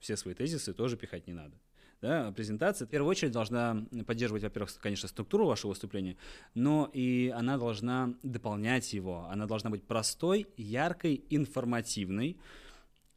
все 0.00 0.16
свои 0.16 0.34
тезисы 0.34 0.72
тоже 0.72 0.96
пихать 0.96 1.26
не 1.26 1.34
надо 1.34 1.58
да, 2.02 2.32
презентация. 2.32 2.86
В 2.86 2.90
первую 2.90 3.10
очередь 3.10 3.32
должна 3.32 3.84
поддерживать, 4.06 4.42
во-первых, 4.42 4.70
конечно, 4.80 5.08
структуру 5.08 5.46
вашего 5.46 5.70
выступления, 5.70 6.16
но 6.54 6.90
и 6.92 7.32
она 7.34 7.58
должна 7.58 8.14
дополнять 8.22 8.92
его, 8.92 9.26
она 9.30 9.46
должна 9.46 9.70
быть 9.70 9.82
простой, 9.82 10.46
яркой, 10.56 11.24
информативной, 11.30 12.36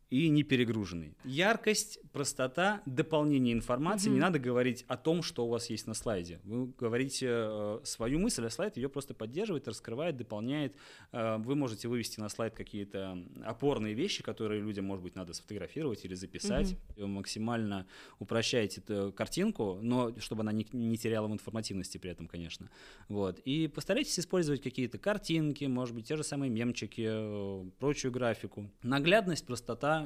и 0.09 0.27
не 0.29 0.43
перегруженный. 0.43 1.15
Яркость, 1.23 1.99
простота, 2.11 2.81
дополнение 2.85 3.53
информации. 3.53 4.09
Mm-hmm. 4.09 4.13
Не 4.13 4.19
надо 4.19 4.39
говорить 4.39 4.83
о 4.87 4.97
том, 4.97 5.21
что 5.21 5.45
у 5.45 5.49
вас 5.49 5.69
есть 5.69 5.85
на 5.85 5.93
слайде. 5.93 6.39
Вы 6.43 6.67
говорите 6.77 7.27
э, 7.29 7.79
свою 7.83 8.17
мысль, 8.17 8.45
а 8.45 8.49
слайд 8.49 8.77
ее 8.77 8.89
просто 8.89 9.13
поддерживает, 9.13 9.67
раскрывает, 9.67 10.17
дополняет. 10.17 10.75
Э, 11.11 11.37
вы 11.37 11.55
можете 11.55 11.87
вывести 11.87 12.19
на 12.19 12.29
слайд 12.29 12.55
какие-то 12.55 13.23
опорные 13.43 13.93
вещи, 13.93 14.23
которые 14.23 14.61
людям, 14.61 14.85
может 14.85 15.03
быть, 15.03 15.15
надо 15.15 15.33
сфотографировать 15.33 16.03
или 16.05 16.15
записать. 16.15 16.71
Mm-hmm. 16.71 17.01
Вы 17.01 17.07
максимально 17.07 17.85
упрощаете 18.17 18.81
эту 18.81 19.13
картинку, 19.15 19.77
но 19.81 20.13
чтобы 20.19 20.41
она 20.41 20.51
не, 20.51 20.65
не 20.71 20.97
теряла 20.97 21.27
в 21.27 21.33
информативности 21.33 21.99
при 21.99 22.09
этом, 22.09 22.27
конечно. 22.27 22.69
Вот. 23.09 23.39
И 23.39 23.67
постарайтесь 23.67 24.19
использовать 24.19 24.63
какие-то 24.63 24.97
картинки, 24.97 25.65
может 25.65 25.93
быть, 25.93 26.07
те 26.07 26.15
же 26.15 26.23
самые 26.23 26.49
мемчики, 26.49 27.05
э, 27.07 27.69
прочую 27.77 28.11
графику. 28.11 28.71
Наглядность, 28.81 29.45
простота 29.45 29.98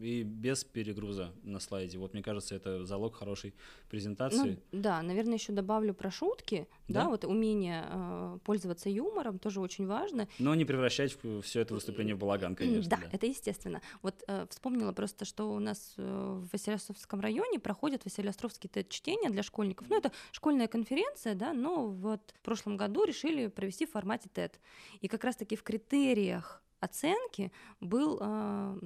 и 0.00 0.22
без 0.22 0.64
перегруза 0.64 1.32
на 1.42 1.60
слайде. 1.60 1.98
Вот 1.98 2.12
мне 2.14 2.22
кажется, 2.22 2.54
это 2.54 2.84
залог 2.84 3.16
хорошей 3.16 3.54
презентации. 3.88 4.60
Ну, 4.72 4.80
да, 4.80 5.02
наверное, 5.02 5.34
еще 5.34 5.52
добавлю 5.52 5.94
про 5.94 6.10
шутки, 6.10 6.66
да, 6.88 7.04
да 7.04 7.08
вот 7.08 7.24
умение 7.24 7.84
э, 7.88 8.38
пользоваться 8.44 8.88
юмором 8.88 9.38
тоже 9.38 9.60
очень 9.60 9.86
важно. 9.86 10.28
Но 10.38 10.54
не 10.54 10.64
превращать 10.64 11.16
все 11.42 11.60
это 11.60 11.74
выступление 11.74 12.14
в 12.14 12.18
балаган, 12.18 12.54
конечно. 12.54 12.90
Да, 12.90 12.96
да. 12.96 13.08
это 13.12 13.26
естественно. 13.26 13.80
Вот 14.02 14.22
э, 14.26 14.46
вспомнила 14.50 14.92
просто, 14.92 15.24
что 15.24 15.52
у 15.52 15.58
нас 15.58 15.94
э, 15.96 16.02
в 16.02 16.50
Василиостровском 16.52 17.20
районе 17.20 17.58
проходят 17.58 18.04
Василиостровские 18.04 18.84
чтения 18.88 19.30
для 19.30 19.42
школьников. 19.42 19.88
Ну, 19.88 19.96
это 19.96 20.12
школьная 20.32 20.68
конференция, 20.68 21.34
да, 21.34 21.52
но 21.52 21.88
вот 21.88 22.34
в 22.40 22.40
прошлом 22.44 22.76
году 22.76 23.04
решили 23.04 23.48
провести 23.48 23.86
в 23.86 23.90
формате 23.90 24.28
TED. 24.32 24.52
И 25.00 25.08
как 25.08 25.24
раз-таки 25.24 25.56
в 25.56 25.62
критериях 25.62 26.62
оценки 26.80 27.52
был 27.80 28.18
э, 28.20 28.78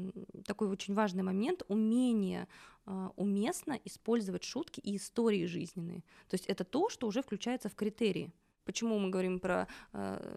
такой 0.46 0.68
очень 0.68 0.94
важный 0.94 1.22
момент 1.22 1.62
умение 1.68 2.48
э, 2.86 3.08
уместно 3.16 3.78
использовать 3.84 4.44
шутки 4.44 4.80
и 4.80 4.96
истории 4.96 5.46
жизненные. 5.46 6.00
То 6.28 6.34
есть 6.34 6.46
это 6.46 6.64
то, 6.64 6.88
что 6.88 7.06
уже 7.06 7.22
включается 7.22 7.68
в 7.68 7.74
критерии. 7.74 8.32
Почему 8.64 8.98
мы 8.98 9.10
говорим 9.10 9.40
про 9.40 9.68
э, 9.92 10.36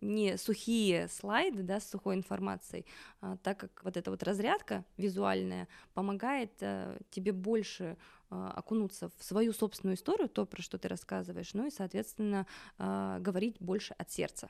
не 0.00 0.38
сухие 0.38 1.08
слайды 1.08 1.62
да, 1.62 1.80
с 1.80 1.90
сухой 1.90 2.14
информацией, 2.14 2.86
а, 3.20 3.36
так 3.38 3.58
как 3.58 3.82
вот 3.82 3.96
эта 3.96 4.10
вот 4.10 4.22
разрядка 4.22 4.84
визуальная 4.96 5.66
помогает 5.92 6.52
э, 6.60 6.96
тебе 7.10 7.32
больше 7.32 7.96
э, 8.30 8.50
окунуться 8.54 9.10
в 9.18 9.24
свою 9.24 9.52
собственную 9.52 9.96
историю, 9.96 10.28
то, 10.28 10.46
про 10.46 10.62
что 10.62 10.78
ты 10.78 10.86
рассказываешь, 10.86 11.54
ну 11.54 11.66
и, 11.66 11.70
соответственно, 11.70 12.46
э, 12.78 13.18
говорить 13.20 13.56
больше 13.58 13.94
от 13.98 14.12
сердца 14.12 14.48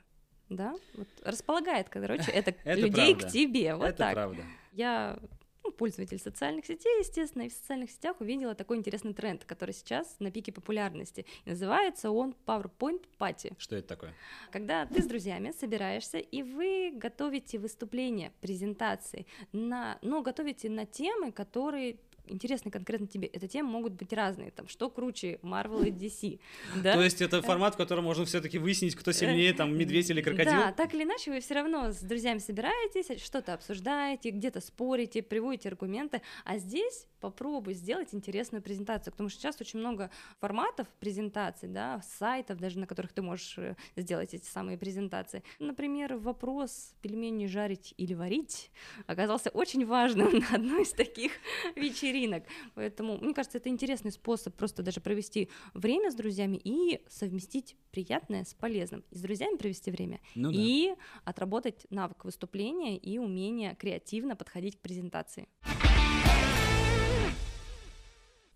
да, 0.49 0.75
вот 0.95 1.07
располагает, 1.23 1.89
короче, 1.89 2.31
это, 2.31 2.55
это 2.63 2.79
людей 2.79 3.15
правда. 3.15 3.27
к 3.27 3.31
тебе, 3.31 3.75
вот 3.75 3.85
это 3.85 3.97
так. 3.97 4.13
правда. 4.13 4.43
Я 4.73 5.19
ну, 5.67 5.73
пользователь 5.73 6.17
социальных 6.17 6.65
сетей, 6.65 6.99
естественно, 6.99 7.43
и 7.43 7.49
в 7.49 7.51
социальных 7.51 7.91
сетях 7.91 8.21
увидела 8.21 8.55
такой 8.55 8.77
интересный 8.77 9.13
тренд, 9.13 9.43
который 9.43 9.73
сейчас 9.73 10.15
на 10.19 10.31
пике 10.31 10.53
популярности. 10.53 11.25
И 11.43 11.49
называется 11.49 12.09
он 12.09 12.35
PowerPoint 12.45 13.03
Party. 13.19 13.53
Что 13.57 13.75
это 13.75 13.89
такое? 13.89 14.13
Когда 14.49 14.85
ты 14.85 15.01
с 15.01 15.05
друзьями 15.05 15.51
собираешься, 15.51 16.19
и 16.19 16.41
вы 16.41 16.93
готовите 16.93 17.59
выступление, 17.59 18.31
презентации, 18.39 19.25
на, 19.51 19.99
но 20.01 20.21
готовите 20.21 20.69
на 20.69 20.85
темы, 20.85 21.33
которые 21.33 21.97
интересны 22.29 22.71
конкретно 22.71 23.07
тебе. 23.07 23.27
Это 23.27 23.47
темы 23.47 23.69
могут 23.69 23.93
быть 23.93 24.13
разные, 24.13 24.51
там, 24.51 24.67
что 24.67 24.89
круче, 24.89 25.39
Marvel 25.43 25.87
и 25.87 25.91
DC, 25.91 26.39
да? 26.83 26.93
То 26.93 27.01
есть 27.01 27.21
это 27.21 27.41
формат, 27.41 27.75
в 27.75 27.77
котором 27.77 28.03
можно 28.03 28.25
все-таки 28.25 28.57
выяснить, 28.57 28.95
кто 28.95 29.11
сильнее, 29.11 29.53
там, 29.53 29.77
медведь 29.77 30.09
или 30.09 30.21
крокодил? 30.21 30.51
Да, 30.51 30.71
так 30.71 30.93
или 30.93 31.03
иначе 31.03 31.31
вы 31.31 31.39
все 31.39 31.55
равно 31.55 31.91
с 31.91 31.99
друзьями 31.99 32.39
собираетесь, 32.39 33.21
что-то 33.21 33.53
обсуждаете, 33.53 34.29
где-то 34.31 34.61
спорите, 34.61 35.21
приводите 35.21 35.69
аргументы, 35.69 36.21
а 36.45 36.57
здесь 36.57 37.07
попробуй 37.19 37.73
сделать 37.73 38.13
интересную 38.13 38.61
презентацию, 38.61 39.11
потому 39.11 39.29
что 39.29 39.39
сейчас 39.39 39.59
очень 39.61 39.79
много 39.79 40.09
форматов 40.39 40.87
презентаций, 40.99 41.69
да, 41.69 42.01
сайтов 42.01 42.59
даже, 42.59 42.79
на 42.79 42.87
которых 42.87 43.13
ты 43.13 43.21
можешь 43.21 43.57
э, 43.57 43.75
сделать 43.95 44.33
эти 44.33 44.45
самые 44.45 44.77
презентации. 44.77 45.43
Например, 45.59 46.15
вопрос 46.15 46.93
пельмени 47.01 47.47
жарить 47.47 47.93
или 47.97 48.13
варить 48.13 48.71
оказался 49.05 49.49
очень 49.49 49.85
важным 49.85 50.39
на 50.39 50.55
одной 50.55 50.83
из 50.83 50.91
таких 50.91 51.31
вечеринок. 51.75 52.43
Поэтому, 52.75 53.17
мне 53.17 53.33
кажется, 53.33 53.57
это 53.57 53.69
интересный 53.69 54.11
способ 54.11 54.55
просто 54.55 54.83
даже 54.83 55.01
провести 55.01 55.49
время 55.73 56.11
с 56.11 56.15
друзьями 56.15 56.59
и 56.63 57.03
совместить 57.09 57.75
приятное 57.91 58.43
с 58.43 58.53
полезным. 58.53 59.03
И 59.11 59.17
с 59.17 59.21
друзьями 59.21 59.57
провести 59.57 59.91
время, 59.91 60.19
ну, 60.35 60.51
и 60.51 60.89
да. 60.89 60.95
отработать 61.25 61.85
навык 61.89 62.25
выступления 62.25 62.97
и 62.97 63.17
умение 63.17 63.75
креативно 63.75 64.35
подходить 64.35 64.77
к 64.77 64.79
презентации. 64.79 65.47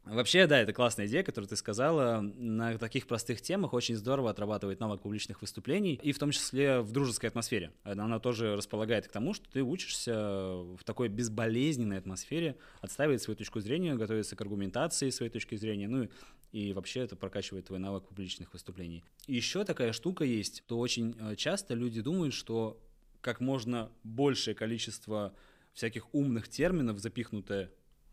Вообще, 0.03 0.47
да, 0.47 0.59
это 0.59 0.73
классная 0.73 1.05
идея, 1.05 1.23
которую 1.23 1.47
ты 1.47 1.55
сказала. 1.55 2.21
На 2.21 2.77
таких 2.77 3.05
простых 3.05 3.41
темах 3.41 3.73
очень 3.73 3.95
здорово 3.95 4.31
отрабатывать 4.31 4.79
навык 4.79 5.01
публичных 5.01 5.41
выступлений, 5.41 5.99
и 6.01 6.11
в 6.11 6.17
том 6.17 6.31
числе 6.31 6.81
в 6.81 6.91
дружеской 6.91 7.29
атмосфере. 7.29 7.71
Она 7.83 8.19
тоже 8.19 8.55
располагает 8.55 9.07
к 9.07 9.11
тому, 9.11 9.33
что 9.33 9.49
ты 9.49 9.61
учишься 9.61 10.13
в 10.13 10.83
такой 10.83 11.07
безболезненной 11.07 11.99
атмосфере 11.99 12.57
отстаивать 12.81 13.21
свою 13.21 13.37
точку 13.37 13.59
зрения, 13.59 13.93
готовиться 13.93 14.35
к 14.35 14.41
аргументации 14.41 15.11
своей 15.11 15.31
точки 15.31 15.55
зрения, 15.55 15.87
ну 15.87 16.09
и 16.51 16.73
вообще 16.73 17.01
это 17.01 17.15
прокачивает 17.15 17.65
твой 17.65 17.79
навык 17.79 18.07
публичных 18.07 18.53
выступлений. 18.53 19.03
Еще 19.27 19.63
такая 19.63 19.93
штука 19.93 20.25
есть, 20.25 20.63
то 20.67 20.79
очень 20.79 21.15
э, 21.19 21.35
часто 21.35 21.75
люди 21.75 22.01
думают, 22.01 22.33
что 22.33 22.81
как 23.21 23.39
можно 23.39 23.91
большее 24.03 24.55
количество 24.55 25.33
всяких 25.73 26.13
умных 26.13 26.49
терминов, 26.49 26.99
запихнутое 26.99 27.71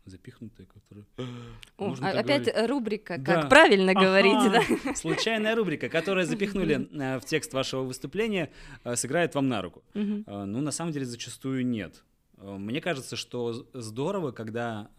запихнутые, 0.09 0.67
которые... 0.67 1.05
О, 1.77 1.95
а, 2.01 2.09
опять 2.19 2.45
говорить. 2.45 2.69
рубрика, 2.69 3.15
как 3.15 3.43
да. 3.43 3.47
правильно 3.47 3.91
ага. 3.91 4.01
говорить, 4.01 4.51
да? 4.51 4.95
Случайная 4.95 5.55
рубрика, 5.55 5.89
которую 5.89 6.25
запихнули 6.25 6.89
э, 6.91 7.19
в 7.19 7.25
текст 7.25 7.53
вашего 7.53 7.83
выступления, 7.83 8.51
э, 8.83 8.95
сыграет 8.95 9.35
вам 9.35 9.47
на 9.47 9.61
руку. 9.61 9.83
Угу. 9.95 10.23
Ну, 10.27 10.61
на 10.61 10.71
самом 10.71 10.91
деле, 10.91 11.05
зачастую 11.05 11.65
нет. 11.65 12.03
Мне 12.37 12.79
кажется, 12.79 13.15
что 13.17 13.67
здорово, 13.73 14.31
когда 14.31 14.89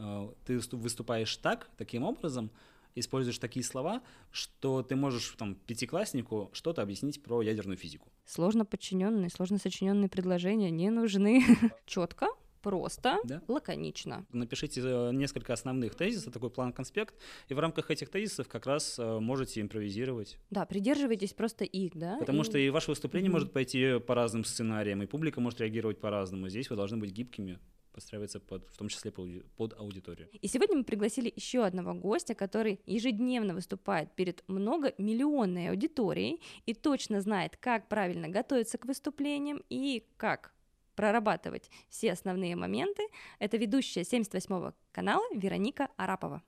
ты 0.45 0.61
выступаешь 0.73 1.35
так, 1.39 1.71
таким 1.79 2.03
образом, 2.03 2.51
используешь 2.95 3.39
такие 3.39 3.65
слова, 3.65 4.03
что 4.31 4.83
ты 4.83 4.97
можешь 4.97 5.35
там 5.39 5.55
пятикласснику 5.55 6.51
что-то 6.53 6.83
объяснить 6.83 7.23
про 7.23 7.43
ядерную 7.43 7.77
физику. 7.77 8.09
Сложно 8.27 8.65
подчиненные, 8.65 9.31
сложно 9.31 9.59
сочиненные 9.59 10.09
предложения 10.09 10.71
не 10.71 10.91
нужны. 10.91 11.45
Четко, 11.87 12.29
Просто, 12.63 13.19
да? 13.25 13.43
лаконично. 13.49 14.27
Напишите 14.33 14.81
э, 14.85 15.13
несколько 15.13 15.53
основных 15.53 15.95
тезисов, 15.95 16.33
такой 16.33 16.51
план-конспект, 16.51 17.15
и 17.49 17.55
в 17.55 17.59
рамках 17.59 17.91
этих 17.91 18.11
тезисов 18.11 18.49
как 18.49 18.67
раз 18.67 18.99
э, 18.99 19.19
можете 19.19 19.61
импровизировать. 19.61 20.39
Да, 20.51 20.67
придерживайтесь 20.67 21.33
просто 21.33 21.65
их, 21.65 21.97
да. 21.97 22.19
Потому 22.19 22.43
и... 22.43 22.45
что 22.45 22.59
и 22.59 22.69
ваше 22.71 22.91
выступление 22.91 23.29
mm-hmm. 23.29 23.33
может 23.33 23.53
пойти 23.53 23.99
по 24.01 24.15
разным 24.15 24.45
сценариям, 24.45 25.03
и 25.03 25.07
публика 25.07 25.41
может 25.41 25.61
реагировать 25.61 26.01
по-разному. 26.01 26.49
Здесь 26.49 26.69
вы 26.71 26.77
должны 26.77 26.99
быть 26.99 27.13
гибкими 27.13 27.59
подстраиваться 27.93 28.41
под, 28.41 28.69
в 28.69 28.77
том 28.77 28.89
числе 28.89 29.11
под 29.11 29.79
аудиторию. 29.79 30.29
И 30.33 30.49
сегодня 30.49 30.79
мы 30.79 30.85
пригласили 30.85 31.33
еще 31.35 31.65
одного 31.65 31.95
гостя, 31.95 32.35
который 32.35 32.81
ежедневно 32.87 33.55
выступает 33.55 34.13
перед 34.15 34.45
многомиллионной 34.49 35.71
аудиторией 35.71 36.41
и 36.67 36.75
точно 36.75 37.21
знает, 37.21 37.57
как 37.57 37.89
правильно 37.89 38.29
готовиться 38.29 38.79
к 38.79 38.87
выступлениям 38.87 39.63
и 39.69 40.05
как 40.17 40.55
прорабатывать 41.01 41.71
все 41.89 42.13
основные 42.13 42.57
моменты, 42.57 43.03
это 43.39 43.57
ведущая 43.57 44.05
78 44.05 44.73
канала 44.93 45.25
Вероника 45.33 45.89
Арапова. 45.97 46.43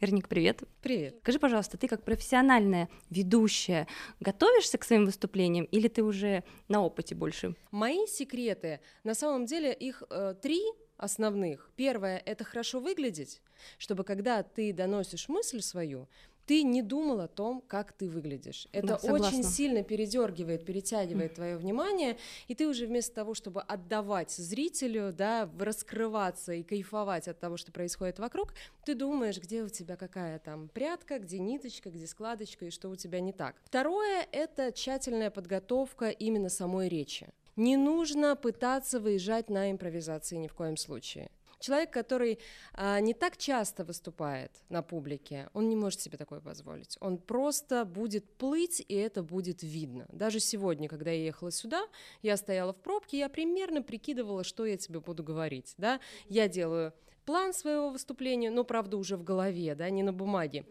Вероника, 0.00 0.28
привет. 0.28 0.64
Привет. 0.82 1.18
Скажи, 1.22 1.38
пожалуйста, 1.38 1.78
ты 1.78 1.86
как 1.86 2.02
профессиональная 2.02 2.88
ведущая 3.10 3.86
готовишься 4.18 4.78
к 4.78 4.84
своим 4.84 5.04
выступлениям 5.06 5.64
или 5.66 5.86
ты 5.86 6.02
уже 6.02 6.42
на 6.66 6.82
опыте 6.82 7.14
больше? 7.14 7.54
Мои 7.70 8.04
секреты, 8.08 8.80
на 9.04 9.14
самом 9.14 9.46
деле 9.46 9.72
их 9.72 10.02
э, 10.10 10.34
три 10.42 10.60
основных. 10.96 11.70
Первое— 11.76 12.20
это 12.26 12.42
хорошо 12.42 12.80
выглядеть, 12.80 13.40
чтобы 13.78 14.02
когда 14.02 14.42
ты 14.42 14.72
доносишь 14.72 15.28
мысль 15.28 15.60
свою, 15.60 16.08
ты 16.48 16.62
не 16.62 16.80
думал 16.80 17.20
о 17.20 17.28
том, 17.28 17.60
как 17.60 17.92
ты 17.92 18.08
выглядишь. 18.08 18.68
Это 18.72 18.98
да, 19.02 19.12
очень 19.12 19.44
сильно 19.44 19.82
передергивает, 19.82 20.64
перетягивает 20.64 21.34
твое 21.34 21.58
внимание, 21.58 22.16
и 22.48 22.54
ты 22.54 22.66
уже 22.66 22.86
вместо 22.86 23.14
того, 23.14 23.34
чтобы 23.34 23.60
отдавать 23.60 24.30
зрителю, 24.30 25.12
да, 25.12 25.46
раскрываться 25.58 26.54
и 26.54 26.62
кайфовать 26.62 27.28
от 27.28 27.38
того, 27.38 27.58
что 27.58 27.70
происходит 27.70 28.18
вокруг, 28.18 28.54
ты 28.86 28.94
думаешь, 28.94 29.38
где 29.38 29.62
у 29.62 29.68
тебя 29.68 29.96
какая 29.96 30.38
там 30.38 30.68
прядка, 30.68 31.18
где 31.18 31.38
ниточка, 31.38 31.90
где 31.90 32.06
складочка 32.06 32.64
и 32.64 32.70
что 32.70 32.88
у 32.88 32.96
тебя 32.96 33.20
не 33.20 33.32
так. 33.32 33.56
Второе— 33.64 34.26
это 34.32 34.72
тщательная 34.72 35.30
подготовка 35.30 36.08
именно 36.08 36.48
самой 36.48 36.88
речи. 36.88 37.28
Не 37.56 37.76
нужно 37.76 38.36
пытаться 38.36 39.00
выезжать 39.00 39.50
на 39.50 39.70
импровизации 39.70 40.36
ни 40.36 40.48
в 40.48 40.54
коем 40.54 40.78
случае. 40.78 41.28
Человек, 41.60 41.90
который 41.90 42.38
а, 42.72 43.00
не 43.00 43.14
так 43.14 43.36
часто 43.36 43.84
выступает 43.84 44.52
на 44.68 44.82
публике, 44.82 45.48
он 45.52 45.68
не 45.68 45.76
может 45.76 46.00
себе 46.00 46.16
такое 46.16 46.40
позволить. 46.40 46.96
Он 47.00 47.18
просто 47.18 47.84
будет 47.84 48.24
плыть, 48.36 48.84
и 48.86 48.94
это 48.94 49.22
будет 49.22 49.62
видно. 49.62 50.06
Даже 50.12 50.40
сегодня, 50.40 50.88
когда 50.88 51.10
я 51.10 51.24
ехала 51.24 51.50
сюда, 51.50 51.82
я 52.22 52.36
стояла 52.36 52.72
в 52.72 52.76
пробке, 52.76 53.18
я 53.18 53.28
примерно 53.28 53.82
прикидывала, 53.82 54.44
что 54.44 54.66
я 54.66 54.76
тебе 54.76 55.00
буду 55.00 55.24
говорить. 55.24 55.74
Да? 55.78 56.00
Я 56.28 56.48
делаю 56.48 56.92
план 57.24 57.52
своего 57.52 57.90
выступления, 57.90 58.50
но, 58.50 58.64
правда, 58.64 58.96
уже 58.96 59.16
в 59.16 59.22
голове, 59.22 59.74
да, 59.74 59.90
не 59.90 60.02
на 60.02 60.14
бумаге 60.14 60.64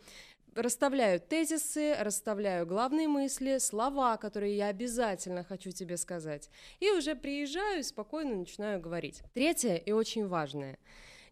расставляю 0.58 1.20
тезисы, 1.20 1.96
расставляю 2.00 2.66
главные 2.66 3.08
мысли, 3.08 3.60
слова, 3.60 4.18
которые 4.18 4.58
я 4.58 4.68
обязательно 4.68 5.44
хочу 5.44 5.72
тебе 5.72 5.98
сказать. 5.98 6.50
И 6.80 6.92
уже 6.92 7.16
приезжаю 7.16 7.80
и 7.80 7.84
спокойно 7.84 8.36
начинаю 8.36 8.82
говорить. 8.82 9.22
Третье 9.34 9.76
и 9.76 9.92
очень 9.92 10.28
важное. 10.28 10.78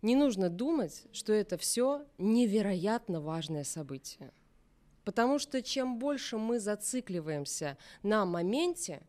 Не 0.02 0.16
нужно 0.16 0.50
думать, 0.50 1.04
что 1.12 1.34
это 1.34 1.58
все 1.58 2.06
невероятно 2.18 3.20
важное 3.20 3.64
событие. 3.64 4.32
Потому 5.04 5.40
что 5.40 5.62
чем 5.62 5.98
больше 6.00 6.38
мы 6.38 6.60
зацикливаемся 6.60 7.78
на 8.04 8.26
моменте, 8.26 9.02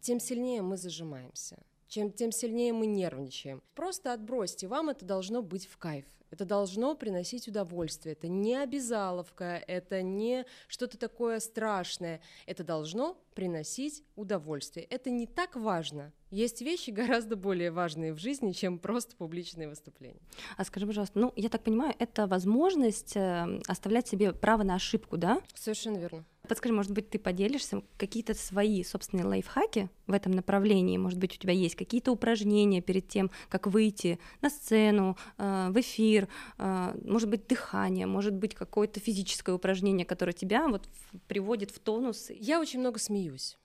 тем 0.00 0.20
сильнее 0.20 0.62
мы 0.62 0.76
зажимаемся, 0.76 1.58
чем, 1.92 2.10
тем 2.10 2.32
сильнее 2.32 2.72
мы 2.72 2.86
нервничаем. 2.86 3.62
Просто 3.74 4.14
отбросьте, 4.14 4.66
вам 4.66 4.88
это 4.88 5.04
должно 5.04 5.42
быть 5.42 5.66
в 5.66 5.76
кайф. 5.76 6.06
Это 6.30 6.46
должно 6.46 6.94
приносить 6.94 7.46
удовольствие. 7.46 8.14
Это 8.14 8.28
не 8.28 8.56
обязаловка, 8.56 9.62
это 9.66 10.00
не 10.00 10.46
что-то 10.66 10.96
такое 10.96 11.38
страшное. 11.40 12.22
Это 12.46 12.64
должно 12.64 13.18
приносить 13.34 14.02
удовольствие. 14.16 14.86
Это 14.86 15.10
не 15.10 15.26
так 15.26 15.54
важно. 15.54 16.10
Есть 16.30 16.62
вещи 16.62 16.88
гораздо 16.88 17.36
более 17.36 17.70
важные 17.70 18.14
в 18.14 18.18
жизни, 18.18 18.52
чем 18.52 18.78
просто 18.78 19.14
публичные 19.14 19.68
выступления. 19.68 20.22
А 20.56 20.64
скажи, 20.64 20.86
пожалуйста, 20.86 21.18
ну, 21.18 21.34
я 21.36 21.50
так 21.50 21.62
понимаю, 21.62 21.94
это 21.98 22.26
возможность 22.26 23.14
э, 23.14 23.60
оставлять 23.68 24.08
себе 24.08 24.32
право 24.32 24.62
на 24.62 24.76
ошибку, 24.76 25.18
да? 25.18 25.42
Совершенно 25.54 25.98
верно. 25.98 26.24
Подскажи, 26.48 26.74
может 26.74 26.90
быть, 26.90 27.08
ты 27.08 27.20
поделишься 27.20 27.82
какие-то 27.96 28.34
свои 28.34 28.82
собственные 28.82 29.26
лайфхаки 29.26 29.88
в 30.08 30.12
этом 30.12 30.32
направлении? 30.32 30.98
Может 30.98 31.18
быть, 31.20 31.36
у 31.36 31.38
тебя 31.38 31.52
есть 31.52 31.76
какие-то 31.76 32.10
упражнения 32.10 32.80
перед 32.80 33.06
тем, 33.06 33.30
как 33.48 33.68
выйти 33.68 34.18
на 34.40 34.50
сцену, 34.50 35.16
э, 35.38 35.68
в 35.70 35.80
эфир, 35.80 36.28
э, 36.58 36.94
может 37.04 37.30
быть, 37.30 37.46
дыхание, 37.46 38.06
может 38.06 38.34
быть, 38.34 38.56
какое-то 38.56 38.98
физическое 38.98 39.52
упражнение, 39.52 40.04
которое 40.04 40.32
тебя 40.32 40.66
вот 40.66 40.88
приводит 41.28 41.70
в 41.70 41.78
тонус? 41.78 42.28
Я 42.30 42.60
очень 42.60 42.80
много 42.80 42.98
смеюсь. 42.98 43.56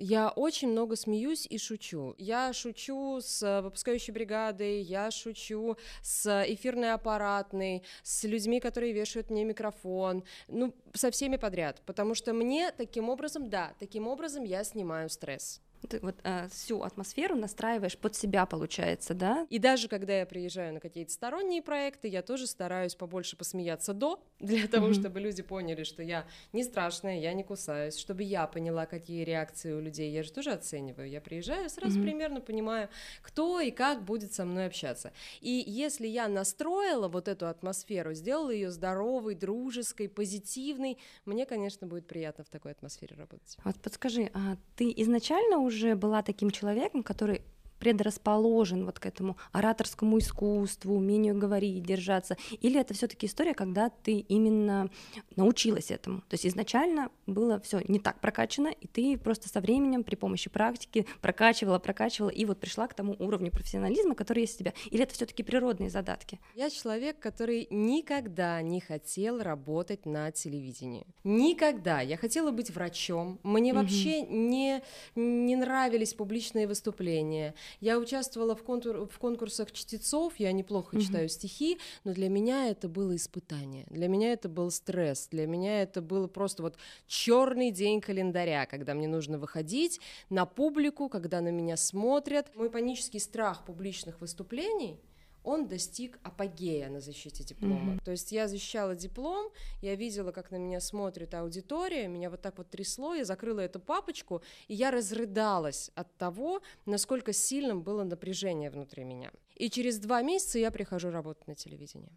Я 0.00 0.28
очень 0.28 0.68
много 0.68 0.94
смеюсь 0.94 1.44
и 1.50 1.58
шучу. 1.58 2.14
Я 2.18 2.52
шучу 2.52 3.20
с 3.20 3.42
э, 3.42 3.62
выпускающей 3.62 4.12
бригадой, 4.12 4.80
я 4.80 5.10
шучу 5.10 5.76
с 6.02 6.44
эфирной 6.46 6.92
аппаратной, 6.92 7.82
с 8.04 8.22
людьми, 8.22 8.60
которые 8.60 8.92
вешают 8.92 9.28
мне 9.28 9.42
микрофон, 9.42 10.22
ну, 10.46 10.72
со 10.94 11.10
всеми 11.10 11.36
подряд, 11.36 11.82
потому 11.84 12.14
что 12.14 12.32
мне 12.32 12.70
таким 12.70 13.08
образом, 13.08 13.50
да, 13.50 13.74
таким 13.80 14.06
образом 14.06 14.44
я 14.44 14.62
снимаю 14.62 15.10
стресс. 15.10 15.60
Ты 15.88 16.00
вот 16.00 16.16
э, 16.24 16.48
всю 16.48 16.82
атмосферу 16.82 17.36
настраиваешь 17.36 17.96
под 17.96 18.14
себя, 18.14 18.46
получается, 18.46 19.14
да? 19.14 19.46
И 19.50 19.58
даже 19.58 19.88
когда 19.88 20.18
я 20.18 20.26
приезжаю 20.26 20.74
на 20.74 20.80
какие-то 20.80 21.12
сторонние 21.12 21.62
проекты, 21.62 22.08
я 22.08 22.22
тоже 22.22 22.46
стараюсь 22.46 22.94
побольше 22.94 23.36
посмеяться 23.36 23.92
до, 23.92 24.22
для 24.40 24.66
того, 24.66 24.88
mm-hmm. 24.88 25.00
чтобы 25.00 25.20
люди 25.20 25.42
поняли, 25.42 25.84
что 25.84 26.02
я 26.02 26.26
не 26.52 26.64
страшная, 26.64 27.18
я 27.18 27.32
не 27.32 27.42
кусаюсь, 27.42 27.96
чтобы 27.96 28.22
я 28.22 28.46
поняла, 28.46 28.86
какие 28.86 29.24
реакции 29.24 29.72
у 29.72 29.80
людей. 29.80 30.10
Я 30.10 30.22
же 30.22 30.32
тоже 30.32 30.52
оцениваю. 30.52 31.08
Я 31.08 31.20
приезжаю, 31.20 31.70
сразу 31.70 31.98
mm-hmm. 31.98 32.02
примерно 32.02 32.40
понимаю, 32.40 32.88
кто 33.22 33.60
и 33.60 33.70
как 33.70 34.04
будет 34.04 34.32
со 34.32 34.44
мной 34.44 34.66
общаться. 34.66 35.12
И 35.40 35.62
если 35.66 36.06
я 36.06 36.28
настроила 36.28 37.08
вот 37.08 37.28
эту 37.28 37.46
атмосферу, 37.46 38.14
сделала 38.14 38.50
ее 38.50 38.70
здоровой, 38.70 39.34
дружеской, 39.34 40.08
позитивной, 40.08 40.98
мне, 41.24 41.46
конечно, 41.46 41.86
будет 41.86 42.06
приятно 42.06 42.44
в 42.44 42.48
такой 42.48 42.72
атмосфере 42.72 43.16
работать. 43.16 43.56
Вот 43.64 43.76
подскажи, 43.76 44.30
а 44.34 44.56
ты 44.76 44.92
изначально 44.96 45.58
уже 45.68 45.94
была 45.94 46.22
таким 46.22 46.50
человеком, 46.50 47.02
который 47.02 47.42
предрасположен 47.78 48.84
вот 48.84 48.98
к 48.98 49.06
этому 49.06 49.36
ораторскому 49.52 50.18
искусству, 50.18 50.94
умению 50.94 51.36
говорить, 51.38 51.84
держаться, 51.84 52.36
или 52.60 52.80
это 52.80 52.94
все-таки 52.94 53.26
история, 53.26 53.54
когда 53.54 53.90
ты 53.90 54.18
именно 54.18 54.90
научилась 55.36 55.90
этому. 55.90 56.20
То 56.22 56.34
есть 56.34 56.46
изначально 56.46 57.10
было 57.26 57.60
все 57.60 57.80
не 57.88 57.98
так 57.98 58.20
прокачано, 58.20 58.68
и 58.68 58.86
ты 58.86 59.18
просто 59.18 59.48
со 59.48 59.60
временем 59.60 60.04
при 60.04 60.16
помощи 60.16 60.50
практики 60.50 61.06
прокачивала, 61.20 61.78
прокачивала, 61.78 62.30
и 62.30 62.44
вот 62.44 62.58
пришла 62.58 62.86
к 62.88 62.94
тому 62.94 63.16
уровню 63.18 63.50
профессионализма, 63.50 64.14
который 64.14 64.40
есть 64.40 64.56
у 64.56 64.58
тебя. 64.58 64.72
Или 64.90 65.02
это 65.02 65.14
все-таки 65.14 65.42
природные 65.42 65.90
задатки? 65.90 66.40
Я 66.54 66.70
человек, 66.70 67.18
который 67.18 67.66
никогда 67.70 68.60
не 68.62 68.80
хотел 68.80 69.42
работать 69.42 70.06
на 70.06 70.30
телевидении. 70.30 71.06
Никогда. 71.24 72.00
Я 72.00 72.16
хотела 72.16 72.50
быть 72.50 72.70
врачом. 72.70 73.38
Мне 73.42 73.72
угу. 73.72 73.80
вообще 73.80 74.22
не, 74.22 74.82
не 75.14 75.56
нравились 75.56 76.14
публичные 76.14 76.66
выступления. 76.66 77.54
Я 77.80 77.98
участвовала 77.98 78.54
в, 78.54 78.62
контур, 78.62 79.08
в 79.08 79.18
конкурсах 79.18 79.72
чтецов, 79.72 80.34
я 80.38 80.52
неплохо 80.52 80.96
mm-hmm. 80.96 81.00
читаю 81.00 81.28
стихи, 81.28 81.78
но 82.04 82.12
для 82.12 82.28
меня 82.28 82.68
это 82.68 82.88
было 82.88 83.16
испытание, 83.16 83.86
для 83.90 84.08
меня 84.08 84.32
это 84.32 84.48
был 84.48 84.70
стресс, 84.70 85.28
для 85.30 85.46
меня 85.46 85.82
это 85.82 86.00
было 86.02 86.26
просто 86.26 86.62
вот 86.62 86.76
черный 87.06 87.70
день 87.70 88.00
календаря, 88.00 88.66
когда 88.66 88.94
мне 88.94 89.08
нужно 89.08 89.38
выходить 89.38 90.00
на 90.30 90.46
публику, 90.46 91.08
когда 91.08 91.40
на 91.40 91.50
меня 91.50 91.76
смотрят. 91.76 92.54
Мой 92.54 92.70
панический 92.70 93.20
страх 93.20 93.64
публичных 93.64 94.20
выступлений 94.20 95.00
он 95.44 95.68
достиг 95.68 96.18
апогея 96.22 96.88
на 96.88 97.00
защите 97.00 97.44
диплома. 97.44 97.94
Mm-hmm. 97.94 98.04
То 98.04 98.10
есть 98.10 98.32
я 98.32 98.48
защищала 98.48 98.94
диплом, 98.94 99.50
я 99.82 99.94
видела, 99.94 100.32
как 100.32 100.50
на 100.50 100.56
меня 100.56 100.80
смотрит 100.80 101.34
аудитория, 101.34 102.08
меня 102.08 102.30
вот 102.30 102.42
так 102.42 102.58
вот 102.58 102.70
трясло, 102.70 103.14
я 103.14 103.24
закрыла 103.24 103.60
эту 103.60 103.80
папочку, 103.80 104.42
и 104.68 104.74
я 104.74 104.90
разрыдалась 104.90 105.90
от 105.94 106.16
того, 106.16 106.60
насколько 106.86 107.32
сильным 107.32 107.82
было 107.82 108.04
напряжение 108.04 108.70
внутри 108.70 109.04
меня. 109.04 109.30
И 109.54 109.70
через 109.70 109.98
два 109.98 110.22
месяца 110.22 110.58
я 110.58 110.70
прихожу 110.70 111.10
работать 111.10 111.46
на 111.46 111.54
телевидении. 111.54 112.12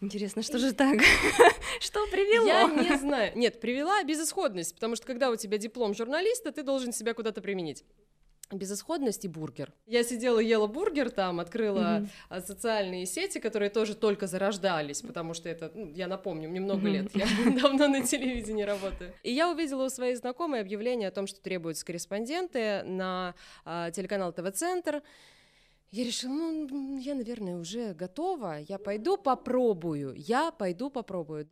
Интересно, 0.00 0.42
что 0.42 0.58
же 0.58 0.72
так? 0.72 0.98
Что 1.80 2.06
привело? 2.06 2.46
Я 2.46 2.64
не 2.68 2.96
знаю. 2.96 3.32
Нет, 3.36 3.60
привела 3.60 4.02
безысходность, 4.02 4.74
потому 4.74 4.96
что 4.96 5.06
когда 5.06 5.30
у 5.30 5.36
тебя 5.36 5.58
диплом 5.58 5.94
журналиста, 5.94 6.52
ты 6.52 6.62
должен 6.62 6.92
себя 6.92 7.12
куда-то 7.12 7.42
применить 7.42 7.84
безысходность 8.56 9.24
и 9.24 9.28
бургер. 9.28 9.72
Я 9.86 10.02
сидела, 10.02 10.38
ела 10.38 10.66
бургер 10.66 11.10
там, 11.10 11.40
открыла 11.40 12.06
mm-hmm. 12.30 12.46
социальные 12.46 13.06
сети, 13.06 13.38
которые 13.38 13.70
тоже 13.70 13.94
только 13.94 14.26
зарождались, 14.26 15.02
потому 15.02 15.34
что 15.34 15.48
это, 15.48 15.70
ну, 15.74 15.90
я 15.92 16.06
напомню, 16.06 16.48
мне 16.48 16.60
много 16.60 16.88
mm-hmm. 16.88 16.92
лет, 16.92 17.10
я 17.14 17.26
давно 17.62 17.88
на 17.88 18.02
телевидении 18.02 18.62
работаю. 18.62 19.12
И 19.22 19.32
я 19.32 19.50
увидела 19.50 19.84
у 19.84 19.88
своей 19.88 20.14
знакомой 20.14 20.60
объявление 20.60 21.08
о 21.08 21.12
том, 21.12 21.26
что 21.26 21.40
требуются 21.40 21.84
корреспонденты 21.84 22.82
на 22.84 23.34
а, 23.64 23.90
телеканал 23.90 24.32
ТВ-центр. 24.32 25.02
Я 25.90 26.04
решила, 26.04 26.32
ну, 26.32 26.98
я, 26.98 27.14
наверное, 27.14 27.56
уже 27.56 27.94
готова, 27.94 28.58
я 28.60 28.78
пойду 28.78 29.16
попробую, 29.16 30.14
я 30.16 30.52
пойду 30.52 30.88
попробую 30.88 31.48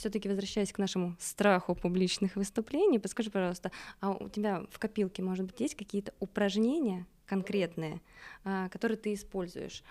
все-таки 0.00 0.28
возвращаясь 0.28 0.72
к 0.72 0.78
нашему 0.78 1.16
страху 1.18 1.74
публичных 1.74 2.36
выступлений, 2.36 2.98
подскажи, 2.98 3.30
пожалуйста, 3.30 3.70
а 4.00 4.10
у 4.10 4.28
тебя 4.28 4.64
в 4.70 4.78
копилке, 4.78 5.22
может 5.22 5.46
быть, 5.46 5.60
есть 5.60 5.74
какие-то 5.74 6.12
упражнения 6.20 7.06
конкретные, 7.26 8.00
а, 8.44 8.68
которые 8.70 8.98
ты 8.98 9.14
используешь? 9.14 9.84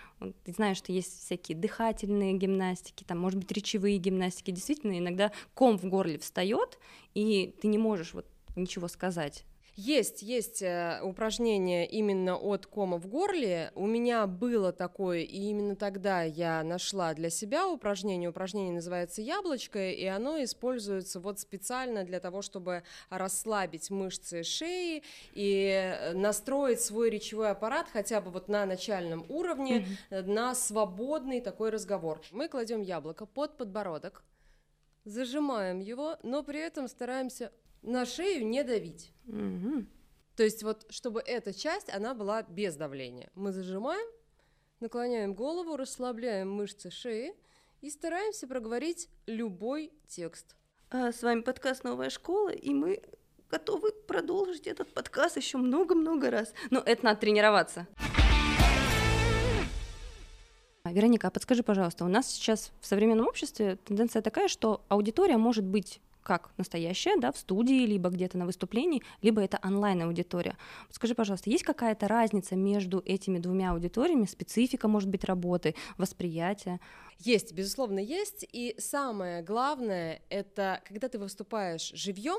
Ты 0.43 0.51
знаешь, 0.51 0.77
что 0.77 0.91
есть 0.91 1.23
всякие 1.23 1.57
дыхательные 1.57 2.33
гимнастики, 2.33 3.05
там, 3.05 3.19
может 3.19 3.39
быть, 3.39 3.51
речевые 3.51 3.97
гимнастики. 3.97 4.51
Действительно, 4.51 4.97
иногда 4.97 5.31
ком 5.53 5.77
в 5.77 5.85
горле 5.85 6.19
встает, 6.19 6.79
и 7.13 7.55
ты 7.61 7.67
не 7.67 7.77
можешь 7.77 8.13
вот 8.13 8.25
ничего 8.57 8.89
сказать. 8.89 9.45
Есть, 9.81 10.23
есть 10.23 10.61
э, 10.61 10.99
упражнение 11.01 11.87
именно 11.87 12.35
от 12.35 12.65
кома 12.65 12.97
в 12.97 13.07
горле. 13.07 13.71
У 13.75 13.87
меня 13.87 14.27
было 14.27 14.73
такое, 14.73 15.19
и 15.19 15.37
именно 15.37 15.77
тогда 15.77 16.21
я 16.23 16.61
нашла 16.63 17.13
для 17.13 17.29
себя 17.29 17.65
упражнение. 17.65 18.29
Упражнение 18.29 18.73
называется 18.73 19.21
яблочко, 19.21 19.89
и 19.89 20.03
оно 20.03 20.43
используется 20.43 21.21
вот 21.21 21.39
специально 21.39 22.03
для 22.03 22.19
того, 22.19 22.41
чтобы 22.41 22.83
расслабить 23.09 23.89
мышцы 23.89 24.43
шеи 24.43 25.01
и 25.31 25.69
э, 25.71 26.11
настроить 26.11 26.81
свой 26.81 27.09
речевой 27.09 27.51
аппарат 27.51 27.87
хотя 27.93 28.19
бы 28.19 28.31
вот 28.31 28.49
на 28.49 28.65
начальном 28.65 29.25
уровне, 29.29 29.87
mm-hmm. 30.09 30.23
на 30.23 30.55
свободный 30.55 31.39
такой 31.39 31.69
разговор. 31.69 32.19
Мы 32.31 32.49
кладем 32.49 32.81
яблоко 32.81 33.25
под 33.25 33.55
подбородок, 33.55 34.25
зажимаем 35.05 35.79
его, 35.79 36.17
но 36.21 36.43
при 36.43 36.59
этом 36.59 36.89
стараемся 36.89 37.53
на 37.81 38.05
шею 38.05 38.45
не 38.47 38.63
давить. 38.63 39.11
Угу. 39.27 39.85
То 40.35 40.43
есть 40.43 40.63
вот, 40.63 40.85
чтобы 40.89 41.21
эта 41.21 41.53
часть, 41.53 41.89
она 41.89 42.13
была 42.13 42.43
без 42.43 42.75
давления. 42.75 43.29
Мы 43.35 43.51
зажимаем, 43.51 44.07
наклоняем 44.79 45.33
голову, 45.33 45.75
расслабляем 45.75 46.51
мышцы 46.51 46.89
шеи 46.89 47.33
и 47.81 47.89
стараемся 47.89 48.47
проговорить 48.47 49.09
любой 49.25 49.91
текст. 50.07 50.55
А 50.91 51.11
с 51.11 51.21
вами 51.21 51.41
подкаст 51.41 51.83
«Новая 51.83 52.09
школа», 52.09 52.49
и 52.49 52.73
мы 52.73 53.01
готовы 53.49 53.91
продолжить 53.91 54.67
этот 54.67 54.93
подкаст 54.93 55.37
еще 55.37 55.57
много-много 55.57 56.29
раз. 56.29 56.53
Но 56.71 56.79
это 56.79 57.05
надо 57.05 57.19
тренироваться. 57.19 57.87
Вероника, 60.85 61.27
а 61.27 61.31
подскажи, 61.31 61.61
пожалуйста, 61.61 62.05
у 62.05 62.07
нас 62.07 62.27
сейчас 62.27 62.71
в 62.79 62.85
современном 62.87 63.27
обществе 63.27 63.77
тенденция 63.85 64.21
такая, 64.21 64.47
что 64.47 64.83
аудитория 64.87 65.37
может 65.37 65.63
быть 65.63 66.01
как 66.29 66.51
настоящая, 66.57 67.17
да, 67.17 67.31
в 67.31 67.37
студии, 67.37 67.87
либо 67.87 68.11
где-то 68.11 68.37
на 68.37 68.45
выступлении, 68.45 69.01
либо 69.23 69.41
это 69.41 69.59
онлайн-аудитория. 69.63 70.57
Скажи, 70.91 71.15
пожалуйста, 71.15 71.49
есть 71.49 71.63
какая-то 71.63 72.07
разница 72.07 72.55
между 72.55 73.01
этими 73.03 73.39
двумя 73.39 73.71
аудиториями, 73.71 74.25
специфика, 74.25 74.87
может 74.87 75.09
быть, 75.09 75.23
работы, 75.23 75.73
восприятие? 75.97 76.79
Есть, 77.17 77.53
безусловно, 77.53 77.97
есть. 77.97 78.45
И 78.51 78.75
самое 78.77 79.41
главное, 79.41 80.21
это 80.29 80.83
когда 80.87 81.09
ты 81.09 81.17
выступаешь 81.17 81.91
живьем, 81.95 82.37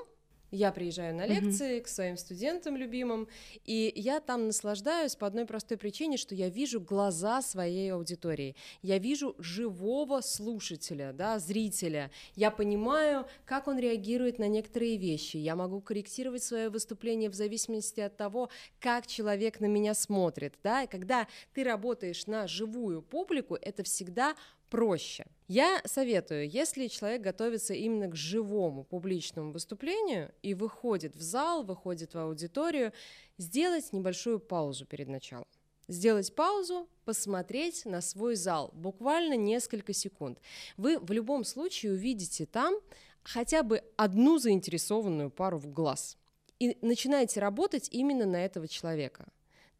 я 0.50 0.72
приезжаю 0.72 1.14
на 1.14 1.26
лекции 1.26 1.78
mm-hmm. 1.78 1.82
к 1.82 1.88
своим 1.88 2.16
студентам 2.16 2.76
любимым, 2.76 3.28
и 3.64 3.92
я 3.94 4.20
там 4.20 4.46
наслаждаюсь 4.46 5.16
по 5.16 5.26
одной 5.26 5.46
простой 5.46 5.78
причине, 5.78 6.16
что 6.16 6.34
я 6.34 6.48
вижу 6.48 6.80
глаза 6.80 7.42
своей 7.42 7.92
аудитории, 7.92 8.56
я 8.82 8.98
вижу 8.98 9.34
живого 9.38 10.20
слушателя, 10.20 11.12
да, 11.12 11.38
зрителя, 11.38 12.10
я 12.34 12.50
понимаю, 12.50 13.26
как 13.44 13.68
он 13.68 13.78
реагирует 13.78 14.38
на 14.38 14.48
некоторые 14.48 14.96
вещи, 14.96 15.36
я 15.36 15.56
могу 15.56 15.80
корректировать 15.80 16.42
свое 16.42 16.68
выступление 16.68 17.30
в 17.30 17.34
зависимости 17.34 18.00
от 18.00 18.16
того, 18.16 18.50
как 18.78 19.06
человек 19.06 19.60
на 19.60 19.66
меня 19.66 19.94
смотрит, 19.94 20.54
да, 20.62 20.82
и 20.82 20.86
когда 20.86 21.26
ты 21.54 21.64
работаешь 21.64 22.26
на 22.26 22.46
живую 22.46 23.02
публику, 23.02 23.56
это 23.56 23.82
всегда 23.82 24.34
проще. 24.70 25.26
Я 25.48 25.82
советую, 25.84 26.48
если 26.48 26.86
человек 26.86 27.22
готовится 27.22 27.74
именно 27.74 28.08
к 28.08 28.14
живому 28.14 28.84
публичному 28.84 29.52
выступлению 29.52 30.32
и 30.42 30.54
выходит 30.54 31.16
в 31.16 31.20
зал, 31.20 31.64
выходит 31.64 32.14
в 32.14 32.18
аудиторию, 32.18 32.92
сделать 33.36 33.92
небольшую 33.92 34.38
паузу 34.38 34.86
перед 34.86 35.08
началом. 35.08 35.46
Сделать 35.88 36.32
паузу, 36.36 36.88
посмотреть 37.04 37.84
на 37.84 38.00
свой 38.00 38.36
зал, 38.36 38.70
буквально 38.74 39.34
несколько 39.34 39.92
секунд. 39.92 40.38
Вы 40.76 41.00
в 41.00 41.10
любом 41.10 41.42
случае 41.42 41.92
увидите 41.92 42.46
там 42.46 42.76
хотя 43.24 43.64
бы 43.64 43.82
одну 43.96 44.38
заинтересованную 44.38 45.30
пару 45.30 45.58
в 45.58 45.66
глаз 45.72 46.16
и 46.60 46.78
начинаете 46.80 47.40
работать 47.40 47.88
именно 47.90 48.24
на 48.24 48.44
этого 48.44 48.68
человека. 48.68 49.26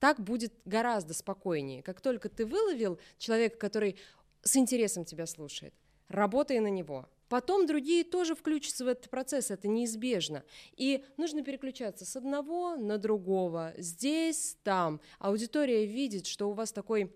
Так 0.01 0.19
будет 0.19 0.53
гораздо 0.65 1.13
спокойнее. 1.13 1.83
Как 1.83 2.01
только 2.01 2.29
ты 2.31 2.47
выловил 2.47 2.99
человека, 3.19 3.59
который 3.59 3.97
с 4.43 4.57
интересом 4.57 5.05
тебя 5.05 5.27
слушает. 5.27 5.75
Работай 6.09 6.59
на 6.61 6.69
него. 6.69 7.09
Потом 7.29 7.67
другие 7.67 8.03
тоже 8.03 8.35
включатся 8.35 8.85
в 8.85 8.89
этот 8.89 9.09
процесс, 9.09 9.53
это 9.53 9.69
неизбежно. 9.69 10.43
И 10.77 11.05
нужно 11.17 11.45
переключаться 11.45 12.05
с 12.05 12.17
одного 12.17 12.75
на 12.75 12.99
другого, 12.99 13.73
здесь, 13.79 14.57
там. 14.65 15.01
Аудитория 15.21 15.87
видит, 15.87 16.27
что 16.27 16.51
у 16.51 16.53
вас 16.53 16.73
такой 16.73 17.15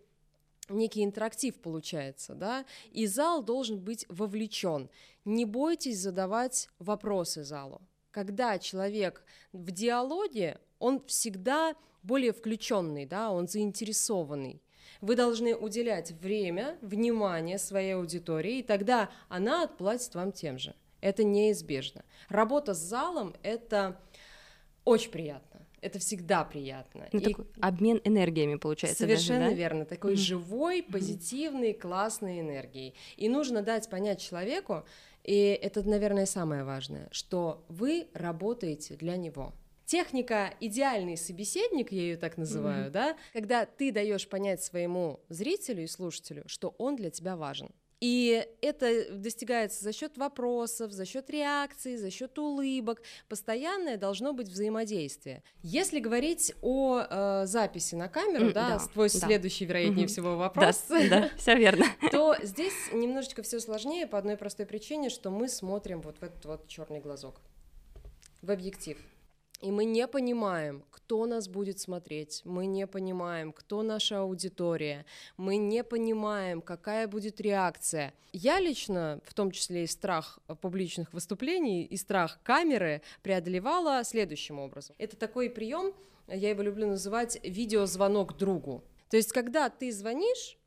некий 0.68 1.02
интерактив 1.02 1.60
получается, 1.60 2.34
да, 2.34 2.64
и 2.92 3.06
зал 3.06 3.42
должен 3.42 3.80
быть 3.80 4.06
вовлечен. 4.08 4.88
Не 5.24 5.44
бойтесь 5.44 5.98
задавать 5.98 6.68
вопросы 6.78 7.42
залу. 7.42 7.82
Когда 8.12 8.60
человек 8.60 9.24
в 9.52 9.72
диалоге, 9.72 10.60
он 10.78 11.04
всегда 11.06 11.74
более 12.04 12.32
включенный, 12.32 13.06
да, 13.06 13.32
он 13.32 13.48
заинтересованный. 13.48 14.62
Вы 15.04 15.16
должны 15.16 15.54
уделять 15.54 16.12
время, 16.12 16.78
внимание 16.80 17.58
своей 17.58 17.94
аудитории, 17.94 18.60
и 18.60 18.62
тогда 18.62 19.10
она 19.28 19.64
отплатит 19.64 20.14
вам 20.14 20.32
тем 20.32 20.58
же. 20.58 20.74
Это 21.02 21.24
неизбежно. 21.24 22.06
Работа 22.30 22.72
с 22.72 22.78
залом— 22.78 23.34
это 23.42 24.00
очень 24.86 25.10
приятно. 25.10 25.60
Это 25.82 25.98
всегда 25.98 26.42
приятно. 26.42 27.06
Ну, 27.12 27.20
и 27.20 27.22
такой 27.22 27.44
обмен 27.60 28.00
энергиями 28.04 28.54
получается. 28.54 29.00
Совершенно 29.00 29.40
даже, 29.40 29.50
да? 29.50 29.56
верно. 29.58 29.84
Такой 29.84 30.14
mm-hmm. 30.14 30.16
живой, 30.16 30.82
позитивной, 30.82 31.72
mm-hmm. 31.72 31.80
классной 31.80 32.40
энергией. 32.40 32.94
И 33.18 33.28
нужно 33.28 33.60
дать 33.60 33.90
понять 33.90 34.22
человеку, 34.22 34.86
и 35.22 35.58
это, 35.60 35.86
наверное, 35.86 36.24
самое 36.24 36.64
важное, 36.64 37.10
что 37.12 37.62
вы 37.68 38.08
работаете 38.14 38.94
для 38.96 39.18
него. 39.18 39.52
Техника 39.86 40.54
идеальный 40.60 41.16
собеседник, 41.16 41.92
я 41.92 42.02
ее 42.02 42.16
так 42.16 42.36
называю, 42.36 42.86
mm-hmm. 42.86 42.90
да, 42.90 43.16
когда 43.32 43.66
ты 43.66 43.92
даешь 43.92 44.28
понять 44.28 44.62
своему 44.62 45.20
зрителю 45.28 45.84
и 45.84 45.86
слушателю, 45.86 46.44
что 46.46 46.74
он 46.78 46.96
для 46.96 47.10
тебя 47.10 47.36
важен. 47.36 47.70
И 48.04 48.46
это 48.60 49.14
достигается 49.14 49.82
за 49.82 49.94
счет 49.94 50.18
вопросов, 50.18 50.92
за 50.92 51.06
счет 51.06 51.30
реакций, 51.30 51.96
за 51.96 52.10
счет 52.10 52.38
улыбок. 52.38 53.00
Постоянное 53.30 53.96
должно 53.96 54.34
быть 54.34 54.48
взаимодействие. 54.48 55.42
Если 55.62 56.00
говорить 56.00 56.52
о 56.60 57.00
э, 57.08 57.46
записи 57.46 57.94
на 57.94 58.08
камеру, 58.08 58.48
mm, 58.48 58.52
да, 58.52 58.78
да, 58.78 58.86
твой 58.92 59.08
да. 59.08 59.18
следующий, 59.18 59.64
вероятнее 59.64 60.04
mm-hmm. 60.04 60.08
всего, 60.08 60.36
вопрос, 60.36 60.84
да, 60.90 61.08
да, 61.08 61.30
все 61.38 61.56
верно, 61.56 61.86
то 62.12 62.36
здесь 62.42 62.74
немножечко 62.92 63.42
все 63.42 63.58
сложнее 63.58 64.06
по 64.06 64.18
одной 64.18 64.36
простой 64.36 64.66
причине, 64.66 65.08
что 65.08 65.30
мы 65.30 65.48
смотрим 65.48 66.02
вот 66.02 66.18
в 66.18 66.22
этот 66.22 66.44
вот 66.44 66.68
черный 66.68 67.00
глазок, 67.00 67.40
в 68.42 68.50
объектив. 68.50 68.98
И 69.64 69.70
мы 69.70 69.86
не 69.86 70.06
понимаем, 70.06 70.84
кто 70.90 71.24
нас 71.24 71.48
будет 71.48 71.78
смотреть, 71.78 72.42
мы 72.44 72.66
не 72.66 72.86
понимаем, 72.86 73.50
кто 73.50 73.82
наша 73.82 74.20
аудитория, 74.20 75.06
мы 75.38 75.56
не 75.56 75.82
понимаем, 75.82 76.60
какая 76.60 77.08
будет 77.08 77.40
реакция. 77.40 78.12
Я 78.32 78.60
лично, 78.60 79.20
в 79.24 79.32
том 79.32 79.50
числе 79.50 79.84
и 79.84 79.86
страх 79.86 80.38
публичных 80.60 81.14
выступлений, 81.14 81.82
и 81.82 81.96
страх 81.96 82.40
камеры, 82.42 83.00
преодолевала 83.22 84.04
следующим 84.04 84.58
образом. 84.58 84.94
Это 84.98 85.16
такой 85.16 85.48
прием, 85.48 85.94
я 86.28 86.50
его 86.50 86.60
люблю 86.60 86.86
называть 86.86 87.38
видеозвонок 87.42 88.36
другу. 88.36 88.84
То 89.08 89.16
есть, 89.16 89.32
когда 89.32 89.70
ты 89.70 89.90
звонишь, 89.92 90.58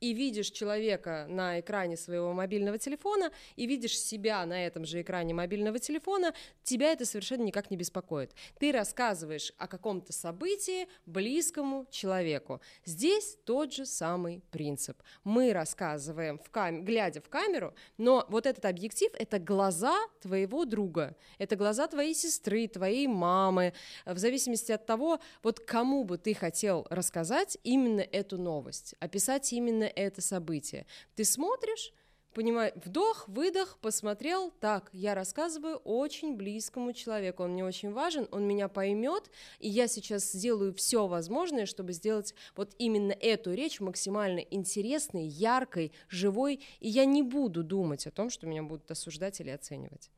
и 0.00 0.12
видишь 0.12 0.50
человека 0.50 1.26
на 1.28 1.60
экране 1.60 1.96
своего 1.96 2.32
мобильного 2.32 2.78
телефона, 2.78 3.30
и 3.56 3.66
видишь 3.66 3.98
себя 3.98 4.44
на 4.46 4.66
этом 4.66 4.84
же 4.84 5.02
экране 5.02 5.34
мобильного 5.34 5.78
телефона, 5.78 6.34
тебя 6.62 6.92
это 6.92 7.04
совершенно 7.04 7.42
никак 7.42 7.70
не 7.70 7.76
беспокоит. 7.76 8.34
Ты 8.58 8.72
рассказываешь 8.72 9.52
о 9.58 9.68
каком-то 9.68 10.12
событии 10.12 10.88
близкому 11.06 11.86
человеку. 11.90 12.60
Здесь 12.84 13.36
тот 13.44 13.72
же 13.72 13.86
самый 13.86 14.42
принцип. 14.50 15.02
Мы 15.24 15.52
рассказываем, 15.52 16.38
в 16.38 16.50
кам... 16.50 16.84
глядя 16.84 17.20
в 17.20 17.28
камеру, 17.28 17.74
но 17.98 18.24
вот 18.28 18.46
этот 18.46 18.64
объектив— 18.64 19.10
это 19.18 19.38
глаза 19.38 19.96
твоего 20.20 20.64
друга, 20.64 21.16
это 21.38 21.56
глаза 21.56 21.86
твоей 21.86 22.14
сестры, 22.14 22.68
твоей 22.68 23.06
мамы, 23.06 23.74
в 24.06 24.18
зависимости 24.18 24.72
от 24.72 24.86
того, 24.86 25.20
вот 25.42 25.60
кому 25.60 26.04
бы 26.04 26.16
ты 26.16 26.34
хотел 26.34 26.86
рассказать 26.90 27.58
именно 27.64 28.00
эту 28.00 28.38
новость, 28.38 28.94
описать 29.00 29.52
именно 29.52 29.89
это 29.94 30.20
событие. 30.22 30.86
Ты 31.14 31.24
смотришь, 31.24 31.92
понимаешь, 32.34 32.72
вдох, 32.84 33.28
выдох, 33.28 33.78
посмотрел, 33.80 34.50
так, 34.60 34.90
я 34.92 35.14
рассказываю 35.14 35.76
очень 35.78 36.36
близкому 36.36 36.92
человеку, 36.92 37.42
он 37.42 37.52
мне 37.52 37.64
очень 37.64 37.92
важен, 37.92 38.28
он 38.30 38.46
меня 38.46 38.68
поймет, 38.68 39.30
и 39.58 39.68
я 39.68 39.88
сейчас 39.88 40.30
сделаю 40.32 40.72
все 40.74 41.06
возможное, 41.06 41.66
чтобы 41.66 41.92
сделать 41.92 42.34
вот 42.56 42.74
именно 42.78 43.12
эту 43.12 43.52
речь 43.52 43.80
максимально 43.80 44.40
интересной, 44.40 45.26
яркой, 45.26 45.92
живой, 46.08 46.60
и 46.78 46.88
я 46.88 47.04
не 47.04 47.22
буду 47.22 47.62
думать 47.62 48.06
о 48.06 48.10
том, 48.10 48.30
что 48.30 48.46
меня 48.46 48.62
будут 48.62 48.90
осуждать 48.90 49.40
или 49.40 49.50
оценивать. 49.50 50.10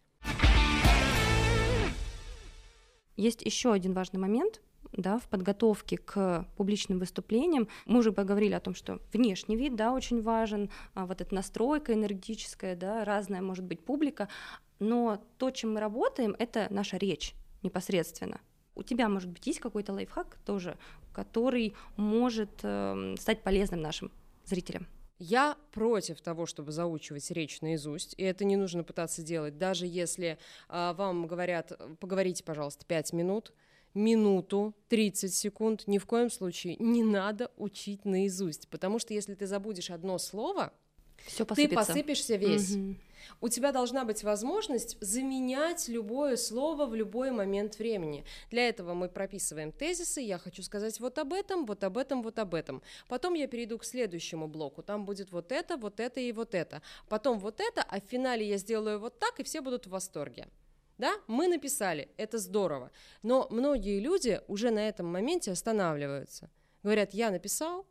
Есть 3.17 3.43
еще 3.43 3.73
один 3.73 3.93
важный 3.93 4.19
момент, 4.19 4.63
да, 4.93 5.19
в 5.19 5.29
подготовке 5.29 5.97
к 5.97 6.47
публичным 6.57 6.99
выступлениям. 6.99 7.69
Мы 7.87 8.01
уже 8.01 8.13
поговорили 8.13 8.55
о 8.55 8.61
том, 8.61 8.75
что 8.75 9.01
внешний 9.13 9.57
вид 9.57 9.77
да, 9.77 9.93
очень 9.93 10.23
важен, 10.23 10.71
а 10.95 11.07
вот 11.07 11.21
эта 11.21 11.35
настройка 11.35 11.95
энергетическая, 11.95 12.77
да, 12.77 13.05
разная 13.05 13.43
может 13.43 13.65
быть 13.65 13.85
публика, 13.85 14.29
но 14.79 15.23
то, 15.39 15.51
чем 15.51 15.75
мы 15.75 15.81
работаем, 15.81 16.35
это 16.39 16.67
наша 16.71 16.97
речь 16.97 17.35
непосредственно. 17.63 18.41
У 18.75 18.83
тебя, 18.83 19.09
может 19.09 19.31
быть, 19.31 19.47
есть 19.47 19.61
какой-то 19.61 19.93
лайфхак 19.93 20.39
тоже, 20.45 20.79
который 21.13 21.75
может 21.97 22.51
э, 22.63 23.15
стать 23.19 23.43
полезным 23.43 23.83
нашим 23.83 24.11
зрителям? 24.45 24.87
Я 25.19 25.57
против 25.71 26.21
того, 26.21 26.47
чтобы 26.47 26.73
заучивать 26.73 27.31
речь 27.31 27.61
наизусть, 27.61 28.15
и 28.17 28.25
это 28.25 28.45
не 28.45 28.57
нужно 28.57 28.83
пытаться 28.83 29.23
делать, 29.23 29.57
даже 29.57 29.87
если 29.87 30.39
э, 30.69 30.93
вам 30.97 31.27
говорят, 31.27 31.73
поговорите, 32.01 32.43
пожалуйста, 32.43 32.85
пять 32.87 33.13
минут, 33.13 33.53
минуту, 33.95 34.75
30 34.89 35.35
секунд, 35.35 35.85
ни 35.87 35.99
в 35.99 36.07
коем 36.07 36.31
случае 36.31 36.77
не 36.79 37.03
надо 37.03 37.51
учить 37.57 38.05
наизусть, 38.05 38.69
потому 38.69 38.99
что 38.99 39.15
если 39.15 39.35
ты 39.35 39.47
забудешь 39.47 39.91
одно 39.91 40.19
слово, 40.19 40.73
Всё 41.27 41.45
ты 41.45 41.69
посыпешься 41.69 42.37
весь. 42.37 42.75
Угу. 42.75 42.97
У 43.41 43.49
тебя 43.49 43.73
должна 43.73 44.05
быть 44.05 44.25
возможность 44.25 44.97
заменять 45.01 45.89
любое 45.89 46.37
слово 46.37 46.87
в 46.87 46.95
любой 46.95 47.31
момент 47.31 47.79
времени. 47.79 48.25
Для 48.51 48.69
этого 48.69 48.95
мы 48.95 49.09
прописываем 49.09 49.73
тезисы. 49.73 50.21
Я 50.21 50.39
хочу 50.39 50.63
сказать 50.63 50.99
вот 51.01 51.19
об 51.19 51.33
этом, 51.33 51.65
вот 51.67 51.85
об 51.85 51.99
этом, 51.99 52.23
вот 52.23 52.39
об 52.39 52.55
этом. 52.55 52.83
Потом 53.09 53.35
я 53.35 53.47
перейду 53.47 53.79
к 53.79 53.85
следующему 53.85 54.49
блоку. 54.49 54.83
Там 54.83 55.05
будет 55.05 55.31
вот 55.31 55.53
это, 55.53 55.77
вот 55.77 56.01
это 56.01 56.21
и 56.21 56.33
вот 56.33 56.55
это. 56.55 56.83
Потом 57.09 57.39
вот 57.39 57.61
это, 57.61 57.83
а 57.83 58.01
в 58.01 58.05
финале 58.05 58.49
я 58.49 58.59
сделаю 58.59 58.99
вот 58.99 59.19
так, 59.19 59.39
и 59.41 59.45
все 59.45 59.61
будут 59.61 59.87
в 59.87 59.91
восторге. 59.91 60.49
Да, 61.03 61.21
мы 61.27 61.49
написали, 61.49 62.11
это 62.17 62.39
здорово. 62.39 62.93
Но 63.25 63.49
многие 63.51 63.99
люди 63.99 64.41
уже 64.47 64.71
на 64.71 64.89
этом 64.89 65.07
моменте 65.07 65.51
останавливаются. 65.51 66.49
Говорят, 66.85 67.13
я 67.13 67.33
написал, 67.33 67.89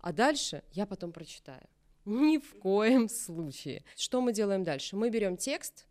а 0.00 0.12
дальше 0.12 0.62
я 0.70 0.86
потом 0.86 1.10
прочитаю. 1.10 1.66
Ни 2.04 2.38
в 2.38 2.56
коем 2.60 3.08
случае. 3.08 3.82
Что 3.96 4.20
мы 4.20 4.32
делаем 4.32 4.62
дальше? 4.62 4.94
Мы 4.94 5.10
берем 5.10 5.36
текст 5.36 5.88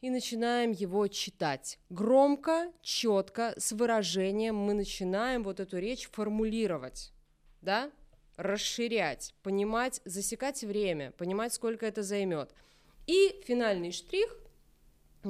и 0.00 0.08
начинаем 0.08 0.70
его 0.72 1.08
читать. 1.08 1.78
Громко, 1.90 2.72
четко, 2.80 3.52
с 3.58 3.72
выражением 3.72 4.56
мы 4.56 4.72
начинаем 4.72 5.42
вот 5.42 5.60
эту 5.60 5.76
речь 5.76 6.08
формулировать. 6.08 7.12
Да? 7.60 7.90
Расширять, 8.38 9.34
понимать, 9.42 10.00
засекать 10.06 10.64
время, 10.64 11.10
понимать, 11.18 11.52
сколько 11.52 11.84
это 11.84 12.02
займет. 12.02 12.54
И 13.06 13.42
финальный 13.44 13.92
штрих 13.92 14.45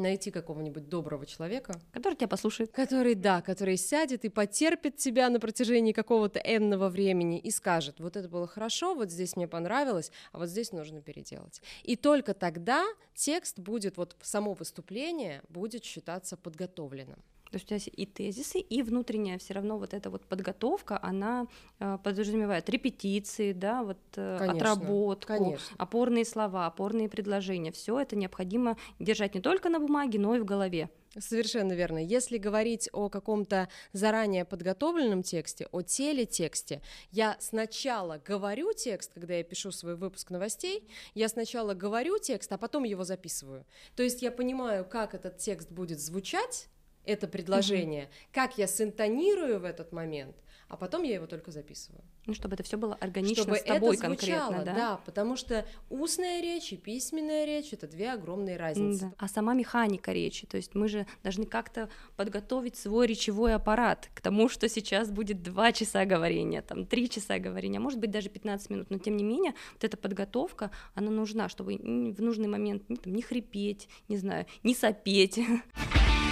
найти 0.01 0.31
какого-нибудь 0.31 0.89
доброго 0.89 1.27
человека. 1.27 1.81
Который 1.93 2.15
тебя 2.15 2.29
послушает. 2.29 2.73
Который, 2.73 3.15
да, 3.15 3.43
который 3.43 3.77
сядет 3.77 4.25
и 4.25 4.29
потерпит 4.29 4.97
тебя 4.97 5.29
на 5.31 5.41
протяжении 5.41 5.93
какого-то 5.93 6.39
энного 6.39 6.89
времени 6.89 7.39
и 7.39 7.51
скажет, 7.51 8.01
вот 8.01 8.17
это 8.17 8.29
было 8.29 8.47
хорошо, 8.47 8.95
вот 8.95 9.11
здесь 9.11 9.37
мне 9.37 9.49
понравилось, 9.49 10.13
а 10.33 10.39
вот 10.39 10.49
здесь 10.49 10.73
нужно 10.73 11.01
переделать. 11.01 11.61
И 11.83 11.97
только 11.97 12.35
тогда 12.35 12.85
текст 13.15 13.59
будет, 13.59 13.97
вот 13.97 14.17
само 14.23 14.55
выступление 14.55 15.43
будет 15.49 15.85
считаться 15.85 16.37
подготовленным. 16.37 17.23
То 17.51 17.57
есть 17.57 17.67
у 17.67 17.69
тебя 17.69 17.93
и 17.95 18.07
тезисы, 18.07 18.59
и 18.59 18.83
внутренняя 18.83 19.39
все 19.39 19.55
равно 19.55 19.79
вот 19.79 19.95
эта 19.95 20.11
вот 20.11 20.27
подготовка, 20.27 20.99
она 21.03 21.47
э, 21.79 21.99
подразумевает 22.03 22.69
репетиции, 22.69 23.53
да, 23.53 23.83
вот 23.83 23.99
э, 24.17 24.37
конечно, 24.39 24.73
отработку, 24.73 25.27
конечно. 25.29 25.77
опорные 25.79 26.25
слова, 26.25 26.67
опорные 26.67 27.09
предложения. 27.09 27.73
Все 27.73 28.01
это 28.01 28.17
необходимо 28.17 28.77
держать 28.99 29.35
не 29.35 29.41
только 29.41 29.69
на 29.69 29.81
бумаге, 29.81 30.19
но 30.19 30.35
и 30.35 30.41
в 30.41 30.45
голове. 30.45 30.91
Совершенно 31.19 31.73
верно. 31.73 31.99
Если 31.99 32.37
говорить 32.37 32.91
о 32.93 33.09
каком-то 33.09 33.69
заранее 33.93 34.45
подготовленном 34.45 35.23
тексте, 35.23 35.67
о 35.73 35.81
телетексте, 35.83 36.83
я 37.11 37.37
сначала 37.41 38.19
говорю 38.19 38.73
текст, 38.75 39.13
когда 39.15 39.35
я 39.35 39.43
пишу 39.43 39.71
свой 39.71 39.97
выпуск 39.97 40.31
новостей, 40.31 40.87
я 41.15 41.29
сначала 41.29 41.73
говорю 41.73 42.19
текст, 42.19 42.53
а 42.53 42.59
потом 42.59 42.85
его 42.85 43.05
записываю. 43.05 43.65
То 43.95 44.03
есть 44.03 44.21
я 44.21 44.31
понимаю, 44.31 44.85
как 44.85 45.15
этот 45.15 45.39
текст 45.39 45.71
будет 45.71 46.01
звучать, 46.01 46.69
это 47.07 47.29
предложение, 47.29 48.05
mm-hmm. 48.05 48.29
как 48.33 48.59
я 48.59 48.67
синтонирую 48.67 49.61
в 49.61 49.65
этот 49.65 49.93
момент, 49.93 50.37
а 50.69 50.77
потом 50.77 51.05
я 51.05 51.15
его 51.15 51.27
только 51.27 51.53
записываю. 51.53 52.03
Ну, 52.27 52.35
чтобы 52.35 52.55
это 52.55 52.65
все 52.65 52.77
было 52.77 52.97
органично 52.97 53.45
чтобы 53.45 53.57
с 53.59 53.63
тобой 53.63 53.97
это 53.97 54.07
звучало, 54.09 54.51
конкретно, 54.51 54.65
да? 54.65 54.75
Да, 54.75 54.97
потому 55.07 55.37
что 55.37 55.65
устная 55.91 56.43
речь 56.43 56.73
и 56.73 56.77
письменная 56.77 57.45
речь 57.45 57.73
это 57.73 57.87
две 57.87 58.13
огромные 58.13 58.57
разницы. 58.57 59.07
Да. 59.07 59.13
А 59.19 59.29
сама 59.29 59.55
механика 59.55 60.13
речи, 60.13 60.45
то 60.47 60.57
есть 60.57 60.75
мы 60.75 60.89
же 60.89 61.07
должны 61.23 61.47
как-то 61.47 61.89
подготовить 62.17 62.77
свой 62.77 63.07
речевой 63.07 63.55
аппарат 63.55 64.11
к 64.13 64.21
тому, 64.21 64.49
что 64.49 64.69
сейчас 64.69 65.11
будет 65.13 65.43
два 65.43 65.71
часа 65.71 66.05
говорения, 66.05 66.63
там 66.63 66.85
три 66.85 67.09
часа 67.09 67.39
говорения, 67.39 67.79
может 67.79 68.01
быть 68.01 68.11
даже 68.11 68.29
15 68.29 68.71
минут, 68.71 68.91
но 68.91 68.99
тем 68.99 69.17
не 69.17 69.23
менее 69.23 69.55
вот 69.75 69.85
эта 69.85 69.97
подготовка, 69.97 70.73
она 70.95 71.13
нужна, 71.13 71.49
чтобы 71.49 71.77
в 71.77 72.21
нужный 72.21 72.49
момент 72.49 72.83
ну, 72.89 72.97
там, 72.97 73.15
не 73.15 73.23
хрипеть, 73.23 73.89
не 74.09 74.17
знаю, 74.17 74.47
не 74.65 74.75
сопеть. 74.75 75.39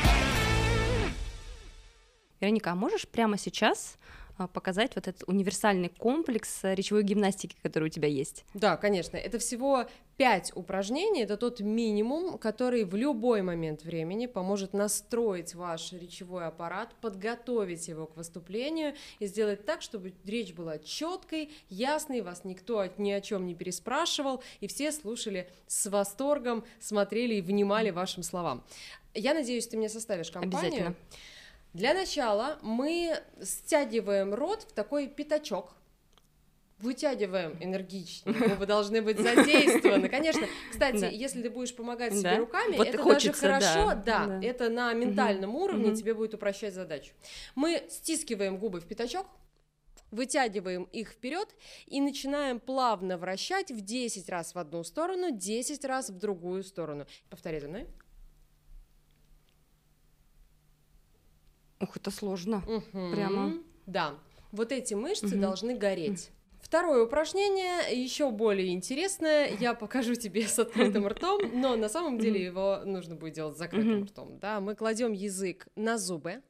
Вероника, 2.44 2.72
а 2.72 2.74
можешь 2.74 3.08
прямо 3.08 3.38
сейчас 3.38 3.96
а, 4.36 4.48
показать 4.48 4.94
вот 4.96 5.08
этот 5.08 5.26
универсальный 5.28 5.88
комплекс 5.88 6.60
э, 6.62 6.74
речевой 6.74 7.04
гимнастики, 7.04 7.56
который 7.62 7.84
у 7.84 7.88
тебя 7.88 8.08
есть? 8.08 8.44
Да, 8.52 8.76
конечно. 8.76 9.16
Это 9.16 9.38
всего 9.38 9.86
пять 10.16 10.52
упражнений. 10.54 11.22
Это 11.22 11.36
тот 11.36 11.60
минимум, 11.60 12.36
который 12.38 12.84
в 12.84 12.94
любой 12.96 13.42
момент 13.42 13.84
времени 13.84 14.26
поможет 14.26 14.74
настроить 14.74 15.54
ваш 15.54 15.92
речевой 15.92 16.46
аппарат, 16.46 16.94
подготовить 17.00 17.88
его 17.88 18.06
к 18.06 18.16
выступлению 18.16 18.94
и 19.20 19.26
сделать 19.26 19.64
так, 19.64 19.82
чтобы 19.82 20.12
речь 20.24 20.52
была 20.52 20.78
четкой, 20.78 21.50
ясной, 21.70 22.20
вас 22.20 22.44
никто 22.44 22.84
ни 22.98 23.10
о 23.12 23.20
чем 23.20 23.46
не 23.46 23.54
переспрашивал, 23.54 24.42
и 24.60 24.66
все 24.66 24.92
слушали 24.92 25.48
с 25.66 25.86
восторгом, 25.88 26.64
смотрели 26.80 27.36
и 27.36 27.40
внимали 27.40 27.90
вашим 27.90 28.22
словам. 28.22 28.64
Я 29.14 29.32
надеюсь, 29.32 29.66
ты 29.68 29.76
мне 29.76 29.88
составишь 29.88 30.30
компанию. 30.30 30.58
Обязательно. 30.58 30.96
Для 31.74 31.92
начала 31.92 32.58
мы 32.62 33.20
стягиваем 33.42 34.32
рот 34.32 34.62
в 34.62 34.72
такой 34.72 35.08
пятачок, 35.08 35.74
вытягиваем 36.78 37.56
энергичнее, 37.60 38.54
вы 38.54 38.66
должны 38.66 39.02
быть 39.02 39.18
задействованы. 39.18 40.08
Конечно, 40.08 40.46
кстати, 40.70 41.00
да. 41.00 41.08
если 41.08 41.42
ты 41.42 41.50
будешь 41.50 41.74
помогать 41.74 42.12
себе 42.12 42.30
да. 42.30 42.36
руками, 42.36 42.76
вот 42.76 42.86
это 42.86 42.98
хочется, 43.02 43.42
даже 43.42 43.66
хорошо, 43.66 44.00
да, 44.06 44.26
да, 44.26 44.26
да, 44.26 44.46
это 44.46 44.68
на 44.68 44.92
ментальном 44.92 45.50
угу. 45.50 45.64
уровне 45.64 45.88
угу. 45.88 45.96
тебе 45.96 46.14
будет 46.14 46.34
упрощать 46.34 46.74
задачу. 46.74 47.12
Мы 47.56 47.82
стискиваем 47.90 48.56
губы 48.58 48.80
в 48.80 48.86
пятачок, 48.86 49.26
вытягиваем 50.12 50.84
их 50.84 51.08
вперед 51.08 51.48
и 51.86 52.00
начинаем 52.00 52.60
плавно 52.60 53.18
вращать 53.18 53.72
в 53.72 53.80
10 53.80 54.28
раз 54.28 54.54
в 54.54 54.58
одну 54.58 54.84
сторону, 54.84 55.32
10 55.32 55.84
раз 55.84 56.10
в 56.10 56.18
другую 56.20 56.62
сторону. 56.62 57.06
Повтори 57.30 57.58
за 57.58 57.66
мной. 57.66 57.88
Ух, 61.84 61.96
это 61.96 62.10
сложно. 62.10 62.62
Мгм. 62.66 63.12
Прямо. 63.12 63.54
Да. 63.86 64.14
Вот 64.52 64.72
эти 64.72 64.94
мышцы 64.94 65.26
Мгм. 65.26 65.40
должны 65.40 65.74
гореть. 65.76 66.30
Второе 66.60 67.04
упражнение 67.04 67.94
еще 67.94 68.30
более 68.30 68.72
интересное. 68.72 69.50
Я 69.60 69.74
покажу 69.74 70.14
тебе 70.14 70.48
с 70.48 70.58
открытым 70.58 71.06
ртом, 71.06 71.40
но 71.60 71.76
на 71.76 71.88
самом 71.88 72.18
деле 72.18 72.42
его 72.42 72.80
нужно 72.84 73.14
будет 73.16 73.34
делать 73.34 73.54
с 73.56 73.58
закрытым 73.58 74.04
ртом. 74.04 74.38
Да, 74.40 74.60
мы 74.60 74.74
кладем 74.74 75.12
язык 75.12 75.68
на 75.76 75.98
зубы 75.98 76.42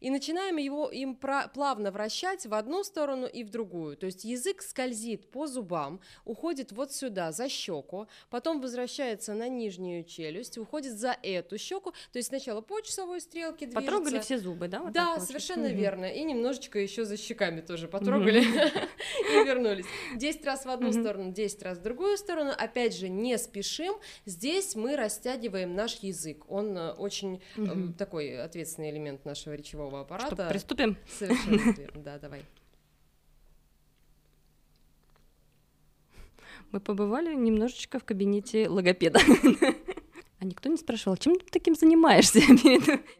и 0.00 0.10
начинаем 0.10 0.56
его 0.56 0.88
им 0.88 1.14
плавно 1.14 1.90
вращать 1.90 2.46
в 2.46 2.54
одну 2.54 2.82
сторону 2.84 3.26
и 3.26 3.44
в 3.44 3.50
другую. 3.50 3.96
То 3.96 4.06
есть 4.06 4.24
язык 4.24 4.62
скользит 4.62 5.30
по 5.30 5.46
зубам, 5.46 6.00
уходит 6.24 6.72
вот 6.72 6.92
сюда 6.92 7.32
за 7.32 7.48
щеку, 7.48 8.06
потом 8.30 8.60
возвращается 8.60 9.34
на 9.34 9.48
нижнюю 9.48 10.04
челюсть, 10.04 10.58
уходит 10.58 10.98
за 10.98 11.16
эту 11.22 11.58
щеку. 11.58 11.92
То 12.12 12.18
есть 12.18 12.28
сначала 12.28 12.60
по 12.60 12.80
часовой 12.80 13.20
стрелке 13.20 13.66
движется. 13.66 13.80
Потрогали 13.92 14.18
все 14.20 14.38
зубы, 14.38 14.68
да? 14.68 14.80
вот 14.80 14.92
Да, 14.92 15.20
совершенно 15.20 15.68
Мгм. 15.68 15.76
верно. 15.76 16.04
И 16.06 16.22
немножечко 16.22 16.78
еще 16.78 17.04
за 17.04 17.16
щеками 17.16 17.60
тоже 17.60 17.88
потрогали 17.88 18.40
и 18.42 19.44
вернулись. 19.44 19.86
10 20.16 20.44
раз 20.44 20.64
в 20.64 20.70
одну 20.70 20.92
сторону, 20.92 21.32
10 21.32 21.62
раз 21.62 21.78
в 21.78 21.82
другую 21.82 22.16
сторону. 22.16 22.52
Опять 22.56 22.96
же, 22.96 23.08
не 23.08 23.36
спешим. 23.38 23.94
Здесь 24.24 24.74
мы 24.74 24.96
растягиваем 24.96 25.74
наш 25.74 25.96
язык. 25.96 26.44
Он 26.48 26.76
э, 26.76 26.92
очень 26.92 27.42
э, 27.56 27.62
такой 27.98 28.40
ответственный 28.40 28.90
элемент 28.90 29.24
нашего 29.24 29.54
речевого 29.54 29.89
Что, 29.90 30.00
аппарата. 30.00 30.48
приступим? 30.48 30.96
Совершенно 31.18 31.72
верно. 31.76 32.02
Да, 32.02 32.18
давай. 32.18 32.44
Мы 36.72 36.80
побывали 36.80 37.34
немножечко 37.34 37.98
в 37.98 38.04
кабинете 38.04 38.68
логопеда. 38.68 39.18
А 40.38 40.44
никто 40.46 40.70
не 40.70 40.78
спрашивал, 40.78 41.18
чем 41.18 41.38
ты 41.38 41.44
таким 41.50 41.74
занимаешься? 41.74 42.40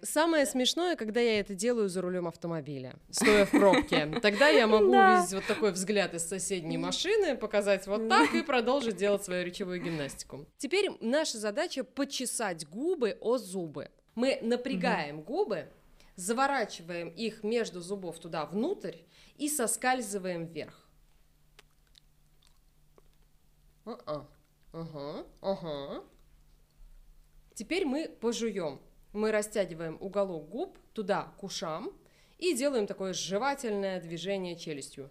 Самое 0.01 0.47
смешное, 0.47 0.97
когда 0.97 1.21
я 1.21 1.41
это 1.41 1.55
делаю 1.55 1.91
за 1.91 2.01
рулем 2.01 2.27
автомобиля, 2.27 2.95
стоя 3.11 3.45
в 3.45 3.51
пробке. 3.51 4.07
Тогда 4.23 4.49
я 4.49 4.67
могу 4.67 4.91
Да. 4.91 5.17
увидеть 5.19 5.35
вот 5.35 5.45
такой 5.47 5.73
взгляд 5.73 6.15
из 6.15 6.27
соседней 6.27 6.79
машины, 6.79 7.37
показать 7.37 7.87
вот 7.87 8.09
так 8.09 8.33
и 8.35 8.43
продолжить 8.43 8.97
делать 8.97 9.23
свою 9.23 9.45
речевую 9.45 9.83
гимнастику. 9.83 10.47
Теперь 10.57 10.91
наша 11.03 11.37
задача 11.37 11.85
почесать 11.85 12.67
губы 12.67 13.19
о 13.21 13.37
зубы. 13.37 13.91
Мы 14.15 14.39
напрягаем 14.41 15.21
губы, 15.21 15.69
заворачиваем 16.21 17.09
их 17.09 17.43
между 17.43 17.81
зубов 17.81 18.19
туда 18.19 18.45
внутрь 18.45 18.99
и 19.37 19.49
соскальзываем 19.49 20.47
вверх. 20.47 20.87
А-а. 23.87 24.29
Ага, 24.73 25.27
ага. 25.41 26.05
Теперь 27.55 27.87
мы 27.87 28.09
пожуем. 28.09 28.81
Мы 29.13 29.33
растягиваем 29.33 29.97
уголок 30.01 30.49
губ 30.49 30.79
туда, 30.93 31.33
к 31.39 31.43
ушам, 31.43 31.91
и 32.39 32.55
делаем 32.55 32.87
такое 32.87 33.13
жевательное 33.13 34.01
движение 34.01 34.57
челюстью. 34.57 35.11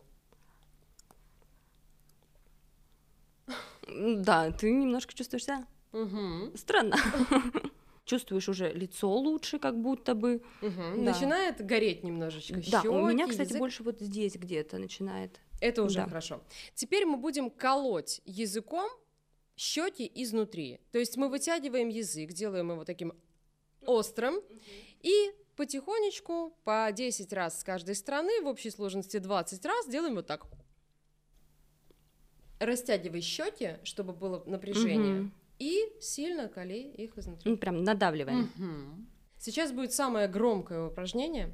Да, 3.88 4.51
ты 4.51 4.72
немножко 4.72 5.14
чувствуешь 5.14 5.45
себя 5.45 5.66
Мгм, 5.91 6.55
странно. 6.55 6.95
Чувствуешь 8.10 8.49
уже 8.49 8.74
лицо 8.74 9.07
лучше, 9.07 9.60
как 9.60 9.80
будто 9.80 10.16
бы. 10.16 10.41
мгм. 10.62 11.05
Да. 11.05 11.12
Начинает 11.12 11.64
гореть 11.64 12.03
немножечко. 12.03 12.60
Да, 12.72 12.82
у 12.82 13.05
меня, 13.07 13.28
кстати, 13.28 13.49
язык. 13.49 13.60
больше 13.60 13.84
вот 13.84 13.99
здесь 13.99 14.34
где-то 14.36 14.80
начинает. 14.80 15.39
Это 15.62 15.84
уже 15.84 15.97
Да. 15.99 16.07
хорошо. 16.07 16.41
Теперь 16.74 17.05
мы 17.05 17.18
будем 17.18 17.51
колоть 17.51 18.22
языком 18.26 18.89
щеки 19.55 20.12
изнутри. 20.16 20.80
То 20.91 20.97
есть 20.97 21.18
мы 21.18 21.30
вытягиваем 21.30 21.89
язык, 21.89 22.32
делаем 22.34 22.72
его 22.72 22.84
таким 22.84 23.14
острым 23.86 24.41
и 25.03 25.32
потихонечку 25.55 26.57
по 26.64 26.91
10 26.91 27.32
раз 27.32 27.60
с 27.60 27.64
каждой 27.64 27.93
стороны, 27.93 28.41
в 28.41 28.47
общей 28.47 28.72
сложности 28.72 29.18
20 29.20 29.64
раз, 29.66 29.88
делаем 29.88 30.16
вот 30.16 30.26
так. 30.26 30.47
Растягивай 32.60 33.22
щеки, 33.22 33.76
чтобы 33.84 34.14
было 34.14 34.43
напряжение, 34.47 35.14
Мгм. 35.22 35.34
И 35.60 35.91
сильно 35.99 36.47
колей 36.47 36.89
их 36.91 37.18
изнутри. 37.18 37.51
Ну, 37.51 37.57
прям 37.57 37.84
надавливаем. 37.84 38.49
Мгм. 38.55 39.07
Сейчас 39.38 39.72
будет 39.72 39.93
самое 39.93 40.28
громкое 40.28 40.88
упражнение. 40.88 41.53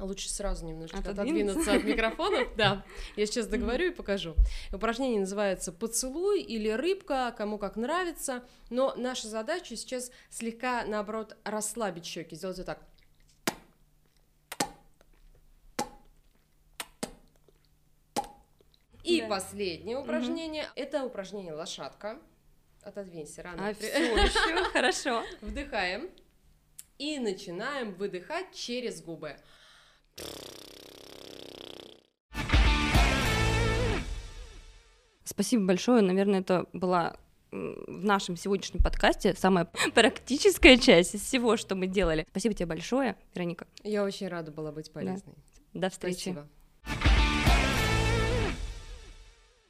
Лучше 0.00 0.28
сразу 0.30 0.64
немножечко 0.64 0.98
Отодвинуться. 1.00 1.60
отодвинуться 1.60 1.72
от 1.74 1.84
микрофона. 1.84 2.38
Да, 2.56 2.84
я 3.16 3.26
сейчас 3.26 3.48
договорю 3.48 3.86
и 3.88 3.90
покажу. 3.90 4.34
Упражнение 4.72 5.18
называется 5.20 5.72
«Поцелуй» 5.72 6.40
или 6.40 6.68
«Рыбка», 6.68 7.34
кому 7.36 7.58
как 7.58 7.74
нравится. 7.76 8.44
Но 8.70 8.94
наша 8.96 9.26
задача 9.26 9.74
сейчас 9.74 10.12
слегка, 10.30 10.84
наоборот, 10.84 11.36
расслабить 11.42 12.04
щеки, 12.06 12.36
сделать 12.36 12.58
вот 12.58 12.66
так. 12.66 12.78
И 19.04 19.20
Да. 19.22 19.28
последнее 19.28 19.96
упражнение– 19.98 20.68
это 20.76 21.04
упражнение 21.04 21.54
«Лошадка». 21.54 22.18
Отодвинься 22.82 23.42
рано. 23.42 23.68
А 23.68 23.74
все 23.74 23.86
еще 23.86 24.64
хорошо. 24.70 25.22
Вдыхаем 25.40 26.08
и 26.98 27.18
начинаем 27.18 27.94
выдыхать 27.94 28.54
через 28.54 29.02
губы. 29.02 29.36
Спасибо 35.24 35.66
большое. 35.66 36.02
Наверное, 36.02 36.40
это 36.40 36.66
была 36.72 37.16
в 37.50 38.04
нашем 38.04 38.36
сегодняшнем 38.36 38.82
подкасте 38.82 39.34
самая 39.34 39.66
практическая 39.94 40.76
часть 40.76 41.14
из 41.14 41.22
всего, 41.22 41.56
что 41.56 41.74
мы 41.74 41.86
делали. 41.86 42.26
Спасибо 42.30 42.54
тебе 42.54 42.66
большое, 42.66 43.16
Вероника. 43.34 43.66
Я 43.84 44.04
очень 44.04 44.28
рада 44.28 44.50
была 44.50 44.72
быть 44.72 44.92
полезной. 44.92 45.34
До 45.72 45.90
встречи. 45.90 46.34
Спасибо. 46.34 46.48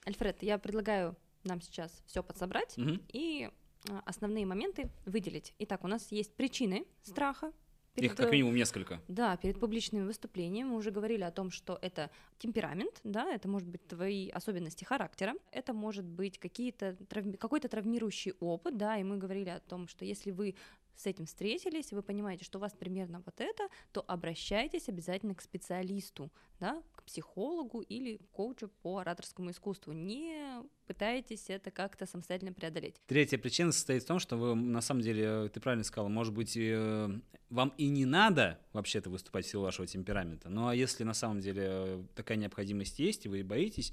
Альфред, 0.06 0.42
я 0.42 0.58
предлагаю 0.58 1.16
нам 1.44 1.60
сейчас 1.60 2.02
все 2.06 2.22
подсобрать 2.22 2.76
Мгм. 2.76 3.02
и 3.12 3.50
а, 3.90 4.02
основные 4.06 4.46
моменты 4.46 4.90
выделить. 5.06 5.54
Итак, 5.58 5.84
у 5.84 5.88
нас 5.88 6.10
есть 6.12 6.34
причины 6.34 6.84
страха. 7.02 7.52
Их 7.94 8.02
перед, 8.02 8.16
как 8.16 8.28
э, 8.28 8.32
минимум 8.32 8.54
несколько. 8.54 9.00
Да, 9.08 9.36
перед 9.36 9.58
публичными 9.58 10.04
выступлениями 10.04 10.68
мы 10.68 10.76
уже 10.76 10.92
говорили 10.92 11.22
о 11.22 11.32
том, 11.32 11.50
что 11.50 11.78
это 11.82 12.10
темперамент, 12.38 13.00
да, 13.02 13.28
это 13.28 13.48
может 13.48 13.66
быть 13.68 13.84
твои 13.88 14.28
особенности 14.28 14.84
характера, 14.84 15.34
это 15.50 15.72
может 15.72 16.04
быть 16.04 16.38
какие-то 16.38 16.90
травми- 17.08 17.36
какой-то 17.36 17.68
травмирующий 17.68 18.34
опыт, 18.38 18.76
да, 18.76 18.96
и 18.98 19.02
мы 19.02 19.16
говорили 19.16 19.48
о 19.48 19.58
том, 19.58 19.88
что 19.88 20.04
если 20.04 20.30
вы 20.30 20.54
с 20.98 21.06
этим 21.06 21.26
встретились, 21.26 21.92
вы 21.92 22.02
понимаете, 22.02 22.44
что 22.44 22.58
у 22.58 22.60
вас 22.60 22.72
примерно 22.72 23.22
вот 23.24 23.40
это, 23.40 23.68
то 23.92 24.04
обращайтесь 24.08 24.88
обязательно 24.88 25.34
к 25.36 25.40
специалисту, 25.40 26.32
да, 26.58 26.82
к 26.96 27.04
психологу 27.04 27.82
или 27.82 28.20
коучу 28.32 28.68
по 28.82 28.98
ораторскому 28.98 29.52
искусству. 29.52 29.92
Не 29.92 30.64
пытайтесь 30.88 31.50
это 31.50 31.70
как-то 31.70 32.04
самостоятельно 32.04 32.52
преодолеть. 32.52 32.96
Третья 33.06 33.38
причина 33.38 33.70
состоит 33.70 34.02
в 34.02 34.06
том, 34.06 34.18
что 34.18 34.36
вы, 34.36 34.56
на 34.56 34.80
самом 34.80 35.02
деле, 35.02 35.24
э, 35.24 35.48
ты 35.52 35.60
правильно 35.60 35.84
сказал, 35.84 36.08
может 36.08 36.34
быть, 36.34 36.56
э, 36.56 37.08
вам 37.48 37.72
и 37.78 37.88
не 37.88 38.04
надо 38.04 38.58
вообще-то 38.72 39.08
выступать 39.08 39.46
в 39.46 39.48
силу 39.48 39.62
вашего 39.62 39.86
темперамента. 39.86 40.48
Ну 40.48 40.66
а 40.66 40.74
если 40.74 41.04
на 41.04 41.14
самом 41.14 41.40
деле 41.40 41.62
э, 41.64 42.04
такая 42.16 42.36
необходимость 42.38 42.98
есть, 42.98 43.24
и 43.24 43.28
вы 43.28 43.44
боитесь, 43.44 43.92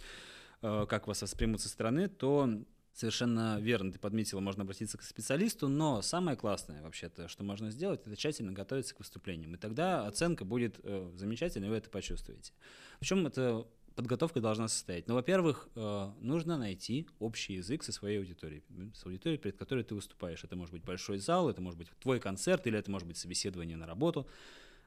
как 0.61 1.05
вас 1.05 1.21
воспримут 1.21 1.61
со 1.61 1.69
стороны, 1.69 2.07
то 2.07 2.49
совершенно 2.95 3.59
верно, 3.59 3.91
ты 3.91 3.99
подметила, 3.99 4.39
можно 4.39 4.63
обратиться 4.63 4.97
к 4.97 5.03
специалисту, 5.03 5.67
но 5.67 6.01
самое 6.01 6.37
классное 6.37 6.81
вообще-то, 6.81 7.27
что 7.27 7.43
можно 7.43 7.69
сделать, 7.69 8.01
это 8.05 8.15
тщательно 8.15 8.53
готовиться 8.53 8.95
к 8.95 8.99
выступлениям. 8.99 9.53
И 9.53 9.57
тогда 9.57 10.07
оценка 10.07 10.45
будет 10.45 10.79
э, 10.81 11.11
замечательной, 11.15 11.69
вы 11.69 11.75
это 11.75 11.89
почувствуете. 11.89 12.53
В 13.01 13.05
чем 13.05 13.27
эта 13.27 13.67
подготовка 13.95 14.39
должна 14.39 14.69
состоять? 14.69 15.07
Ну, 15.07 15.13
во-первых, 15.15 15.67
э, 15.75 16.11
нужно 16.21 16.57
найти 16.57 17.07
общий 17.19 17.55
язык 17.55 17.83
со 17.83 17.91
своей 17.91 18.19
аудиторией, 18.19 18.63
с 18.93 19.05
аудиторией, 19.05 19.41
перед 19.41 19.57
которой 19.57 19.83
ты 19.83 19.93
выступаешь. 19.93 20.43
Это 20.45 20.55
может 20.55 20.73
быть 20.73 20.83
большой 20.83 21.19
зал, 21.19 21.49
это 21.49 21.61
может 21.61 21.77
быть 21.77 21.89
твой 21.99 22.21
концерт, 22.21 22.65
или 22.65 22.79
это 22.79 22.89
может 22.89 23.07
быть 23.07 23.17
собеседование 23.17 23.75
на 23.75 23.85
работу. 23.85 24.25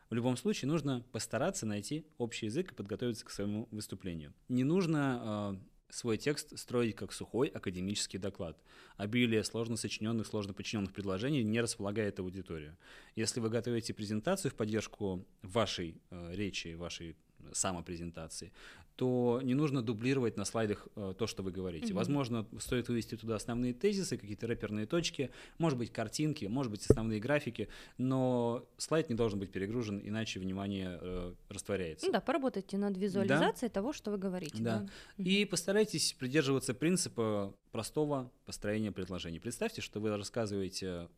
В 0.08 0.14
любом 0.14 0.38
случае 0.38 0.70
нужно 0.70 1.04
постараться 1.12 1.66
найти 1.66 2.06
общий 2.16 2.46
язык 2.46 2.72
и 2.72 2.74
подготовиться 2.74 3.26
к 3.26 3.30
своему 3.30 3.68
выступлению. 3.70 4.32
Не 4.48 4.64
нужно 4.64 5.58
э, 5.60 5.77
свой 5.90 6.18
текст 6.18 6.58
строить 6.58 6.96
как 6.96 7.12
сухой 7.12 7.48
академический 7.48 8.18
доклад. 8.18 8.58
Обилие 8.96 9.44
сложно 9.44 9.76
сочиненных, 9.76 10.26
сложно 10.26 10.52
подчиненных 10.52 10.92
предложений 10.92 11.44
не 11.44 11.60
располагает 11.60 12.18
аудиторию. 12.20 12.76
Если 13.16 13.40
вы 13.40 13.48
готовите 13.48 13.94
презентацию 13.94 14.50
в 14.50 14.54
поддержку 14.54 15.26
вашей 15.42 16.00
э, 16.10 16.34
речи, 16.34 16.74
вашей 16.74 17.16
самопрезентации, 17.52 18.52
то 18.98 19.40
не 19.44 19.54
нужно 19.54 19.80
дублировать 19.80 20.36
на 20.36 20.44
слайдах 20.44 20.88
э, 20.96 21.14
то, 21.16 21.28
что 21.28 21.44
вы 21.44 21.52
говорите. 21.52 21.86
Мгм. 21.86 21.96
Возможно, 21.96 22.46
стоит 22.58 22.88
вывести 22.88 23.16
туда 23.16 23.36
основные 23.36 23.72
тезисы, 23.72 24.16
какие-то 24.16 24.48
рэперные 24.48 24.86
точки, 24.86 25.30
может 25.58 25.78
быть, 25.78 25.92
картинки, 25.92 26.46
может 26.46 26.72
быть, 26.72 26.84
основные 26.84 27.20
графики, 27.20 27.68
но 27.96 28.66
слайд 28.76 29.08
не 29.08 29.14
должен 29.14 29.38
быть 29.38 29.52
перегружен, 29.52 30.00
иначе 30.02 30.40
внимание 30.40 30.98
э, 31.00 31.34
растворяется. 31.48 32.06
Ну 32.06 32.12
да, 32.12 32.20
поработайте 32.20 32.76
над 32.76 32.96
визуализацией 32.96 33.70
того, 33.70 33.92
что 33.92 34.10
вы 34.10 34.18
говорите. 34.18 34.60
Да. 34.60 34.88
И 35.16 35.44
постарайтесь 35.44 36.14
придерживаться 36.14 36.74
принципа 36.74 37.54
простого 37.70 38.32
построения 38.46 38.90
предложений. 38.90 39.38
Представьте, 39.38 39.80
что 39.80 40.00
вы 40.00 40.16
рассказываете 40.16 41.08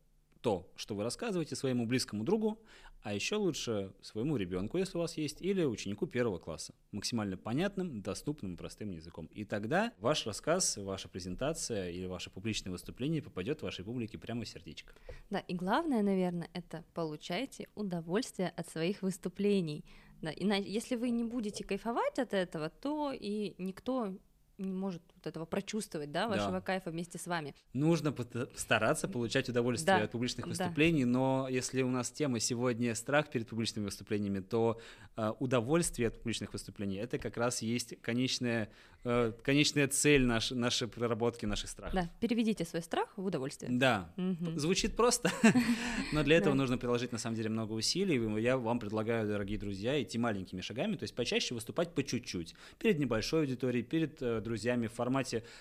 то, 0.41 0.71
что 0.77 0.95
вы 0.95 1.03
рассказываете 1.03 1.57
своему 1.57 1.87
близкому 1.87 2.25
другу, 2.25 2.59
а 3.03 3.14
еще 3.14 3.36
лучше 3.36 3.92
своему 4.03 4.36
ребенку, 4.36 4.78
если 4.78 4.98
у 4.98 5.01
вас 5.01 5.16
есть, 5.16 5.40
или 5.40 5.64
ученику 5.64 6.07
первого 6.07 6.38
класса. 6.38 6.74
Максимально 6.92 7.36
понятным, 7.36 8.03
доступным, 8.03 8.57
простым 8.57 8.90
языком. 8.90 9.26
И 9.26 9.44
тогда 9.44 9.92
ваш 9.98 10.26
рассказ, 10.26 10.76
ваша 10.76 11.09
презентация 11.09 11.90
или 11.90 12.07
ваше 12.07 12.30
публичное 12.30 12.72
выступление 12.72 13.22
попадет 13.22 13.62
вашей 13.62 13.84
публике 13.84 14.18
прямо 14.18 14.44
в 14.44 14.48
сердечко. 14.48 14.94
Да, 15.30 15.38
и 15.38 15.55
главное, 15.55 16.03
наверное, 16.03 16.51
это 16.53 16.84
получайте 16.94 17.68
удовольствие 17.74 18.51
от 18.51 18.68
своих 18.68 19.03
выступлений. 19.03 19.84
Да, 20.20 20.30
и 20.30 20.44
если 20.70 20.96
вы 20.96 21.11
не 21.11 21.24
будете 21.24 21.64
кайфовать 21.64 22.18
от 22.18 22.34
этого, 22.34 22.68
то 22.68 23.12
и 23.12 23.55
никто 23.57 24.14
не 24.59 24.72
может 24.72 25.03
вот 25.21 25.27
этого 25.27 25.45
прочувствовать, 25.45 26.11
да, 26.11 26.29
вашего 26.29 26.53
да. 26.53 26.61
кайфа 26.61 26.91
вместе 26.91 27.18
с 27.18 27.27
вами. 27.27 27.55
Нужно 27.73 28.14
стараться 28.55 29.09
получать 29.09 29.49
удовольствие 29.49 29.99
да. 29.99 30.05
от 30.05 30.11
публичных 30.11 30.47
выступлений, 30.47 31.05
да. 31.05 31.11
но 31.11 31.49
если 31.51 31.83
у 31.83 31.91
нас 31.91 32.11
тема 32.11 32.41
сегодня 32.41 32.95
страх 32.95 33.31
перед 33.31 33.49
публичными 33.49 33.87
выступлениями, 33.87 34.41
то 34.41 34.81
э, 35.16 35.33
удовольствие 35.39 36.09
от 36.09 36.18
публичных 36.18 36.53
выступлений 36.53 36.97
это 36.97 37.18
как 37.18 37.37
раз 37.37 37.62
есть 37.62 38.01
конечная, 38.01 38.71
э, 39.05 39.33
конечная 39.43 39.89
цель 39.89 40.25
наш, 40.25 40.51
нашей 40.51 40.89
проработки 40.89 41.47
наших 41.47 41.68
страхов. 41.68 41.95
Да, 41.95 42.11
переведите 42.21 42.64
свой 42.64 42.83
страх 42.83 43.09
в 43.16 43.25
удовольствие. 43.25 43.71
Да, 43.73 44.12
угу. 44.16 44.59
звучит 44.59 44.97
просто, 44.97 45.31
но 46.12 46.23
для 46.23 46.37
этого 46.37 46.55
нужно 46.55 46.79
приложить 46.79 47.12
на 47.12 47.18
самом 47.18 47.37
деле 47.37 47.51
много 47.51 47.73
усилий. 47.73 48.21
Я 48.41 48.57
вам 48.57 48.79
предлагаю, 48.79 49.29
дорогие 49.29 49.59
друзья, 49.59 50.01
идти 50.03 50.18
маленькими 50.18 50.61
шагами, 50.61 50.97
то 50.97 51.05
есть 51.05 51.14
почаще 51.14 51.55
выступать 51.55 51.95
по 51.95 52.03
чуть-чуть, 52.03 52.55
перед 52.79 52.99
небольшой 52.99 53.41
аудиторией, 53.41 53.85
перед 53.85 54.21
э, 54.23 54.41
друзьями 54.41 54.87
в 54.87 54.93
формате, 54.93 55.10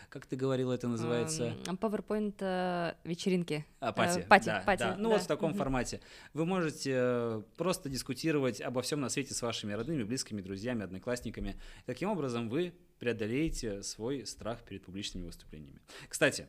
как 0.10 0.26
ты 0.26 0.36
говорила, 0.36 0.74
это 0.74 0.88
называется? 0.88 1.56
PowerPoint 1.66 2.36
э, 2.40 2.94
вечеринки. 3.04 3.66
А, 3.80 3.92
пати. 3.92 4.20
Э, 4.20 4.24
пати, 4.24 4.46
да, 4.46 4.64
пати, 4.66 4.80
да. 4.80 4.96
Ну 4.98 5.10
да. 5.10 5.16
вот 5.16 5.24
в 5.24 5.28
таком 5.28 5.54
формате. 5.54 6.02
Вы 6.34 6.46
можете 6.46 6.94
э, 6.96 7.42
просто 7.58 7.90
дискутировать 7.90 8.62
обо 8.62 8.82
всем 8.82 9.02
на 9.02 9.10
свете 9.10 9.34
с 9.34 9.42
вашими 9.42 9.74
родными, 9.74 10.04
близкими, 10.04 10.42
друзьями, 10.42 10.84
одноклассниками. 10.84 11.60
Таким 11.86 12.10
образом 12.10 12.50
вы 12.50 12.74
преодолеете 13.00 13.84
свой 13.84 14.26
страх 14.26 14.64
перед 14.64 14.84
публичными 14.84 15.26
выступлениями. 15.26 15.80
Кстати, 16.08 16.48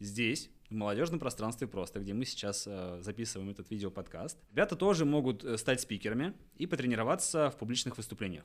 здесь 0.00 0.50
в 0.70 0.74
молодежном 0.74 1.18
пространстве 1.18 1.66
просто, 1.66 2.00
где 2.00 2.12
мы 2.12 2.24
сейчас 2.24 2.64
э, 2.66 2.98
записываем 3.00 3.50
этот 3.50 3.70
видеоподкаст. 3.70 4.38
Ребята 4.50 4.76
тоже 4.76 5.04
могут 5.04 5.44
стать 5.58 5.80
спикерами 5.80 6.34
и 6.56 6.66
потренироваться 6.66 7.50
в 7.50 7.56
публичных 7.56 7.96
выступлениях. 7.96 8.44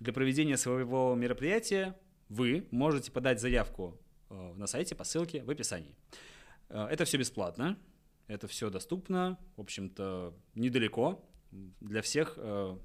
Для 0.00 0.12
проведения 0.12 0.56
своего 0.56 1.14
мероприятия 1.14 1.96
вы 2.30 2.66
можете 2.70 3.10
подать 3.10 3.40
заявку 3.40 4.00
э, 4.30 4.52
на 4.56 4.66
сайте 4.66 4.94
по 4.94 5.04
ссылке 5.04 5.42
в 5.42 5.50
описании. 5.50 5.94
Э, 6.70 6.86
это 6.90 7.04
все 7.04 7.18
бесплатно, 7.18 7.76
это 8.28 8.46
все 8.46 8.70
доступно, 8.70 9.38
в 9.56 9.60
общем-то, 9.60 10.32
недалеко. 10.54 11.22
Для 11.80 12.00
всех 12.00 12.34
э, 12.36 12.78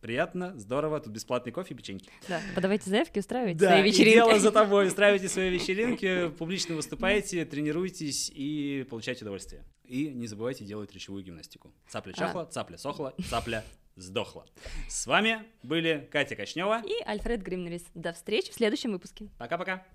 приятно, 0.00 0.58
здорово, 0.58 1.00
тут 1.00 1.12
бесплатный 1.12 1.52
кофе 1.52 1.74
и 1.74 1.76
печеньки. 1.76 2.10
Да, 2.28 2.40
подавайте 2.56 2.90
заявки, 2.90 3.20
устраивайте 3.20 3.60
да, 3.60 3.68
свои 3.68 3.82
вечеринки. 3.82 4.18
Да, 4.18 4.26
дело 4.26 4.40
за 4.40 4.50
тобой, 4.50 4.88
устраивайте 4.88 5.28
свои 5.28 5.50
вечеринки, 5.56 6.28
публично 6.30 6.74
выступайте, 6.74 7.44
тренируйтесь 7.44 8.30
и 8.34 8.84
получайте 8.90 9.22
удовольствие. 9.22 9.62
И 9.92 10.08
не 10.08 10.26
забывайте 10.26 10.64
делать 10.64 10.90
речевую 10.94 11.22
гимнастику. 11.22 11.70
Цапля 11.86 12.14
чахла, 12.14 12.46
цапля 12.46 12.78
сохла, 12.78 13.14
цапля 13.28 13.62
сдохла. 13.94 14.46
С 14.88 15.06
вами 15.06 15.44
были 15.62 16.08
Катя 16.10 16.34
Кочнева 16.34 16.80
и 16.82 17.04
Альфред 17.04 17.42
Гримнерис. 17.42 17.84
До 17.94 18.14
встречи 18.14 18.50
в 18.50 18.54
следующем 18.54 18.92
выпуске. 18.92 19.28
Пока-пока. 19.38 19.86